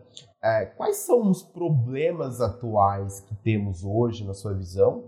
É, 0.44 0.66
quais 0.66 0.98
são 0.98 1.30
os 1.30 1.44
problemas 1.44 2.42
atuais 2.42 3.20
que 3.22 3.36
temos 3.36 3.84
hoje, 3.84 4.26
na 4.26 4.34
sua 4.34 4.54
visão? 4.54 5.04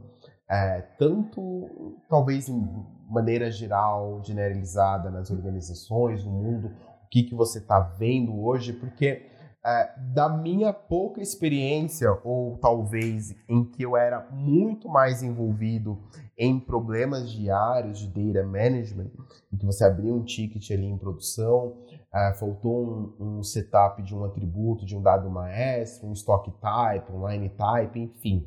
É, 0.49 0.81
tanto, 0.99 1.95
talvez, 2.09 2.49
em 2.49 2.63
maneira 3.09 3.49
geral, 3.49 4.21
generalizada 4.23 5.09
nas 5.09 5.31
organizações, 5.31 6.23
no 6.23 6.31
mundo, 6.31 6.67
o 7.05 7.09
que, 7.09 7.23
que 7.23 7.33
você 7.33 7.59
está 7.59 7.79
vendo 7.79 8.43
hoje? 8.43 8.73
Porque 8.73 9.25
é, 9.65 9.93
da 9.97 10.27
minha 10.27 10.73
pouca 10.73 11.21
experiência, 11.21 12.11
ou 12.23 12.57
talvez 12.57 13.33
em 13.47 13.63
que 13.63 13.83
eu 13.83 13.95
era 13.95 14.27
muito 14.31 14.89
mais 14.89 15.23
envolvido 15.23 15.97
em 16.37 16.59
problemas 16.59 17.31
diários 17.31 17.99
de 17.99 18.07
data 18.07 18.45
management, 18.45 19.09
em 19.51 19.57
que 19.57 19.65
você 19.65 19.85
abriu 19.85 20.15
um 20.15 20.23
ticket 20.23 20.69
ali 20.71 20.85
em 20.85 20.97
produção, 20.97 21.77
uh, 22.13 22.37
faltou 22.37 23.15
um, 23.19 23.37
um, 23.37 23.43
setup 23.43 24.01
de 24.03 24.13
um 24.13 24.25
atributo, 24.25 24.85
de 24.85 24.97
um 24.97 25.01
dado 25.01 25.29
maestro, 25.29 26.09
um 26.09 26.13
stock 26.13 26.51
type, 26.59 27.11
um 27.11 27.27
line 27.27 27.49
type, 27.49 27.99
enfim. 27.99 28.45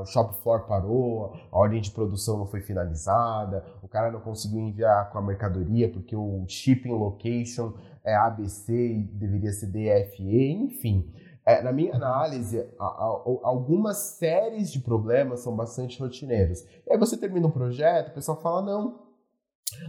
O 0.00 0.06
shop 0.06 0.34
floor 0.42 0.66
parou, 0.66 1.34
a 1.52 1.58
ordem 1.58 1.78
de 1.78 1.90
produção 1.90 2.38
não 2.38 2.46
foi 2.46 2.62
finalizada, 2.62 3.62
o 3.82 3.88
cara 3.88 4.10
não 4.10 4.18
conseguiu 4.18 4.60
enviar 4.60 5.10
com 5.10 5.18
a 5.18 5.22
mercadoria 5.22 5.92
porque 5.92 6.16
o 6.16 6.42
shipping 6.48 6.92
location 6.92 7.74
é 8.08 8.14
ABC 8.14 9.06
deveria 9.12 9.52
ser 9.52 9.66
DFE, 9.66 10.50
enfim. 10.52 11.12
É, 11.44 11.62
na 11.62 11.72
minha 11.72 11.94
análise, 11.94 12.66
a, 12.78 12.84
a, 12.84 13.22
algumas 13.42 13.96
séries 13.96 14.70
de 14.70 14.80
problemas 14.80 15.40
são 15.40 15.56
bastante 15.56 15.98
rotineiros. 16.00 16.60
E 16.86 16.92
aí 16.92 16.98
você 16.98 17.16
termina 17.16 17.46
um 17.46 17.50
projeto, 17.50 18.08
o 18.08 18.14
pessoal 18.14 18.40
fala, 18.40 18.62
não, 18.62 19.07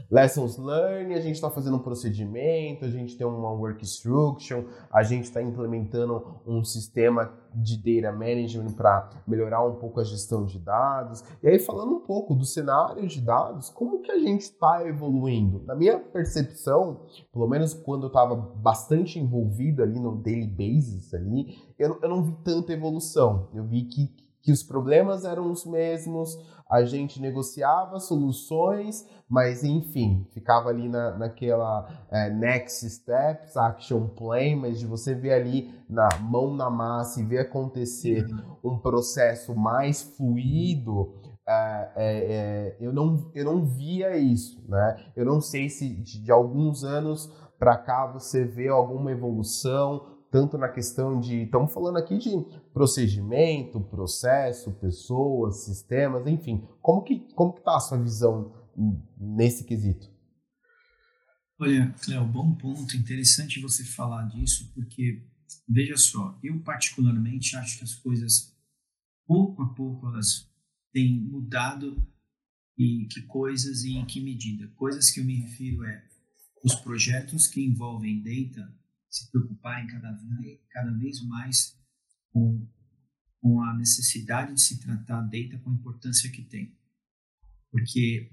Lessons 0.09 0.57
learned, 0.57 1.13
a 1.13 1.21
gente 1.21 1.36
está 1.36 1.49
fazendo 1.49 1.77
um 1.77 1.84
procedimento, 1.84 2.86
a 2.86 2.89
gente 2.89 3.17
tem 3.17 3.25
uma 3.25 3.51
work 3.51 3.84
instruction, 3.84 4.65
a 4.91 5.03
gente 5.03 5.25
está 5.25 5.41
implementando 5.41 6.41
um 6.45 6.63
sistema 6.63 7.32
de 7.53 7.77
data 7.77 8.15
management 8.15 8.73
para 8.73 9.09
melhorar 9.27 9.65
um 9.65 9.75
pouco 9.75 9.99
a 9.99 10.03
gestão 10.03 10.45
de 10.45 10.59
dados. 10.59 11.23
E 11.41 11.47
aí, 11.47 11.59
falando 11.59 11.95
um 11.95 11.99
pouco 12.01 12.36
do 12.36 12.45
cenário 12.45 13.07
de 13.07 13.21
dados, 13.21 13.69
como 13.69 14.01
que 14.01 14.11
a 14.11 14.19
gente 14.19 14.41
está 14.41 14.86
evoluindo? 14.88 15.63
Na 15.65 15.75
minha 15.75 15.99
percepção, 15.99 17.05
pelo 17.32 17.47
menos 17.47 17.73
quando 17.73 18.03
eu 18.03 18.07
estava 18.07 18.36
bastante 18.36 19.19
envolvido 19.19 19.82
ali 19.82 19.99
no 19.99 20.15
daily 20.15 20.47
basis 20.47 21.13
ali, 21.13 21.57
eu, 21.77 21.99
eu 22.01 22.09
não 22.09 22.23
vi 22.23 22.36
tanta 22.43 22.73
evolução. 22.73 23.49
Eu 23.53 23.63
vi 23.63 23.84
que, 23.84 24.07
que 24.41 24.51
os 24.51 24.63
problemas 24.63 25.25
eram 25.25 25.51
os 25.51 25.65
mesmos, 25.65 26.37
a 26.69 26.83
gente 26.83 27.21
negociava 27.21 27.99
soluções, 27.99 29.07
mas 29.27 29.63
enfim, 29.63 30.27
ficava 30.31 30.69
ali 30.69 30.87
na, 30.87 31.17
naquela 31.17 31.87
é, 32.11 32.29
next 32.29 32.87
steps, 32.89 33.57
action 33.57 34.07
plan, 34.07 34.57
mas 34.57 34.79
de 34.79 34.85
você 34.85 35.15
ver 35.15 35.33
ali 35.33 35.73
na 35.89 36.07
mão 36.21 36.53
na 36.53 36.69
massa 36.69 37.19
e 37.19 37.25
ver 37.25 37.39
acontecer 37.39 38.25
um 38.63 38.77
processo 38.77 39.55
mais 39.55 40.01
fluido, 40.01 41.15
é, 41.47 41.91
é, 41.95 42.77
eu, 42.79 42.93
não, 42.93 43.31
eu 43.33 43.43
não 43.43 43.65
via 43.65 44.15
isso, 44.17 44.63
né? 44.69 45.03
Eu 45.15 45.25
não 45.25 45.41
sei 45.41 45.67
se 45.67 45.89
de, 45.89 46.21
de 46.21 46.31
alguns 46.31 46.83
anos 46.83 47.33
para 47.57 47.75
cá 47.75 48.05
você 48.05 48.45
vê 48.45 48.67
alguma 48.67 49.11
evolução, 49.11 50.18
tanto 50.32 50.57
na 50.57 50.69
questão 50.69 51.19
de. 51.19 51.43
Estamos 51.43 51.73
falando 51.73 51.97
aqui 51.97 52.17
de 52.17 52.30
procedimento, 52.73 53.82
processo, 53.82 54.71
pessoas, 54.73 55.65
sistemas, 55.65 56.27
enfim. 56.27 56.67
Como 56.82 57.03
que 57.03 57.19
como 57.34 57.55
está 57.57 57.75
a 57.75 57.80
sua 57.80 57.97
visão 57.97 58.53
nesse 59.17 59.63
quesito? 59.63 60.09
Olha, 61.59 61.93
Cléo, 62.01 62.25
bom 62.25 62.55
ponto. 62.55 62.95
Interessante 62.95 63.59
você 63.59 63.84
falar 63.84 64.23
disso, 64.30 64.71
porque, 64.73 65.27
veja 65.67 65.97
só, 65.97 66.39
eu 66.41 66.61
particularmente 66.61 67.55
acho 67.57 67.80
que 67.80 67.84
as 67.84 67.95
coisas, 67.95 68.55
pouco 69.27 69.61
a 69.61 69.73
pouco, 69.73 70.07
elas 70.07 70.49
têm 70.93 71.19
mudado 71.19 72.01
e 72.77 73.07
que 73.11 73.23
coisas 73.23 73.84
e 73.84 73.97
em 73.97 74.05
que 74.05 74.21
medida. 74.21 74.69
Coisas 74.77 75.09
que 75.09 75.19
eu 75.19 75.25
me 75.25 75.36
refiro 75.36 75.84
é 75.84 76.07
os 76.63 76.75
projetos 76.75 77.45
que 77.45 77.61
envolvem 77.61 78.23
data 78.23 78.78
se 79.10 79.30
preocupar 79.32 79.84
em 79.84 79.88
cada, 79.88 80.18
cada 80.70 80.91
vez 80.91 81.22
mais 81.24 81.78
com, 82.32 82.68
com 83.41 83.62
a 83.62 83.76
necessidade 83.76 84.53
de 84.53 84.62
se 84.62 84.80
tratar 84.80 85.20
a 85.20 85.22
data 85.22 85.57
com 85.60 85.72
a 85.72 85.74
importância 85.74 86.32
que 86.32 86.43
tem. 86.43 86.78
Porque 87.72 88.32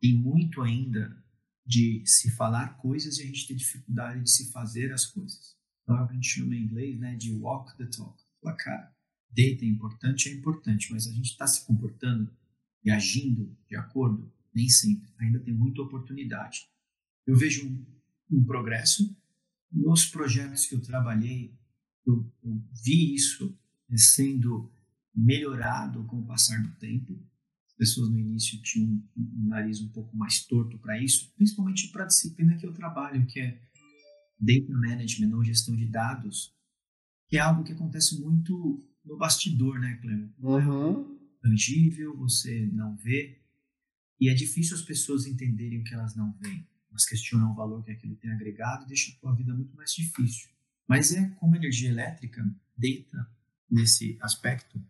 tem 0.00 0.14
muito 0.14 0.62
ainda 0.62 1.24
de 1.64 2.02
se 2.06 2.30
falar 2.30 2.76
coisas 2.78 3.18
e 3.18 3.22
a 3.22 3.26
gente 3.26 3.46
tem 3.46 3.56
dificuldade 3.56 4.22
de 4.22 4.30
se 4.30 4.52
fazer 4.52 4.92
as 4.92 5.04
coisas. 5.04 5.56
Então, 5.82 5.96
é 5.96 6.02
o 6.02 6.06
que 6.06 6.12
a 6.12 6.14
gente 6.14 6.28
chama 6.28 6.54
em 6.54 6.62
inglês 6.62 6.98
né, 6.98 7.16
de 7.16 7.32
walk 7.32 7.76
the 7.76 7.86
talk. 7.86 8.20
Fala, 8.40 8.56
cara, 8.56 8.94
data 9.30 9.64
é 9.64 9.68
importante, 9.68 10.28
é 10.28 10.32
importante, 10.32 10.92
mas 10.92 11.06
a 11.06 11.12
gente 11.12 11.30
está 11.30 11.46
se 11.46 11.66
comportando 11.66 12.32
e 12.84 12.90
agindo 12.90 13.56
de 13.68 13.76
acordo? 13.76 14.32
Nem 14.54 14.68
sempre. 14.68 15.08
Ainda 15.18 15.40
tem 15.40 15.52
muita 15.52 15.82
oportunidade. 15.82 16.68
Eu 17.26 17.36
vejo 17.36 17.68
um, 17.68 17.84
um 18.30 18.44
progresso, 18.44 19.14
nos 19.72 20.06
projetos 20.06 20.66
que 20.66 20.74
eu 20.74 20.80
trabalhei, 20.80 21.54
eu, 22.06 22.32
eu 22.42 22.62
vi 22.84 23.14
isso 23.14 23.58
sendo 23.94 24.72
melhorado 25.14 26.04
com 26.04 26.20
o 26.20 26.26
passar 26.26 26.62
do 26.62 26.74
tempo. 26.76 27.12
As 27.66 27.74
pessoas 27.74 28.10
no 28.10 28.18
início 28.18 28.60
tinham 28.62 28.90
um, 28.90 29.04
um 29.16 29.48
nariz 29.48 29.80
um 29.80 29.88
pouco 29.88 30.16
mais 30.16 30.44
torto 30.44 30.78
para 30.78 31.00
isso, 31.02 31.32
principalmente 31.36 31.88
para 31.88 32.04
a 32.04 32.06
disciplina 32.06 32.56
que 32.56 32.66
eu 32.66 32.72
trabalho, 32.72 33.26
que 33.26 33.40
é 33.40 33.60
Data 34.38 34.72
Management 34.72 35.34
ou 35.34 35.44
gestão 35.44 35.74
de 35.74 35.86
dados, 35.86 36.54
que 37.28 37.36
é 37.36 37.40
algo 37.40 37.64
que 37.64 37.72
acontece 37.72 38.20
muito 38.20 38.84
no 39.04 39.16
bastidor, 39.16 39.78
né, 39.78 39.96
Cleo? 39.96 40.32
Uhum. 40.38 41.16
É 41.42 41.48
tangível, 41.48 42.16
você 42.16 42.66
não 42.72 42.96
vê, 42.96 43.40
e 44.20 44.28
é 44.28 44.34
difícil 44.34 44.76
as 44.76 44.82
pessoas 44.82 45.26
entenderem 45.26 45.80
o 45.80 45.84
que 45.84 45.94
elas 45.94 46.16
não 46.16 46.32
veem 46.40 46.66
mas 46.90 47.04
questionam 47.04 47.52
o 47.52 47.54
valor 47.54 47.82
que 47.84 47.90
aquilo 47.90 48.16
tem 48.16 48.30
agregado 48.30 48.84
e 48.84 48.88
deixa 48.88 49.12
a 49.12 49.20
tua 49.20 49.34
vida 49.34 49.54
muito 49.54 49.74
mais 49.76 49.92
difícil. 49.92 50.48
Mas 50.88 51.12
é 51.12 51.28
como 51.30 51.56
energia 51.56 51.90
elétrica, 51.90 52.42
data 52.76 53.30
nesse 53.70 54.18
aspecto, 54.22 54.82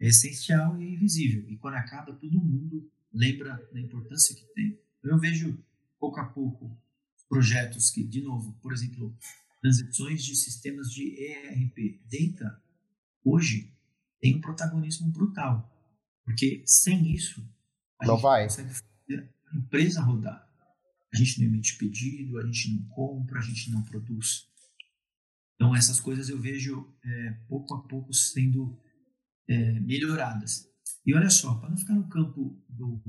é 0.00 0.08
essencial 0.08 0.80
e 0.80 0.84
é 0.84 0.90
invisível. 0.90 1.48
E 1.48 1.56
quando 1.56 1.74
acaba, 1.74 2.12
todo 2.14 2.40
mundo 2.40 2.90
lembra 3.12 3.56
da 3.72 3.80
importância 3.80 4.34
que 4.34 4.44
tem. 4.54 4.78
Eu 5.02 5.18
vejo, 5.18 5.62
pouco 5.98 6.18
a 6.20 6.24
pouco, 6.24 6.76
projetos 7.28 7.90
que, 7.90 8.02
de 8.04 8.22
novo, 8.22 8.52
por 8.60 8.72
exemplo, 8.72 9.16
transições 9.60 10.24
de 10.24 10.34
sistemas 10.34 10.90
de 10.90 11.14
ERP. 11.22 12.00
Data, 12.10 12.62
hoje, 13.24 13.72
tem 14.20 14.36
um 14.36 14.40
protagonismo 14.40 15.10
brutal. 15.10 15.70
Porque 16.24 16.62
sem 16.66 17.12
isso, 17.12 17.40
a 18.00 18.06
não 18.06 18.14
gente 18.14 18.22
vai. 18.22 18.44
consegue 18.44 18.68
fazer 18.68 19.34
a 19.52 19.56
empresa 19.56 20.00
rodar. 20.00 20.49
A 21.12 21.16
gente 21.16 21.40
não 21.40 21.46
emite 21.48 21.76
pedido, 21.76 22.38
a 22.38 22.46
gente 22.46 22.72
não 22.72 22.84
compra, 22.88 23.38
a 23.38 23.42
gente 23.42 23.70
não 23.70 23.82
produz. 23.82 24.48
Então, 25.54 25.74
essas 25.74 26.00
coisas 26.00 26.28
eu 26.28 26.40
vejo 26.40 26.88
é, 27.04 27.30
pouco 27.48 27.74
a 27.74 27.82
pouco 27.82 28.14
sendo 28.14 28.78
é, 29.48 29.80
melhoradas. 29.80 30.66
E 31.04 31.14
olha 31.14 31.28
só, 31.28 31.54
para 31.56 31.70
não 31.70 31.76
ficar 31.76 31.94
no 31.94 32.08
campo 32.08 32.62
do, 32.68 33.02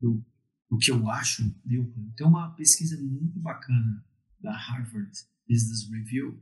do, 0.00 0.24
do, 0.70 0.78
que 0.78 0.90
eu 0.90 1.08
acho, 1.10 1.42
viu? 1.64 1.92
Tem 2.16 2.26
uma 2.26 2.54
pesquisa 2.54 3.00
muito 3.00 3.40
bacana 3.40 4.04
da 4.40 4.54
Harvard 4.56 5.10
Business 5.48 5.88
Review 5.90 6.40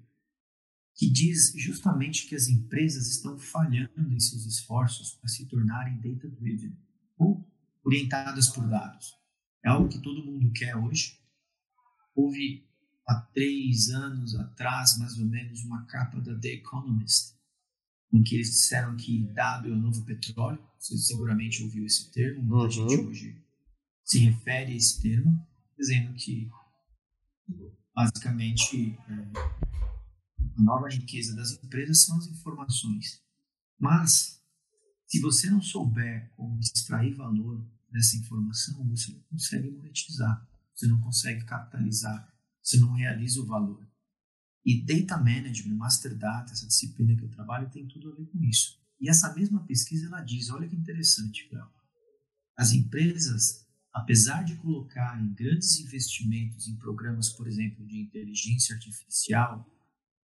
que 0.95 1.09
diz 1.09 1.53
justamente 1.57 2.27
que 2.27 2.35
as 2.35 2.49
empresas 2.49 3.07
estão 3.07 3.39
falhando 3.39 4.13
em 4.13 4.21
seus 4.21 4.45
esforços 4.45 5.15
para 5.15 5.29
se 5.29 5.47
tornarem 5.47 6.01
data-driven 6.01 6.77
ou 7.17 7.49
orientadas 7.85 8.49
por 8.49 8.69
dados. 8.69 9.17
É 9.65 9.69
algo 9.69 9.89
que 9.89 9.99
todo 9.99 10.25
mundo 10.25 10.53
quer 10.53 10.77
hoje. 10.77 11.19
Houve 12.15 12.67
há 13.07 13.15
três 13.33 13.91
anos 13.91 14.35
atrás, 14.35 14.99
mais 14.99 15.19
ou 15.19 15.27
menos, 15.27 15.63
uma 15.65 15.85
capa 15.87 16.21
da 16.21 16.39
The 16.39 16.49
Economist, 16.55 17.35
em 18.13 18.23
que 18.23 18.35
eles 18.35 18.51
disseram 18.51 18.97
que 18.97 19.25
dado 19.33 19.69
é 19.69 19.73
o 19.73 19.77
novo 19.77 20.05
petróleo. 20.05 20.63
Você 20.79 20.97
seguramente 20.99 21.63
ouviu 21.63 21.87
esse 21.87 22.11
termo, 22.11 22.43
muita 22.43 22.81
uhum. 22.81 22.89
gente 22.89 23.07
hoje 23.07 23.43
se 24.05 24.19
refere 24.19 24.73
a 24.73 24.77
esse 24.77 25.01
termo, 25.01 25.47
dizendo 25.79 26.13
que 26.15 26.51
basicamente 27.95 28.99
é, 29.09 29.39
a 30.59 30.63
nova 30.63 30.89
riqueza 30.89 31.35
das 31.35 31.53
empresas 31.53 32.05
são 32.05 32.19
as 32.19 32.27
informações. 32.27 33.23
Mas 33.79 34.43
se 35.07 35.21
você 35.21 35.51
não 35.51 35.63
souber 35.63 36.31
como 36.37 36.59
extrair 36.59 37.15
valor 37.15 37.65
dessa 37.93 38.17
informação, 38.17 38.89
você 38.89 39.13
não 39.13 39.21
consegue 39.31 39.71
monetizar, 39.71 40.49
você 40.75 40.87
não 40.87 41.01
consegue 41.01 41.45
capitalizar, 41.45 42.33
você 42.63 42.79
não 42.79 42.93
realiza 42.93 43.41
o 43.41 43.47
valor. 43.47 43.87
E 44.65 44.85
Data 44.85 45.19
Management, 45.19 45.75
Master 45.75 46.17
Data, 46.17 46.53
essa 46.53 46.67
disciplina 46.67 47.17
que 47.17 47.25
eu 47.25 47.31
trabalho, 47.31 47.71
tem 47.71 47.87
tudo 47.87 48.11
a 48.11 48.15
ver 48.15 48.27
com 48.27 48.43
isso. 48.43 48.81
E 49.01 49.09
essa 49.09 49.35
mesma 49.35 49.65
pesquisa 49.67 50.07
ela 50.07 50.23
diz, 50.23 50.49
olha 50.51 50.69
que 50.69 50.77
interessante, 50.77 51.49
Cléo, 51.49 51.69
as 52.57 52.73
empresas, 52.73 53.67
apesar 53.93 54.45
de 54.45 54.57
colocarem 54.57 55.33
grandes 55.35 55.81
investimentos 55.81 56.69
em 56.69 56.77
programas, 56.77 57.29
por 57.29 57.49
exemplo, 57.49 57.85
de 57.87 58.01
inteligência 58.01 58.75
artificial, 58.75 59.69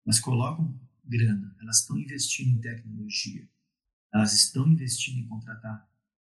elas 0.04 0.18
colocam 0.18 0.80
grana, 1.04 1.54
elas 1.60 1.80
estão 1.80 1.98
investindo 1.98 2.56
em 2.56 2.60
tecnologia, 2.60 3.48
elas 4.12 4.32
estão 4.32 4.66
investindo 4.66 5.18
em 5.18 5.28
contratar 5.28 5.88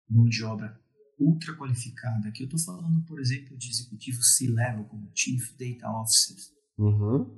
mão 0.09 0.27
de 0.27 0.43
obra 0.43 0.79
ultra 1.19 1.55
qualificada. 1.55 2.29
Aqui 2.29 2.43
eu 2.43 2.45
estou 2.45 2.59
falando, 2.59 3.03
por 3.03 3.19
exemplo, 3.19 3.57
de 3.57 3.69
executivos 3.69 4.37
C-level, 4.37 4.85
como 4.85 5.11
Chief 5.13 5.51
Data 5.57 5.91
Officers, 5.91 6.51
uhum. 6.77 7.37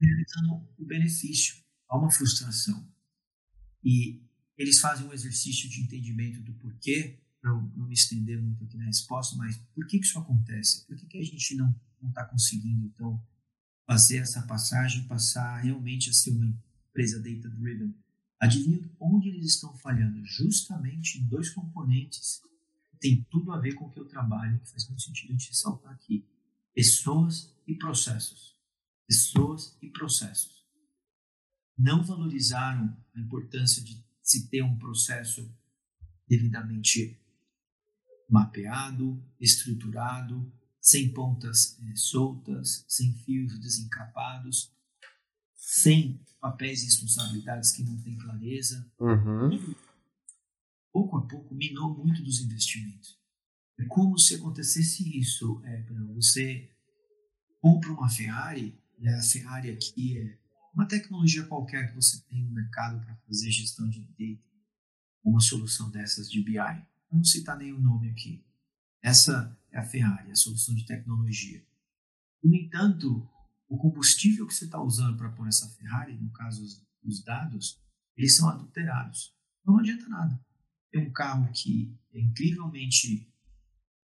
realizando 0.00 0.68
o 0.78 0.84
benefício. 0.84 1.54
Há 1.88 1.98
uma 1.98 2.10
frustração. 2.10 2.90
E 3.84 4.22
eles 4.56 4.80
fazem 4.80 5.06
um 5.06 5.12
exercício 5.12 5.68
de 5.68 5.82
entendimento 5.82 6.40
do 6.42 6.54
porquê, 6.54 7.20
para 7.40 7.50
não 7.50 7.86
me 7.86 7.94
estender 7.94 8.40
muito 8.40 8.62
aqui 8.64 8.76
na 8.76 8.84
resposta, 8.84 9.36
mas 9.36 9.56
por 9.74 9.86
que, 9.86 9.98
que 9.98 10.06
isso 10.06 10.18
acontece? 10.18 10.86
Por 10.86 10.96
que, 10.96 11.06
que 11.06 11.18
a 11.18 11.22
gente 11.22 11.56
não 11.56 11.74
está 12.08 12.24
conseguindo, 12.24 12.86
então, 12.86 13.20
fazer 13.86 14.18
essa 14.18 14.42
passagem, 14.42 15.06
passar 15.06 15.58
realmente 15.58 16.10
a 16.10 16.12
ser 16.12 16.30
uma 16.30 16.46
empresa 16.46 17.18
data-driven? 17.18 17.94
Adivinha 18.40 18.90
onde 19.00 19.28
eles 19.28 19.54
estão 19.54 19.76
falhando? 19.78 20.24
Justamente 20.24 21.18
em 21.18 21.26
dois 21.26 21.50
componentes 21.50 22.40
tem 23.02 23.26
tudo 23.28 23.52
a 23.52 23.58
ver 23.58 23.74
com 23.74 23.86
o 23.86 23.90
que 23.90 23.98
eu 23.98 24.06
trabalho, 24.06 24.60
que 24.60 24.70
faz 24.70 24.86
muito 24.88 25.02
sentido 25.02 25.30
a 25.30 25.32
gente 25.32 25.48
ressaltar 25.48 25.92
aqui. 25.92 26.24
Pessoas 26.72 27.52
e 27.66 27.74
processos. 27.74 28.56
Pessoas 29.06 29.76
e 29.82 29.90
processos. 29.90 30.64
Não 31.76 32.04
valorizaram 32.04 32.96
a 33.14 33.20
importância 33.20 33.82
de 33.82 34.00
se 34.22 34.48
ter 34.48 34.62
um 34.62 34.78
processo 34.78 35.52
devidamente 36.28 37.20
mapeado, 38.30 39.20
estruturado, 39.40 40.50
sem 40.80 41.12
pontas 41.12 41.78
é, 41.82 41.96
soltas, 41.96 42.84
sem 42.88 43.12
fios 43.24 43.58
desencapados, 43.58 44.72
sem 45.56 46.20
papéis 46.40 46.82
e 46.82 46.86
responsabilidades 46.86 47.72
que 47.72 47.82
não 47.82 48.00
têm 48.00 48.16
clareza. 48.16 48.88
Uhum. 48.98 49.74
Pouco 50.92 51.16
a 51.16 51.26
pouco 51.26 51.54
minou 51.54 51.96
muito 51.96 52.22
dos 52.22 52.40
investimentos. 52.40 53.18
É 53.78 53.84
como 53.86 54.18
se 54.18 54.34
acontecesse 54.34 55.18
isso. 55.18 55.60
É, 55.64 55.82
você 56.14 56.70
compra 57.60 57.92
uma 57.92 58.08
Ferrari, 58.08 58.78
e 58.98 59.08
a 59.08 59.22
Ferrari 59.22 59.70
aqui 59.70 60.18
é 60.18 60.38
uma 60.74 60.86
tecnologia 60.86 61.44
qualquer 61.44 61.88
que 61.88 61.96
você 61.96 62.20
tem 62.22 62.42
no 62.44 62.52
mercado 62.52 63.04
para 63.04 63.16
fazer 63.26 63.50
gestão 63.50 63.88
de 63.88 64.00
data, 64.00 64.42
uma 65.24 65.40
solução 65.40 65.90
dessas 65.90 66.30
de 66.30 66.42
BI. 66.42 66.56
Não 67.10 67.24
citar 67.24 67.58
nenhum 67.58 67.80
nome 67.80 68.10
aqui. 68.10 68.44
Essa 69.02 69.56
é 69.70 69.78
a 69.78 69.84
Ferrari, 69.84 70.30
a 70.30 70.36
solução 70.36 70.74
de 70.74 70.86
tecnologia. 70.86 71.64
No 72.42 72.54
entanto, 72.54 73.28
o 73.68 73.76
combustível 73.76 74.46
que 74.46 74.54
você 74.54 74.64
está 74.64 74.80
usando 74.80 75.16
para 75.16 75.30
pôr 75.30 75.48
essa 75.48 75.68
Ferrari, 75.68 76.14
no 76.14 76.30
caso 76.30 76.62
os, 76.62 76.84
os 77.02 77.22
dados, 77.22 77.80
eles 78.16 78.36
são 78.36 78.48
adulterados. 78.48 79.34
Não 79.64 79.78
adianta 79.78 80.08
nada. 80.08 80.40
Tem 80.92 81.08
um 81.08 81.12
carro 81.12 81.50
que 81.52 81.98
é 82.12 82.20
incrivelmente 82.20 83.28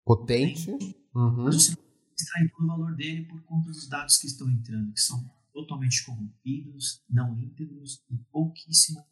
potente, 0.05 0.71
uhum. 1.15 1.45
mas 1.45 1.55
você 1.55 1.77
extrair 2.17 2.51
todo 2.51 2.65
o 2.65 2.67
valor 2.67 2.95
dele 2.95 3.25
por 3.27 3.43
conta 3.45 3.71
dos 3.71 3.89
dados 3.89 4.19
que 4.19 4.27
estão 4.27 4.51
entrando, 4.51 4.93
que 4.93 5.01
são 5.01 5.31
totalmente 5.53 6.05
corrompidos, 6.05 7.03
não 7.09 7.39
íntegros 7.39 8.03
e 8.11 8.17
pouquíssimo 8.31 9.05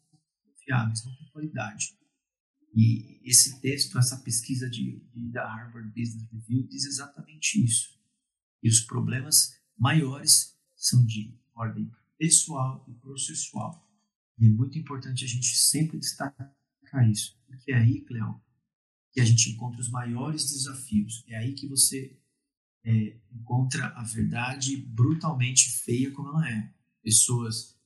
confiáveis, 0.43 1.05
não 1.05 1.15
tem 1.15 1.29
qualidade. 1.29 1.97
E 2.73 3.19
esse 3.23 3.59
texto, 3.59 3.97
essa 3.97 4.17
pesquisa 4.17 4.69
de, 4.69 4.99
de, 5.13 5.31
da 5.31 5.45
Harvard 5.45 5.89
Business 5.89 6.27
Review 6.31 6.67
diz 6.67 6.85
exatamente 6.85 7.63
isso. 7.63 7.99
E 8.63 8.69
os 8.69 8.81
problemas 8.81 9.53
maiores 9.77 10.55
são 10.75 11.05
de 11.05 11.37
ordem 11.53 11.91
pessoal 12.17 12.85
e 12.87 12.93
processual. 12.93 13.87
E 14.37 14.47
é 14.47 14.49
muito 14.49 14.77
importante 14.79 15.25
a 15.25 15.27
gente 15.27 15.55
sempre 15.55 15.99
destacar 15.99 16.53
isso, 17.09 17.37
porque 17.47 17.71
é 17.71 17.77
aí, 17.77 18.01
Cleo, 18.01 18.41
que 19.11 19.21
a 19.21 19.25
gente 19.25 19.49
encontra 19.49 19.79
os 19.79 19.89
maiores 19.89 20.49
desafios. 20.51 21.23
É 21.27 21.37
aí 21.37 21.53
que 21.53 21.67
você 21.67 22.17
é, 22.83 23.17
encontra 23.31 23.87
a 23.87 24.03
verdade 24.03 24.77
brutalmente 24.77 25.69
feia 25.69 26.11
como 26.11 26.29
ela 26.29 26.49
é. 26.49 26.73
Pessoas 27.03 27.77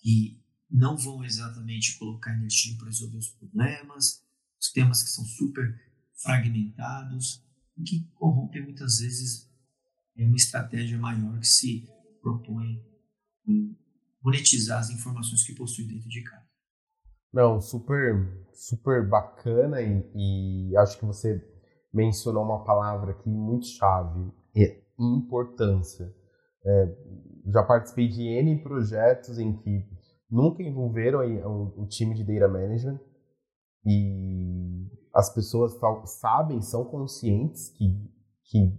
que 0.00 0.42
não 0.70 0.96
vão 0.96 1.24
exatamente 1.24 1.98
colocar 1.98 2.34
energia 2.34 2.76
para 2.76 2.86
resolver 2.86 3.18
os 3.18 3.28
problemas, 3.30 4.24
os 4.60 4.70
temas 4.72 5.02
que 5.02 5.10
são 5.10 5.24
super 5.24 5.80
fragmentados 6.14 7.42
e 7.76 7.82
que 7.82 8.08
corrompem 8.14 8.62
muitas 8.62 8.98
vezes 8.98 9.50
é 10.16 10.24
uma 10.24 10.36
estratégia 10.36 10.98
maior 10.98 11.38
que 11.40 11.46
se 11.46 11.88
propõe 12.20 12.82
em 13.46 13.76
monetizar 14.22 14.78
as 14.78 14.90
informações 14.90 15.44
que 15.44 15.54
possui 15.54 15.84
dentro 15.84 16.08
de 16.08 16.22
casa. 16.22 16.43
Não, 17.34 17.60
super, 17.60 18.46
super 18.52 19.08
bacana 19.08 19.82
e, 19.82 20.70
e 20.70 20.76
acho 20.76 20.96
que 21.00 21.04
você 21.04 21.44
mencionou 21.92 22.44
uma 22.44 22.62
palavra 22.62 23.10
aqui 23.10 23.28
muito 23.28 23.66
chave, 23.66 24.32
é 24.56 24.80
importância. 24.96 26.14
É, 26.64 26.96
já 27.52 27.64
participei 27.64 28.06
de 28.06 28.22
N 28.22 28.62
projetos 28.62 29.40
em 29.40 29.52
que 29.52 29.84
nunca 30.30 30.62
envolveram 30.62 31.20
o, 31.76 31.86
time 31.88 32.14
de 32.14 32.22
data 32.22 32.46
management 32.46 33.00
e 33.84 34.88
as 35.12 35.34
pessoas 35.34 35.76
sabem, 36.04 36.62
são 36.62 36.84
conscientes 36.84 37.68
que, 37.70 38.00
que 38.44 38.78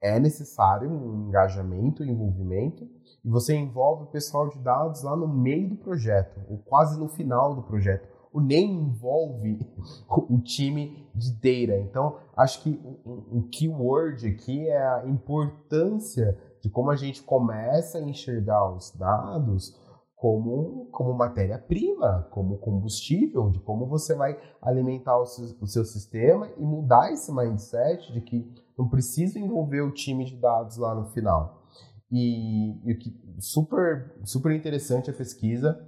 é 0.00 0.18
necessário 0.18 0.90
um 0.90 1.28
engajamento, 1.28 2.02
um 2.02 2.06
envolvimento, 2.06 2.88
e 3.24 3.28
você 3.28 3.54
envolve 3.54 4.04
o 4.04 4.10
pessoal 4.10 4.48
de 4.48 4.58
dados 4.58 5.02
lá 5.02 5.14
no 5.16 5.28
meio 5.28 5.68
do 5.68 5.76
projeto, 5.76 6.40
ou 6.48 6.58
quase 6.58 6.98
no 6.98 7.08
final 7.08 7.54
do 7.54 7.62
projeto 7.62 8.08
o 8.32 8.40
nem 8.40 8.72
envolve 8.72 9.58
o 10.08 10.38
time 10.38 11.08
de 11.14 11.32
data. 11.32 11.80
Então, 11.80 12.18
acho 12.36 12.62
que 12.62 12.80
o 13.04 13.42
keyword 13.50 14.26
aqui 14.26 14.68
é 14.68 14.82
a 14.82 15.06
importância 15.06 16.38
de 16.62 16.68
como 16.68 16.90
a 16.90 16.96
gente 16.96 17.22
começa 17.22 17.98
a 17.98 18.02
enxergar 18.02 18.72
os 18.72 18.90
dados 18.92 19.78
como, 20.14 20.86
como 20.92 21.14
matéria-prima, 21.14 22.28
como 22.30 22.58
combustível, 22.58 23.48
de 23.48 23.58
como 23.60 23.86
você 23.86 24.14
vai 24.14 24.38
alimentar 24.60 25.18
o 25.18 25.24
seu, 25.24 25.46
o 25.58 25.66
seu, 25.66 25.82
sistema 25.82 26.46
e 26.58 26.62
mudar 26.62 27.10
esse 27.10 27.34
mindset 27.34 28.12
de 28.12 28.20
que 28.20 28.46
não 28.80 28.88
precisa 28.88 29.38
envolver 29.38 29.82
o 29.82 29.90
time 29.90 30.24
de 30.24 30.36
dados 30.36 30.78
lá 30.78 30.94
no 30.94 31.04
final. 31.10 31.66
E, 32.10 32.80
e 32.90 32.94
que 32.94 33.14
super, 33.38 34.16
super 34.24 34.52
interessante 34.52 35.10
a 35.10 35.12
pesquisa. 35.12 35.86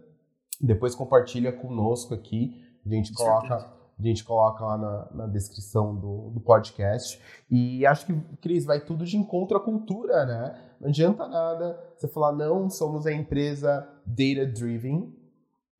Depois 0.61 0.95
compartilha 0.95 1.51
conosco 1.53 2.13
aqui. 2.13 2.63
A 2.85 2.89
gente 2.91 3.15
coloca. 3.15 3.83
A 3.99 4.03
gente 4.03 4.25
coloca 4.25 4.65
lá 4.65 4.77
na, 4.77 5.09
na 5.15 5.27
descrição 5.27 5.95
do, 5.95 6.31
do, 6.31 6.41
podcast. 6.41 7.21
E 7.49 7.87
acho 7.87 8.07
que, 8.07 8.21
Cris, 8.41 8.65
vai 8.65 8.85
tudo 8.85 9.05
de 9.05 9.17
encontro 9.17 9.57
à 9.57 9.61
cultura, 9.61 10.27
né? 10.27 10.61
Não 10.81 10.89
adianta 10.89 11.29
nada 11.29 11.79
você 11.97 12.09
falar, 12.09 12.33
não, 12.33 12.69
somos 12.69 13.07
a 13.07 13.13
empresa 13.13 13.89
data-driven, 14.05 15.15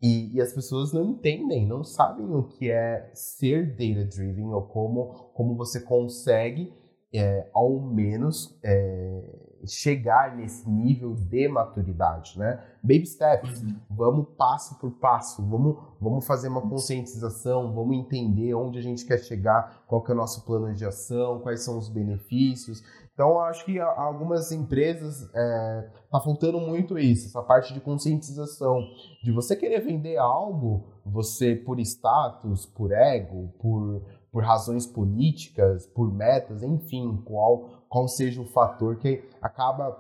e, 0.01 0.37
e, 0.37 0.41
as 0.41 0.53
pessoas 0.53 0.93
não 0.93 1.05
entendem, 1.05 1.67
não 1.67 1.83
sabem 1.83 2.27
o 2.27 2.45
que 2.45 2.71
é 2.71 3.11
ser 3.15 3.71
data-driven 3.71 4.53
ou 4.53 4.63
como, 4.63 5.31
como 5.33 5.57
você 5.57 5.81
consegue, 5.81 6.73
é, 7.15 7.47
ao 7.53 7.79
menos, 7.81 8.59
é, 8.63 9.23
chegar 9.67 10.35
nesse 10.37 10.69
nível 10.69 11.15
de 11.15 11.47
maturidade, 11.49 12.39
né? 12.39 12.61
Baby 12.83 13.07
steps, 13.07 13.63
uhum. 13.63 13.77
vamos 13.91 14.27
passo 14.37 14.79
por 14.79 14.91
passo, 14.93 15.45
vamos, 15.47 15.77
vamos 16.01 16.27
fazer 16.27 16.49
uma 16.49 16.63
conscientização, 16.63 17.73
vamos 17.73 17.97
entender 17.97 18.55
onde 18.55 18.79
a 18.79 18.83
gente 18.83 19.05
quer 19.07 19.19
chegar, 19.19 19.85
qual 19.87 20.03
que 20.03 20.11
é 20.11 20.15
o 20.15 20.17
nosso 20.17 20.45
plano 20.45 20.75
de 20.75 20.85
ação, 20.85 21.41
quais 21.41 21.63
são 21.63 21.79
os 21.79 21.89
benefícios. 21.89 22.83
Então, 23.15 23.39
acho 23.41 23.65
que 23.67 23.79
algumas 23.79 24.51
empresas 24.51 25.31
é, 25.35 25.91
tá 26.11 26.19
faltando 26.19 26.59
muito 26.59 26.99
isso, 26.99 27.27
essa 27.27 27.43
parte 27.43 27.75
de 27.75 27.81
conscientização, 27.81 28.81
de 29.23 29.31
você 29.31 29.55
querer 29.55 29.81
vender 29.81 30.17
algo, 30.17 30.87
você 31.05 31.55
por 31.55 31.79
status, 31.79 32.65
por 32.65 32.91
ego, 32.91 33.53
por, 33.61 34.03
por 34.33 34.43
razões 34.43 34.87
políticas, 34.87 35.87
por 35.87 36.13
metas, 36.13 36.63
enfim, 36.63 37.23
qual 37.25 37.83
qual 37.93 38.09
seja 38.09 38.41
o 38.41 38.47
fator 38.47 38.97
que 38.97 39.23
acaba 39.43 39.95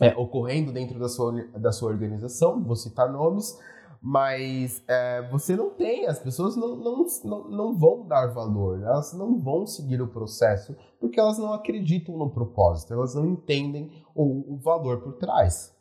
é, 0.00 0.08
ocorrendo 0.16 0.72
dentro 0.72 0.98
da 0.98 1.08
sua, 1.08 1.46
da 1.56 1.70
sua 1.70 1.92
organização, 1.92 2.64
vou 2.64 2.74
citar 2.74 3.12
nomes, 3.12 3.56
mas 4.02 4.82
é, 4.88 5.28
você 5.30 5.54
não 5.54 5.70
tem, 5.70 6.08
as 6.08 6.18
pessoas 6.18 6.56
não, 6.56 6.74
não, 6.74 7.06
não, 7.24 7.48
não 7.48 7.78
vão 7.78 8.08
dar 8.08 8.26
valor, 8.34 8.82
elas 8.82 9.12
não 9.12 9.40
vão 9.40 9.64
seguir 9.64 10.02
o 10.02 10.08
processo, 10.08 10.74
porque 10.98 11.20
elas 11.20 11.38
não 11.38 11.52
acreditam 11.52 12.18
no 12.18 12.28
propósito, 12.28 12.92
elas 12.92 13.14
não 13.14 13.24
entendem 13.30 14.04
o, 14.12 14.54
o 14.54 14.58
valor 14.58 15.00
por 15.02 15.12
trás. 15.12 15.72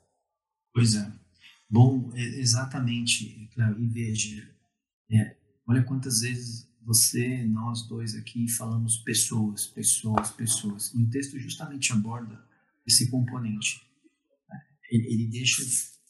Pois 0.72 0.94
é. 0.94 1.12
Bom, 1.68 2.12
exatamente, 2.14 3.50
claro, 3.56 3.80
e 3.80 3.88
veja, 3.88 4.48
é, 5.12 5.36
olha 5.68 5.84
quantas 5.84 6.22
vezes 6.22 6.71
você, 6.84 7.44
nós 7.46 7.88
dois 7.88 8.16
aqui 8.16 8.48
falamos 8.50 8.98
pessoas, 8.98 9.68
pessoas, 9.68 10.32
pessoas. 10.32 10.94
E 10.94 11.04
o 11.04 11.10
texto 11.10 11.40
justamente 11.40 11.92
aborda 11.94 12.44
esse 12.86 13.10
componente. 13.10 13.82
Ele, 14.90 15.08
ele 15.08 15.28
deixa 15.28 15.64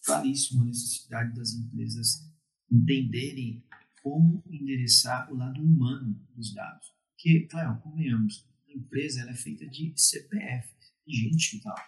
claríssimo 0.05 0.63
a 0.63 0.65
necessidade 0.65 1.35
das 1.35 1.53
empresas 1.53 2.27
entenderem 2.71 3.63
como 4.01 4.43
endereçar 4.49 5.31
o 5.31 5.35
lado 5.35 5.61
humano 5.61 6.19
dos 6.35 6.53
dados. 6.53 6.87
Porque, 7.11 7.41
claro, 7.41 7.79
convenhamos, 7.81 8.47
a 8.67 8.73
empresa 8.73 9.21
ela 9.21 9.31
é 9.31 9.35
feita 9.35 9.67
de 9.67 9.93
CPF, 9.95 10.73
de 11.05 11.13
gente 11.13 11.57
está 11.57 11.69
lá. 11.69 11.85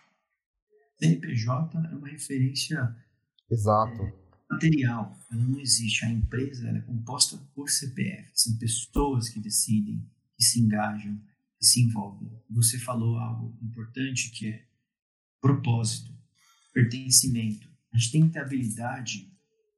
CNPJ 1.00 1.78
é 1.78 1.96
uma 1.96 2.08
referência 2.08 2.96
Exato. 3.50 4.02
É, 4.02 4.23
material, 4.54 5.18
ela 5.32 5.44
não 5.44 5.60
existe. 5.60 6.06
A 6.06 6.10
empresa 6.10 6.70
é 6.70 6.82
composta 6.82 7.38
por 7.54 7.70
CPF. 7.70 8.30
São 8.34 8.58
pessoas 8.58 9.30
que 9.30 9.40
decidem, 9.40 10.06
que 10.38 10.44
se 10.44 10.60
engajam, 10.60 11.20
que 11.60 11.66
se 11.66 11.82
envolvem. 11.82 12.32
Você 12.50 12.78
falou 12.80 13.18
algo 13.18 13.58
importante 13.62 14.32
que 14.32 14.48
é 14.48 14.66
propósito, 15.42 16.12
pertencimento. 16.74 17.68
A 17.92 17.98
gente 17.98 18.12
tem 18.12 18.28
que 18.28 18.34
ter 18.34 18.40
a 18.40 18.44
habilidade 18.44 19.32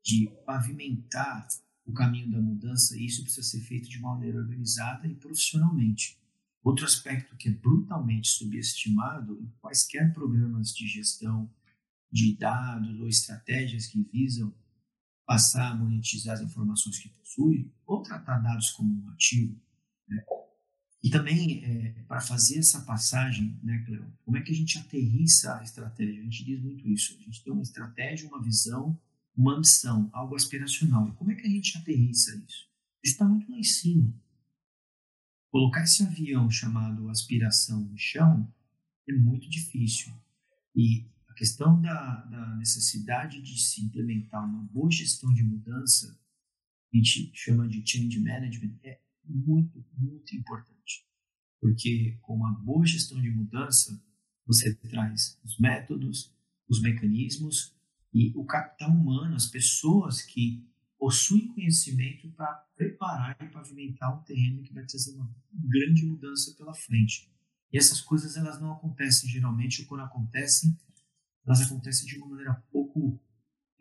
de 0.04 0.30
pavimentar 0.46 1.48
o 1.86 1.94
caminho 1.94 2.32
da 2.32 2.42
mudança 2.42 2.98
e 2.98 3.06
isso 3.06 3.24
precisa 3.24 3.48
ser 3.48 3.62
feito 3.62 3.90
de 3.90 4.00
maneira 4.00 4.40
organizada 4.40 5.08
e 5.08 5.16
profissionalmente. 5.16 6.18
Outro 6.64 6.86
aspecto 6.86 7.36
que 7.36 7.50
é 7.50 7.52
brutalmente 7.52 8.28
subestimado 8.28 9.40
em 9.40 9.52
quaisquer 9.62 10.12
programas 10.14 10.74
de 10.74 10.88
gestão 10.88 11.50
de 12.12 12.36
dados 12.36 13.00
ou 13.00 13.08
estratégias 13.08 13.88
que 13.88 14.02
visam 14.12 14.54
passar 15.26 15.72
a 15.72 15.76
monetizar 15.76 16.36
as 16.36 16.42
informações 16.42 17.00
que 17.00 17.10
possui, 17.10 17.72
ou 17.86 18.02
tratar 18.02 18.40
dados 18.40 18.72
como 18.72 19.04
um 19.04 19.10
ativo, 19.10 19.60
né? 20.08 20.24
E 21.06 21.10
também, 21.12 21.64
é, 21.64 21.92
para 22.08 22.20
fazer 22.20 22.58
essa 22.58 22.82
passagem, 22.82 23.60
né, 23.62 23.78
Cleo, 23.86 24.12
como 24.24 24.38
é 24.38 24.42
que 24.42 24.52
a 24.52 24.56
gente 24.56 24.80
aterrissa 24.80 25.56
a 25.60 25.62
estratégia? 25.62 26.20
A 26.20 26.24
gente 26.24 26.44
diz 26.44 26.60
muito 26.60 26.90
isso. 26.90 27.16
A 27.20 27.22
gente 27.22 27.44
tem 27.44 27.54
uma 27.54 27.62
estratégia, 27.62 28.28
uma 28.28 28.42
visão, 28.42 29.00
uma 29.38 29.56
missão, 29.56 30.10
algo 30.12 30.36
aspiracional. 30.36 31.08
E 31.08 31.12
como 31.12 31.32
é 31.32 31.36
que 31.36 31.46
a 31.46 31.50
gente 31.50 31.78
aterrissa 31.78 32.36
isso? 32.36 32.68
Isso 33.04 33.14
está 33.14 33.24
muito 33.24 33.52
lá 33.52 33.60
em 33.60 33.64
cima. 33.64 34.12
Colocar 35.52 35.84
esse 35.84 36.02
avião 36.02 36.50
chamado 36.50 37.08
aspiração 37.08 37.82
no 37.82 37.96
chão 37.96 38.52
é 39.08 39.14
muito 39.14 39.48
difícil. 39.48 40.12
E 40.76 41.06
a 41.36 41.38
questão 41.38 41.82
da, 41.82 42.22
da 42.32 42.56
necessidade 42.56 43.42
de 43.42 43.60
se 43.60 43.84
implementar 43.84 44.42
uma 44.46 44.64
boa 44.72 44.90
gestão 44.90 45.34
de 45.34 45.44
mudança, 45.44 46.18
a 46.94 46.98
gente 46.98 47.30
chama 47.34 47.68
de 47.68 47.86
change 47.86 48.22
management, 48.22 48.80
é 48.82 49.02
muito, 49.26 49.86
muito 49.98 50.34
importante. 50.34 51.06
Porque 51.60 52.18
com 52.22 52.36
uma 52.38 52.54
boa 52.54 52.86
gestão 52.86 53.22
de 53.22 53.30
mudança, 53.30 54.02
você 54.46 54.74
traz 54.76 55.38
os 55.44 55.60
métodos, 55.60 56.34
os 56.70 56.82
mecanismos 56.82 57.76
e 58.14 58.32
o 58.34 58.46
capital 58.46 58.92
humano, 58.92 59.36
as 59.36 59.48
pessoas 59.48 60.22
que 60.22 60.66
possuem 60.98 61.50
conhecimento 61.50 62.32
para 62.32 62.54
preparar 62.78 63.36
e 63.42 63.50
pavimentar 63.50 64.18
um 64.18 64.24
terreno 64.24 64.64
que 64.64 64.74
vai 64.74 64.86
trazer 64.86 65.12
uma 65.12 65.36
grande 65.52 66.06
mudança 66.06 66.56
pela 66.58 66.74
frente. 66.74 67.30
E 67.74 67.78
essas 67.78 68.00
coisas 68.00 68.38
elas 68.38 68.62
não 68.62 68.72
acontecem 68.72 69.30
geralmente, 69.30 69.82
ou 69.82 69.88
quando 69.90 70.06
acontecem, 70.06 70.78
elas 71.46 71.62
acontecem 71.62 72.08
de 72.08 72.18
uma 72.18 72.28
maneira 72.28 72.64
pouco 72.72 73.20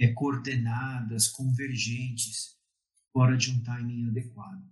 é, 0.00 0.08
coordenadas, 0.12 1.28
convergentes, 1.28 2.56
fora 3.12 3.36
de 3.36 3.50
um 3.50 3.62
timing 3.62 4.08
adequado. 4.08 4.62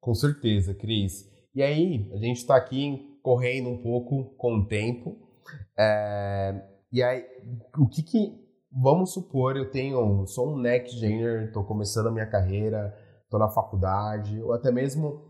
Com 0.00 0.14
certeza, 0.14 0.74
Cris. 0.74 1.30
E 1.54 1.62
aí, 1.62 2.10
a 2.12 2.16
gente 2.16 2.38
está 2.38 2.56
aqui 2.56 3.18
correndo 3.22 3.68
um 3.68 3.82
pouco 3.82 4.34
com 4.36 4.58
o 4.58 4.66
tempo. 4.66 5.18
É, 5.78 6.62
e 6.92 7.02
aí, 7.02 7.24
o 7.78 7.86
que 7.86 8.02
que. 8.02 8.40
Vamos 8.72 9.12
supor, 9.12 9.56
eu 9.56 9.70
tenho. 9.70 10.26
Sou 10.26 10.54
um 10.54 10.58
next 10.58 10.98
gener, 10.98 11.46
estou 11.46 11.64
começando 11.64 12.06
a 12.06 12.12
minha 12.12 12.26
carreira, 12.26 12.96
estou 13.24 13.38
na 13.38 13.48
faculdade, 13.48 14.40
ou 14.40 14.52
até 14.52 14.70
mesmo 14.70 15.29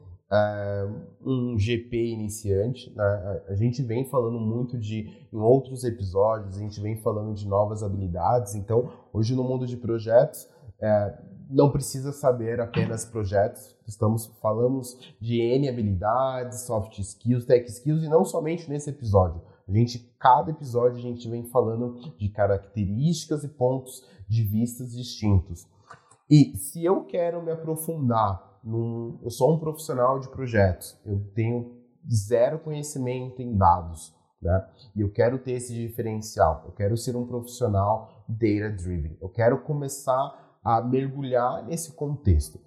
um 1.25 1.59
GP 1.59 2.13
iniciante. 2.13 2.93
Né? 2.95 3.43
A 3.49 3.55
gente 3.55 3.83
vem 3.83 4.05
falando 4.05 4.39
muito 4.39 4.79
de. 4.79 5.27
Em 5.33 5.39
outros 5.39 5.85
episódios, 5.85 6.57
a 6.57 6.61
gente 6.61 6.81
vem 6.81 6.97
falando 6.97 7.35
de 7.35 7.47
novas 7.49 7.83
habilidades. 7.83 8.55
Então, 8.55 8.91
hoje 9.13 9.35
no 9.35 9.45
mundo 9.45 9.67
de 9.67 9.77
projetos. 9.77 10.49
É, 10.81 11.19
não 11.51 11.71
precisa 11.71 12.13
saber 12.13 12.61
apenas 12.61 13.05
projetos. 13.05 13.77
Estamos 13.87 14.27
falamos 14.41 14.97
de 15.21 15.41
N 15.41 15.69
habilidades, 15.69 16.61
soft 16.61 16.99
skills, 16.99 17.45
tech 17.45 17.69
skills 17.69 18.05
e 18.05 18.09
não 18.09 18.25
somente 18.25 18.71
nesse 18.71 18.89
episódio. 18.89 19.43
A 19.69 19.73
gente, 19.73 19.99
cada 20.19 20.51
episódio 20.51 20.99
a 20.99 21.01
gente 21.01 21.29
vem 21.29 21.45
falando 21.45 21.97
de 22.17 22.29
características 22.29 23.43
e 23.45 23.49
pontos 23.49 24.05
de 24.29 24.43
vistas 24.45 24.93
distintos. 24.93 25.67
E 26.31 26.57
se 26.57 26.85
eu 26.85 27.05
quero 27.05 27.43
me 27.43 27.51
aprofundar 27.51 28.50
num, 28.63 29.19
eu 29.23 29.31
sou 29.31 29.55
um 29.55 29.59
profissional 29.59 30.19
de 30.19 30.29
projetos, 30.29 30.99
eu 31.05 31.19
tenho 31.35 31.81
zero 32.11 32.59
conhecimento 32.59 33.41
em 33.41 33.57
dados, 33.57 34.15
né? 34.41 34.67
E 34.97 35.01
eu 35.01 35.13
quero 35.13 35.39
ter 35.39 35.53
esse 35.53 35.75
diferencial. 35.75 36.63
Eu 36.67 36.73
quero 36.73 36.97
ser 36.97 37.15
um 37.15 37.27
profissional 37.27 38.25
data 38.29 38.71
driven. 38.71 39.17
Eu 39.21 39.29
quero 39.29 39.63
começar 39.63 40.59
a 40.65 40.81
mergulhar 40.81 41.65
nesse 41.65 41.93
contexto. 41.93 42.59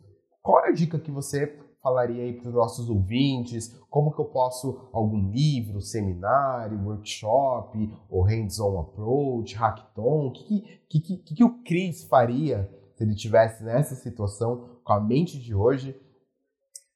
Qual 0.41 0.63
é 0.65 0.69
a 0.69 0.73
dica 0.73 0.99
que 0.99 1.11
você 1.11 1.59
falaria 1.81 2.23
aí 2.23 2.33
para 2.33 2.49
os 2.49 2.53
nossos 2.53 2.89
ouvintes? 2.89 3.75
Como 3.89 4.13
que 4.13 4.19
eu 4.19 4.25
posso, 4.25 4.89
algum 4.91 5.29
livro, 5.29 5.81
seminário, 5.81 6.83
workshop, 6.83 7.91
ou 8.09 8.23
hands-on 8.23 8.79
approach, 8.79 9.55
hackathon? 9.55 10.27
O 10.27 10.31
que, 10.31 10.81
que, 10.89 10.99
que, 10.99 11.35
que, 11.35 11.43
o 11.43 11.63
Cris 11.63 12.03
faria 12.05 12.69
se 13.03 13.09
ele 13.09 13.15
tivesse 13.15 13.63
nessa 13.63 13.95
situação 13.95 14.79
com 14.83 14.93
a 14.93 15.01
mente 15.01 15.37
de 15.37 15.53
hoje 15.53 15.95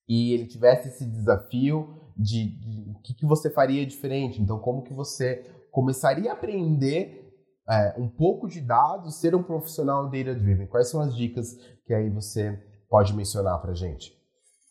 e 0.07 0.31
ele 0.31 0.47
tivesse 0.47 0.87
esse 0.87 1.05
desafio 1.05 2.01
de, 2.15 2.45
de 2.45 2.89
o 2.91 3.01
que, 3.01 3.13
que 3.13 3.25
você 3.25 3.49
faria 3.49 3.85
diferente? 3.85 4.41
Então, 4.41 4.57
como 4.59 4.83
que 4.83 4.93
você 4.93 5.43
começaria 5.69 6.31
a 6.31 6.33
aprender 6.33 7.29
é, 7.69 7.95
um 7.97 8.07
pouco 8.07 8.47
de 8.47 8.61
dados, 8.61 9.19
ser 9.19 9.35
um 9.35 9.43
profissional 9.43 10.09
data-driven? 10.09 10.67
Quais 10.67 10.89
são 10.89 11.01
as 11.01 11.15
dicas 11.15 11.57
que 11.85 11.93
aí 11.93 12.09
você 12.09 12.57
pode 12.89 13.13
mencionar 13.13 13.59
para 13.61 13.73
gente? 13.73 14.13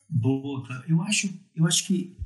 Boa, 0.08 0.62
eu 0.88 1.02
acho, 1.02 1.28
eu 1.54 1.66
acho 1.66 1.86
que 1.86 2.16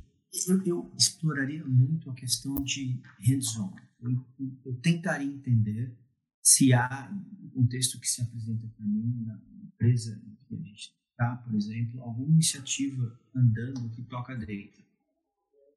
eu, 0.47 0.63
eu 0.65 0.91
exploraria 0.97 1.65
muito 1.65 2.09
a 2.09 2.13
questão 2.13 2.55
de 2.55 3.01
hands-on. 3.27 3.73
Eu, 3.99 4.11
eu, 4.65 4.75
tentaria 4.81 5.27
entender 5.27 5.95
se 6.41 6.73
há 6.73 7.11
um 7.43 7.49
contexto 7.49 7.99
que 7.99 8.07
se 8.07 8.21
apresenta 8.21 8.67
para 8.67 8.85
mim 8.85 9.23
na 9.25 9.39
empresa 9.63 10.21
que 10.47 10.55
a 10.55 10.57
gente 10.57 10.93
está, 11.11 11.35
por 11.37 11.55
exemplo, 11.55 12.01
alguma 12.01 12.29
iniciativa 12.31 13.19
andando 13.35 13.89
que 13.89 14.01
toca 14.03 14.35
data. 14.35 14.81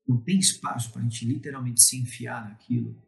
Não 0.06 0.20
tem 0.20 0.38
espaço 0.38 0.92
para 0.92 1.00
a 1.00 1.04
gente 1.04 1.24
literalmente 1.24 1.82
se 1.82 1.96
enfiar 1.96 2.48
naquilo 2.48 3.02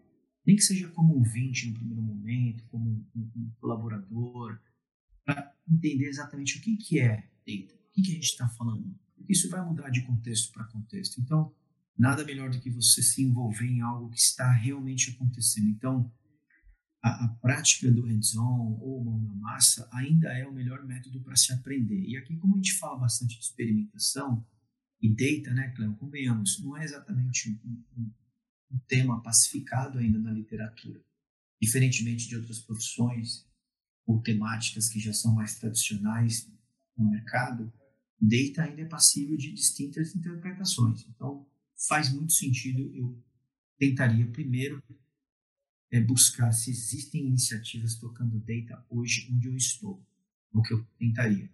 nem 0.47 0.55
que 0.55 0.63
seja 0.63 0.89
como 0.89 1.15
ouvinte 1.15 1.67
no 1.67 1.75
primeiro 1.75 2.01
momento, 2.01 2.65
como 2.71 2.89
um, 2.89 3.31
um 3.37 3.51
colaborador, 3.61 4.59
para 5.25 5.53
entender 5.69 6.07
exatamente 6.07 6.59
o 6.59 6.61
que, 6.63 6.77
que 6.77 7.01
é 7.01 7.17
data, 7.17 7.75
o 7.75 7.93
que, 7.93 8.03
que 8.03 8.11
a 8.13 8.15
gente 8.15 8.31
está 8.31 8.49
falando. 8.49 8.97
Porque 9.17 9.33
isso 9.33 9.51
vai 9.51 9.65
mudar 9.65 9.91
de 9.91 10.03
contexto 10.03 10.53
para 10.53 10.65
contexto. 10.67 11.21
Então, 11.21 11.53
nada 11.99 12.25
melhor 12.25 12.49
do 12.51 12.61
que 12.61 12.71
você 12.71 13.03
se 13.03 13.25
envolver 13.25 13.67
em 13.67 13.81
algo 13.81 14.09
que 14.09 14.21
está 14.21 14.49
realmente 14.53 15.11
acontecendo. 15.11 15.69
Então, 15.69 16.13
a, 17.07 17.25
a 17.25 17.29
prática 17.29 17.91
do 17.91 18.03
hands-on 18.03 18.79
ou 18.81 19.05
mão 19.05 19.21
na 19.21 19.35
massa 19.35 19.89
ainda 19.93 20.29
é 20.29 20.47
o 20.47 20.53
melhor 20.53 20.85
método 20.85 21.21
para 21.21 21.37
se 21.37 21.53
aprender. 21.53 22.01
E 22.01 22.17
aqui, 22.17 22.37
como 22.37 22.55
a 22.55 22.57
gente 22.57 22.79
fala 22.79 22.99
bastante 22.99 23.39
de 23.39 23.45
experimentação 23.45 24.45
e 25.01 25.09
data, 25.09 25.55
né, 25.55 25.73
Cleo? 25.77 25.95
Convenhamos, 25.97 26.63
não 26.63 26.77
é 26.77 26.85
exatamente 26.85 27.51
um, 27.65 27.83
um 27.97 28.11
um 28.71 28.79
tema 28.87 29.23
pacificado 29.23 29.99
ainda 29.99 30.19
na 30.19 30.33
literatura. 30.33 31.03
Diferentemente 31.61 32.29
de 32.29 32.37
outras 32.37 32.59
profissões 32.61 33.47
ou 34.07 34.21
temáticas 34.21 34.89
que 34.89 35.01
já 35.01 35.13
são 35.13 35.35
mais 35.35 35.59
tradicionais 35.59 36.51
no 36.97 37.11
mercado, 37.11 37.73
data 38.21 38.63
ainda 38.63 38.83
é 38.83 38.87
passível 38.87 39.37
de 39.37 39.53
distintas 39.53 40.15
interpretações. 40.15 41.07
Então, 41.09 41.47
faz 41.89 42.13
muito 42.13 42.33
sentido 42.33 42.91
eu 42.95 43.23
tentaria 43.79 44.27
primeiro 44.31 44.83
é 45.91 46.01
buscar 46.01 46.53
se 46.53 46.71
existem 46.71 47.27
iniciativas 47.27 47.97
tocando 47.97 48.39
data 48.41 48.85
hoje 48.89 49.29
onde 49.33 49.49
eu 49.49 49.57
estou, 49.57 50.05
o 50.53 50.63
que 50.63 50.75
eu 50.75 50.85
tentaria. 50.99 51.51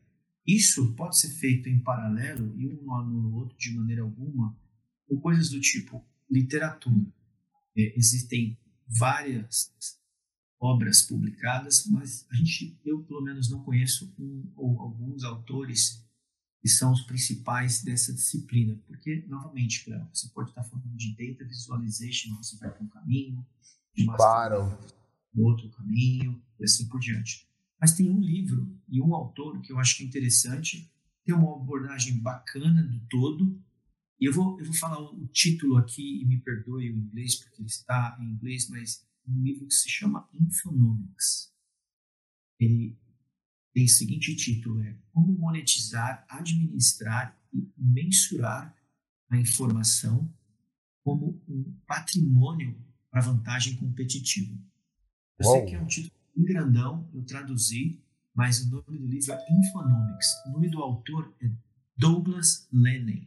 Isso 0.47 0.95
pode 0.95 1.19
ser 1.19 1.31
feito 1.31 1.69
em 1.69 1.79
paralelo 1.79 2.59
e 2.59 2.67
um 2.67 2.95
anula 2.95 3.29
o 3.29 3.35
outro 3.35 3.57
de 3.57 3.73
maneira 3.75 4.03
alguma, 4.03 4.57
com 5.07 5.21
coisas 5.21 5.51
do 5.51 5.61
tipo 5.61 6.05
literatura. 6.31 7.13
É, 7.77 7.97
existem 7.97 8.59
várias 8.87 9.73
obras 10.59 11.03
publicadas, 11.03 11.87
mas 11.87 12.27
a 12.31 12.35
gente, 12.37 12.79
eu 12.85 13.03
pelo 13.05 13.23
menos 13.23 13.51
não 13.51 13.63
conheço 13.63 14.13
um 14.19 14.51
ou 14.57 14.81
alguns 14.81 15.25
autores 15.25 16.05
que 16.61 16.69
são 16.69 16.93
os 16.93 17.03
principais 17.03 17.83
dessa 17.83 18.13
disciplina, 18.13 18.81
porque 18.87 19.25
novamente, 19.27 19.85
você 20.13 20.29
pode 20.29 20.51
estar 20.51 20.63
falando 20.63 20.97
de 20.97 21.17
data 21.17 21.45
visualization, 21.45 22.37
você 22.37 22.57
vai 22.57 22.71
para 22.71 22.85
um 22.85 22.89
caminho, 22.89 23.45
de 23.95 24.07
claro. 24.07 24.79
outro 25.37 25.71
caminho 25.71 26.43
e 26.59 26.65
assim 26.65 26.89
por 26.89 27.01
diante. 27.01 27.47
Mas 27.81 27.95
tem 27.95 28.09
um 28.09 28.21
livro 28.21 28.79
e 28.89 29.01
um 29.01 29.15
autor 29.15 29.61
que 29.61 29.73
eu 29.73 29.79
acho 29.79 29.97
que 29.97 30.05
é 30.05 30.07
interessante, 30.07 30.91
tem 31.25 31.35
uma 31.35 31.57
abordagem 31.57 32.19
bacana 32.21 32.83
do 32.83 33.01
todo, 33.07 33.61
e 34.21 34.25
eu 34.25 34.33
vou, 34.33 34.59
eu 34.61 34.65
vou 34.65 34.75
falar 34.75 35.01
o 35.01 35.27
título 35.29 35.77
aqui, 35.77 36.23
e 36.23 36.25
me 36.25 36.39
perdoe 36.39 36.93
o 36.93 36.97
inglês, 36.97 37.35
porque 37.37 37.61
ele 37.61 37.69
está 37.69 38.17
em 38.21 38.27
inglês, 38.27 38.69
mas 38.69 39.05
um 39.27 39.43
livro 39.43 39.67
que 39.67 39.75
se 39.75 39.89
chama 39.89 40.29
Infonomics. 40.33 41.53
Ele 42.61 42.97
tem 43.75 43.85
o 43.85 43.89
seguinte 43.89 44.37
título, 44.37 44.81
é 44.83 44.97
Como 45.13 45.37
monetizar, 45.37 46.25
administrar 46.29 47.37
e 47.53 47.69
mensurar 47.77 48.77
a 49.29 49.37
informação 49.37 50.33
como 51.03 51.43
um 51.49 51.75
patrimônio 51.87 52.79
para 53.13 53.21
vantagem 53.21 53.77
competitiva. 53.77 54.59
Eu 55.39 55.47
Uou. 55.47 55.57
sei 55.57 55.67
que 55.67 55.75
é 55.75 55.81
um 55.81 55.87
título 55.87 56.15
bem 56.35 56.45
grandão, 56.47 57.09
eu 57.13 57.23
traduzi, 57.23 58.01
mas 58.35 58.63
o 58.63 58.71
nome 58.71 58.99
do 58.99 59.07
livro 59.07 59.33
é 59.33 59.47
Infonomics. 59.53 60.29
O 60.47 60.53
nome 60.53 60.71
do 60.71 60.83
autor 60.83 61.33
é 61.43 61.51
Douglas 61.97 62.67
Lennon. 62.73 63.27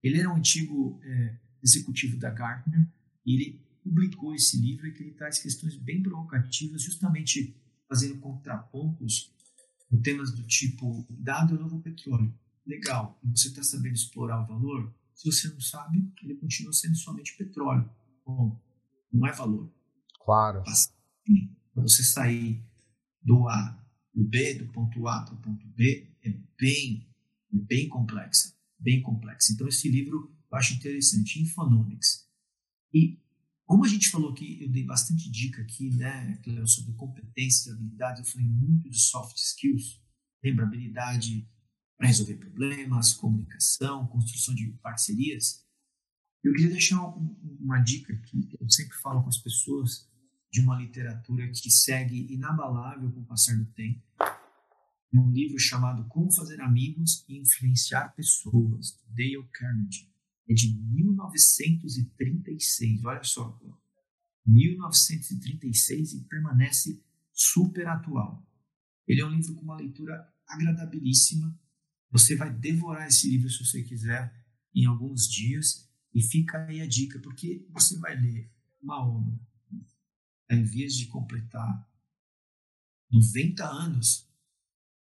Ele 0.00 0.20
era 0.20 0.30
um 0.30 0.36
antigo 0.36 1.00
é, 1.02 1.36
executivo 1.62 2.16
da 2.16 2.30
Gartner 2.30 2.86
e 3.26 3.34
ele 3.34 3.60
publicou 3.82 4.34
esse 4.34 4.56
livro 4.56 4.90
que 4.92 5.02
ele 5.02 5.10
traz 5.10 5.40
questões 5.40 5.76
bem 5.76 6.00
provocativas, 6.00 6.82
justamente 6.82 7.54
fazendo 7.88 8.18
contrapontos 8.20 9.34
com 9.90 10.00
temas 10.00 10.32
do 10.32 10.42
tipo 10.44 11.04
dado 11.10 11.56
é 11.56 11.58
novo 11.58 11.80
petróleo. 11.80 12.32
Legal, 12.64 13.18
você 13.24 13.48
está 13.48 13.62
sabendo 13.62 13.94
explorar 13.94 14.42
o 14.42 14.46
valor? 14.46 14.94
se 15.14 15.30
você 15.30 15.48
não 15.48 15.60
sabe, 15.60 16.10
ele 16.22 16.34
continua 16.34 16.72
sendo 16.72 16.96
somente 16.96 17.36
petróleo. 17.36 17.88
Bom, 18.26 18.60
não 19.14 19.26
é 19.26 19.32
valor. 19.32 19.72
Claro. 20.24 20.62
Para 20.62 21.82
você 21.82 22.02
sair 22.02 22.62
do 23.22 23.48
A, 23.48 23.82
do 24.12 24.24
B, 24.24 24.54
do 24.54 24.66
ponto 24.72 25.06
A 25.08 25.22
para 25.22 25.34
o 25.34 25.40
ponto 25.40 25.66
B, 25.68 26.10
é 26.22 26.30
bem, 26.58 27.06
bem 27.50 27.88
complexa. 27.88 28.54
Bem 28.78 29.00
complexa. 29.02 29.52
Então, 29.52 29.68
esse 29.68 29.88
livro 29.88 30.34
eu 30.50 30.58
acho 30.58 30.74
interessante, 30.74 31.40
Infonomics. 31.40 32.28
E 32.92 33.18
como 33.66 33.84
a 33.84 33.88
gente 33.88 34.10
falou 34.10 34.30
aqui, 34.30 34.62
eu 34.62 34.68
dei 34.68 34.84
bastante 34.84 35.30
dica 35.30 35.62
aqui, 35.62 35.90
né, 35.90 36.40
sobre 36.66 36.92
competências, 36.92 37.74
habilidades, 37.74 38.20
eu 38.20 38.32
falei 38.32 38.46
muito 38.46 38.88
de 38.88 38.98
soft 38.98 39.36
skills. 39.36 40.00
Lembra 40.44 40.66
habilidade 40.66 41.48
para 41.96 42.06
resolver 42.06 42.36
problemas, 42.36 43.14
comunicação, 43.14 44.06
construção 44.06 44.54
de 44.54 44.68
parcerias. 44.82 45.63
Eu 46.44 46.52
queria 46.52 46.70
deixar 46.70 47.02
um, 47.02 47.34
uma 47.58 47.80
dica 47.80 48.12
aqui, 48.12 48.42
que 48.42 48.56
eu 48.60 48.68
sempre 48.68 48.94
falo 48.98 49.22
com 49.22 49.30
as 49.30 49.38
pessoas, 49.38 50.06
de 50.52 50.60
uma 50.60 50.76
literatura 50.76 51.50
que 51.50 51.70
segue 51.70 52.30
inabalável 52.32 53.10
com 53.10 53.22
o 53.22 53.24
passar 53.24 53.56
do 53.56 53.64
tempo. 53.72 54.02
Um 55.12 55.28
livro 55.30 55.58
chamado 55.58 56.06
Como 56.08 56.30
Fazer 56.30 56.60
Amigos 56.60 57.24
e 57.28 57.38
Influenciar 57.38 58.14
Pessoas, 58.14 58.92
do 58.92 59.02
Dale 59.14 59.42
Carnegie. 59.52 60.12
É 60.46 60.52
de 60.52 60.76
1936, 60.76 63.02
olha 63.04 63.24
só. 63.24 63.58
1936 64.46 66.12
e 66.12 66.20
permanece 66.24 67.02
super 67.32 67.88
atual. 67.88 68.46
Ele 69.08 69.22
é 69.22 69.26
um 69.26 69.30
livro 69.30 69.54
com 69.54 69.62
uma 69.62 69.76
leitura 69.76 70.30
agradabilíssima. 70.46 71.58
Você 72.10 72.36
vai 72.36 72.52
devorar 72.52 73.08
esse 73.08 73.30
livro 73.30 73.48
se 73.48 73.64
você 73.64 73.82
quiser 73.82 74.30
em 74.74 74.84
alguns 74.84 75.26
dias. 75.26 75.88
E 76.14 76.22
fica 76.22 76.64
aí 76.66 76.80
a 76.80 76.86
dica, 76.86 77.18
porque 77.18 77.66
você 77.70 77.98
vai 77.98 78.14
ler 78.18 78.50
uma 78.80 79.04
obra 79.04 79.38
em 80.50 80.62
vez 80.62 80.94
de 80.94 81.06
completar 81.06 81.90
90 83.10 83.64
anos, 83.64 84.28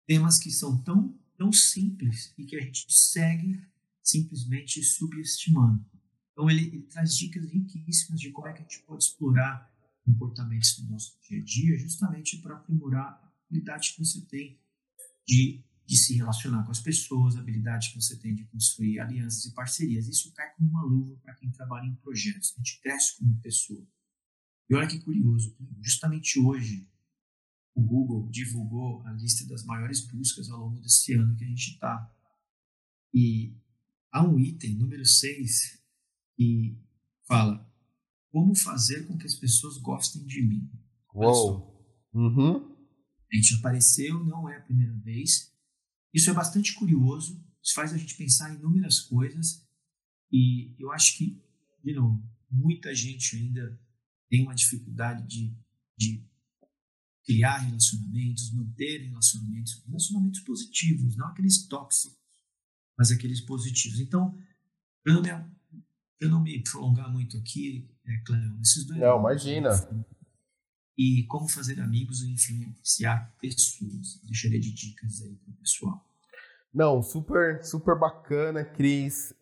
temas 0.07 0.39
que 0.39 0.51
são 0.51 0.83
tão, 0.83 1.19
tão 1.37 1.53
simples 1.53 2.33
e 2.37 2.45
que 2.45 2.57
a 2.57 2.61
gente 2.61 2.87
segue 2.89 3.61
simplesmente 4.03 4.83
subestimando. 4.83 5.85
Então, 6.33 6.51
ele, 6.51 6.67
ele 6.67 6.83
traz 6.83 7.17
dicas 7.17 7.45
riquíssimas 7.45 8.21
de 8.21 8.31
como 8.31 8.49
é 8.49 8.53
que 8.53 8.61
a 8.61 8.63
gente 8.63 8.83
pode 8.83 9.05
explorar 9.05 9.71
comportamentos 10.05 10.79
do 10.79 10.91
nosso 10.91 11.19
dia 11.21 11.41
a 11.41 11.45
dia, 11.45 11.79
justamente 11.79 12.39
para 12.39 12.57
aprimorar 12.57 13.05
a 13.05 13.33
habilidade 13.47 13.93
que 13.93 14.05
você 14.05 14.21
tem 14.23 14.59
de, 15.27 15.63
de 15.91 15.97
se 15.97 16.15
relacionar 16.15 16.63
com 16.63 16.71
as 16.71 16.79
pessoas, 16.79 17.35
a 17.35 17.41
habilidade 17.41 17.91
que 17.91 18.01
você 18.01 18.17
tem 18.17 18.33
de 18.33 18.45
construir 18.45 19.01
alianças 19.01 19.45
e 19.45 19.53
parcerias. 19.53 20.07
Isso 20.07 20.33
cai 20.33 20.49
como 20.55 20.71
uma 20.71 20.85
luva 20.85 21.17
para 21.17 21.35
quem 21.35 21.51
trabalha 21.51 21.85
em 21.85 21.97
projetos. 21.97 22.55
A 22.55 22.59
gente 22.59 22.81
cresce 22.81 23.19
como 23.19 23.41
pessoa. 23.41 23.85
E 24.69 24.75
olha 24.77 24.87
que 24.87 25.01
curioso, 25.01 25.53
justamente 25.81 26.39
hoje 26.39 26.89
o 27.75 27.83
Google 27.83 28.31
divulgou 28.31 29.05
a 29.05 29.11
lista 29.15 29.45
das 29.49 29.65
maiores 29.65 30.07
buscas 30.07 30.49
ao 30.49 30.61
longo 30.61 30.81
desse 30.81 31.13
ano 31.13 31.35
que 31.35 31.43
a 31.43 31.49
gente 31.49 31.73
está. 31.73 32.15
E 33.13 33.59
há 34.13 34.25
um 34.25 34.39
item, 34.39 34.77
número 34.77 35.05
6, 35.05 35.77
que 36.37 36.79
fala 37.27 37.69
como 38.31 38.55
fazer 38.55 39.09
com 39.09 39.19
que 39.19 39.27
as 39.27 39.35
pessoas 39.35 39.77
gostem 39.77 40.25
de 40.25 40.41
mim. 40.41 40.71
Uou! 41.13 41.69
Uhum. 42.15 42.77
A 43.33 43.37
gente 43.37 43.57
apareceu, 43.57 44.25
não 44.25 44.49
é 44.49 44.57
a 44.57 44.61
primeira 44.61 44.95
vez. 44.99 45.50
Isso 46.13 46.31
é 46.31 46.33
bastante 46.33 46.75
curioso, 46.75 47.43
isso 47.63 47.75
faz 47.75 47.93
a 47.93 47.97
gente 47.97 48.17
pensar 48.17 48.53
em 48.53 48.57
inúmeras 48.57 49.01
coisas 49.01 49.67
e 50.33 50.75
eu 50.79 50.91
acho 50.93 51.17
que, 51.17 51.41
de 51.85 51.95
novo, 51.95 52.23
muita 52.51 52.95
gente 52.95 53.37
ainda 53.37 53.79
tem 54.29 54.43
uma 54.43 54.55
dificuldade 54.55 55.27
de, 55.27 55.57
de 55.97 56.25
criar 57.25 57.59
relacionamentos, 57.59 58.53
manter 58.53 59.07
relacionamentos, 59.09 59.83
relacionamentos 59.87 60.41
positivos, 60.41 61.17
não 61.17 61.29
aqueles 61.29 61.67
tóxicos, 61.67 62.19
mas 62.97 63.11
aqueles 63.11 63.41
positivos. 63.41 64.01
Então, 64.01 64.37
para 65.03 65.15
não 65.15 65.23
me, 65.23 66.29
não 66.29 66.43
me 66.43 66.63
prolongar 66.63 67.11
muito 67.11 67.37
aqui, 67.37 67.89
é, 68.05 68.19
Cléo, 68.19 68.61
esses 68.61 68.85
dois. 68.85 69.01
Não, 69.01 69.19
imagina 69.19 69.71
e 70.97 71.25
como 71.29 71.49
fazer 71.49 71.81
amigos 71.81 72.23
e 72.23 72.33
influenciar 72.33 73.35
pessoas. 73.41 74.21
Deixaria 74.25 74.61
de 74.61 74.73
dicas 74.73 75.23
aí 75.23 75.35
para 75.35 75.53
o 75.53 75.57
pessoal. 75.57 76.05
Não, 76.73 77.03
super, 77.03 77.65
super 77.65 77.99
bacana, 77.99 78.65
Cris. 78.65 79.35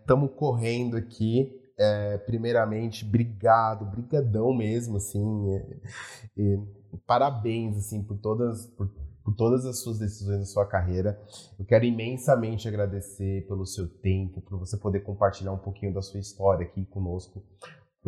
Estamos 0.00 0.30
é, 0.30 0.34
correndo 0.34 0.96
aqui. 0.96 1.54
É, 1.78 2.18
primeiramente, 2.18 3.06
obrigado, 3.06 3.84
brigadão 3.84 4.52
mesmo, 4.52 4.96
assim. 4.96 5.54
É, 6.36 6.58
parabéns, 7.06 7.76
assim, 7.76 8.02
por 8.02 8.18
todas, 8.18 8.66
por, 8.66 8.90
por 9.22 9.34
todas 9.36 9.64
as 9.64 9.78
suas 9.80 10.00
decisões 10.00 10.40
na 10.40 10.46
sua 10.46 10.66
carreira. 10.66 11.20
Eu 11.56 11.64
quero 11.64 11.84
imensamente 11.84 12.66
agradecer 12.66 13.46
pelo 13.46 13.64
seu 13.64 13.86
tempo, 13.86 14.40
por 14.40 14.58
você 14.58 14.76
poder 14.76 15.00
compartilhar 15.00 15.52
um 15.52 15.58
pouquinho 15.58 15.94
da 15.94 16.02
sua 16.02 16.18
história 16.18 16.66
aqui 16.66 16.84
conosco 16.86 17.44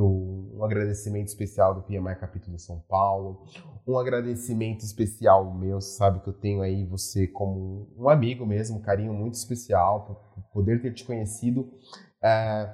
um 0.03 0.65
agradecimento 0.65 1.29
especial 1.29 1.75
do 1.75 1.83
PMI 1.83 2.17
Capítulo 2.19 2.59
São 2.59 2.79
Paulo, 2.89 3.45
um 3.87 3.99
agradecimento 3.99 4.85
especial 4.85 5.53
meu, 5.55 5.81
sabe 5.81 6.21
que 6.21 6.29
eu 6.29 6.33
tenho 6.33 6.63
aí 6.63 6.85
você 6.85 7.27
como 7.27 7.89
um 7.97 8.09
amigo 8.09 8.47
mesmo, 8.47 8.79
um 8.79 8.83
carinho 8.83 9.13
muito 9.13 9.35
especial 9.35 10.05
por 10.35 10.43
poder 10.53 10.81
ter 10.81 10.93
te 10.93 11.05
conhecido. 11.05 11.71
É, 12.23 12.73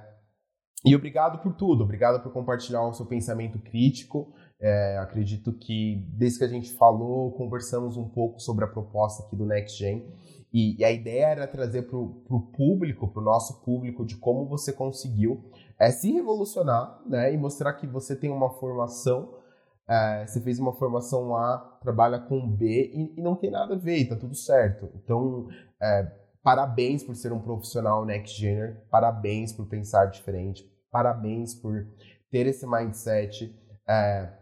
e 0.84 0.94
obrigado 0.94 1.42
por 1.42 1.54
tudo, 1.54 1.82
obrigado 1.82 2.22
por 2.22 2.32
compartilhar 2.32 2.86
o 2.86 2.92
seu 2.92 3.06
pensamento 3.06 3.58
crítico. 3.58 4.32
É, 4.60 4.96
acredito 4.98 5.52
que 5.52 6.06
desde 6.16 6.38
que 6.38 6.44
a 6.44 6.48
gente 6.48 6.72
falou, 6.72 7.32
conversamos 7.32 7.96
um 7.96 8.08
pouco 8.08 8.40
sobre 8.40 8.64
a 8.64 8.68
proposta 8.68 9.24
aqui 9.24 9.34
do 9.34 9.44
Next 9.44 9.78
Gen. 9.78 10.06
E, 10.52 10.80
e 10.80 10.84
a 10.84 10.92
ideia 10.92 11.26
era 11.26 11.46
trazer 11.46 11.82
para 11.82 11.98
o 11.98 12.52
público, 12.56 13.08
para 13.08 13.20
o 13.20 13.24
nosso 13.24 13.62
público, 13.62 14.06
de 14.06 14.16
como 14.16 14.46
você 14.46 14.72
conseguiu 14.72 15.50
é 15.78 15.90
se 15.90 16.12
revolucionar, 16.12 17.00
né? 17.06 17.32
E 17.32 17.36
mostrar 17.36 17.72
que 17.74 17.86
você 17.86 18.16
tem 18.16 18.30
uma 18.30 18.50
formação, 18.50 19.34
é, 19.88 20.26
você 20.26 20.40
fez 20.40 20.58
uma 20.58 20.72
formação 20.72 21.36
A, 21.36 21.58
trabalha 21.80 22.18
com 22.18 22.48
B 22.48 22.90
e, 22.92 23.18
e, 23.18 23.22
não 23.22 23.36
tem 23.36 23.50
nada 23.50 23.74
a 23.74 23.78
ver, 23.78 23.98
e 23.98 24.08
tá 24.08 24.16
tudo 24.16 24.34
certo. 24.34 24.90
Então, 24.94 25.48
é, 25.80 26.10
parabéns 26.42 27.04
por 27.04 27.14
ser 27.14 27.32
um 27.32 27.40
profissional 27.40 28.04
next 28.04 28.40
gen, 28.40 28.76
parabéns 28.90 29.52
por 29.52 29.66
pensar 29.66 30.06
diferente, 30.06 30.64
parabéns 30.90 31.54
por 31.54 31.86
ter 32.30 32.46
esse 32.46 32.66
mindset 32.66 33.54
é, 33.88 34.32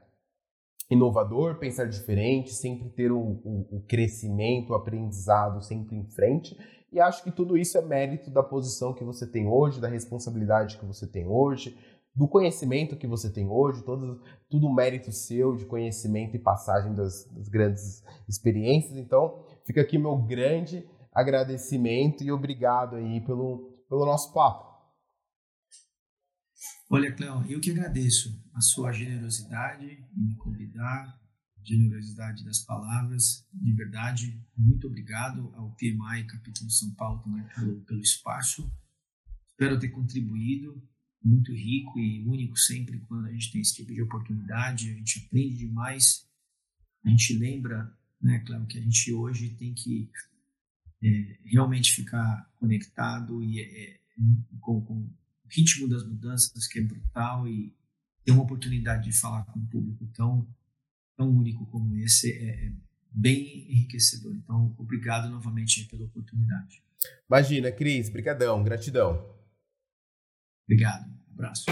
inovador, 0.91 1.59
pensar 1.59 1.89
diferente, 1.89 2.53
sempre 2.53 2.89
ter 2.91 3.11
o, 3.11 3.18
o, 3.18 3.78
o 3.78 3.85
crescimento, 3.89 4.70
o 4.70 4.74
aprendizado 4.74 5.62
sempre 5.62 5.97
em 5.97 6.05
frente 6.11 6.57
e 6.95 7.01
acho 7.01 7.24
que 7.24 7.32
tudo 7.32 7.59
isso 7.59 7.76
é 7.76 7.82
mérito 7.82 8.30
da 8.30 8.41
posição 8.41 8.95
que 8.95 9.03
você 9.03 9.26
tem 9.26 9.49
hoje, 9.49 9.80
da 9.80 9.89
responsabilidade 9.89 10.78
que 10.78 10.87
você 10.87 11.05
tem 11.05 11.26
hoje, 11.26 11.76
do 12.14 12.28
conhecimento 12.28 12.97
que 12.97 13.09
você 13.09 13.32
tem 13.32 13.49
hoje, 13.49 13.82
todo, 13.82 14.22
tudo 14.49 14.72
mérito 14.72 15.11
seu 15.11 15.57
de 15.57 15.64
conhecimento 15.64 16.37
e 16.37 16.39
passagem 16.39 16.95
das, 16.95 17.24
das 17.32 17.49
grandes 17.49 18.05
experiências. 18.28 18.97
Então, 18.97 19.45
fica 19.66 19.80
aqui 19.80 19.99
meu 19.99 20.16
grande 20.18 20.89
agradecimento 21.12 22.22
e 22.22 22.30
obrigado 22.30 22.95
aí 22.95 23.20
pelo, 23.22 23.72
pelo 23.89 24.07
nosso 24.07 24.32
papo. 24.32 24.74
Olha, 26.95 27.11
Cléo, 27.11 27.45
eu 27.51 27.61
que 27.61 27.72
agradeço 27.72 28.40
a 28.53 28.61
sua 28.61 28.92
generosidade 28.92 29.99
em 30.16 30.28
me 30.28 30.36
convidar, 30.36 31.20
generosidade 31.61 32.45
das 32.45 32.61
palavras. 32.61 33.45
De 33.53 33.72
verdade, 33.72 34.40
muito 34.57 34.86
obrigado 34.86 35.53
ao 35.57 35.72
PMI 35.72 36.24
Capítulo 36.28 36.70
São 36.70 36.95
Paulo 36.95 37.20
também 37.20 37.45
pelo, 37.53 37.80
pelo 37.80 38.01
espaço. 38.01 38.72
Espero 39.49 39.76
ter 39.76 39.88
contribuído. 39.88 40.80
Muito 41.20 41.53
rico 41.53 41.99
e 41.99 42.24
único 42.28 42.57
sempre 42.57 43.01
quando 43.09 43.26
a 43.26 43.32
gente 43.32 43.51
tem 43.51 43.61
esse 43.61 43.74
tipo 43.74 43.92
de 43.92 44.01
oportunidade. 44.01 44.92
A 44.92 44.95
gente 44.95 45.26
aprende 45.26 45.57
demais. 45.57 46.28
A 47.05 47.09
gente 47.09 47.36
lembra, 47.36 47.92
né, 48.22 48.38
claro, 48.47 48.66
que 48.66 48.78
a 48.78 48.80
gente 48.80 49.12
hoje 49.12 49.51
tem 49.57 49.74
que 49.74 50.09
é, 51.03 51.38
realmente 51.45 51.92
ficar 51.92 52.49
conectado 52.55 53.42
e 53.42 53.61
é, 53.61 54.01
com, 54.61 54.80
com 54.80 55.24
o 55.45 55.49
ritmo 55.49 55.88
das 55.88 56.05
mudanças 56.05 56.66
que 56.66 56.78
é 56.78 56.82
brutal 56.82 57.47
e 57.47 57.74
ter 58.24 58.32
uma 58.32 58.42
oportunidade 58.42 59.11
de 59.11 59.16
falar 59.16 59.45
com 59.45 59.61
o 59.61 59.66
público 59.66 60.07
tão 60.14 60.47
tão 61.16 61.30
único 61.30 61.64
como 61.66 61.97
esse 61.97 62.32
é, 62.32 62.66
é 62.66 62.72
bem 63.11 63.70
enriquecedor. 63.70 64.34
Então, 64.34 64.74
obrigado 64.76 65.30
novamente 65.30 65.84
pela 65.84 66.05
oportunidade. 66.05 66.82
Imagina, 67.28 67.70
Cris, 67.70 68.09
brigadão, 68.09 68.62
gratidão. 68.64 69.34
Obrigado, 70.66 71.09
um 71.09 71.32
abraço. 71.34 71.66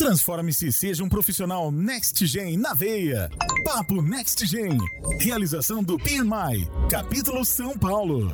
Transforme-se 0.00 0.72
seja 0.72 1.04
um 1.04 1.10
profissional 1.10 1.70
NextGen 1.70 2.56
na 2.56 2.72
veia. 2.72 3.28
Papo 3.62 4.00
NextGen. 4.00 4.78
Realização 5.20 5.82
do 5.82 5.98
PMI. 5.98 6.66
Capítulo 6.88 7.44
São 7.44 7.76
Paulo. 7.76 8.32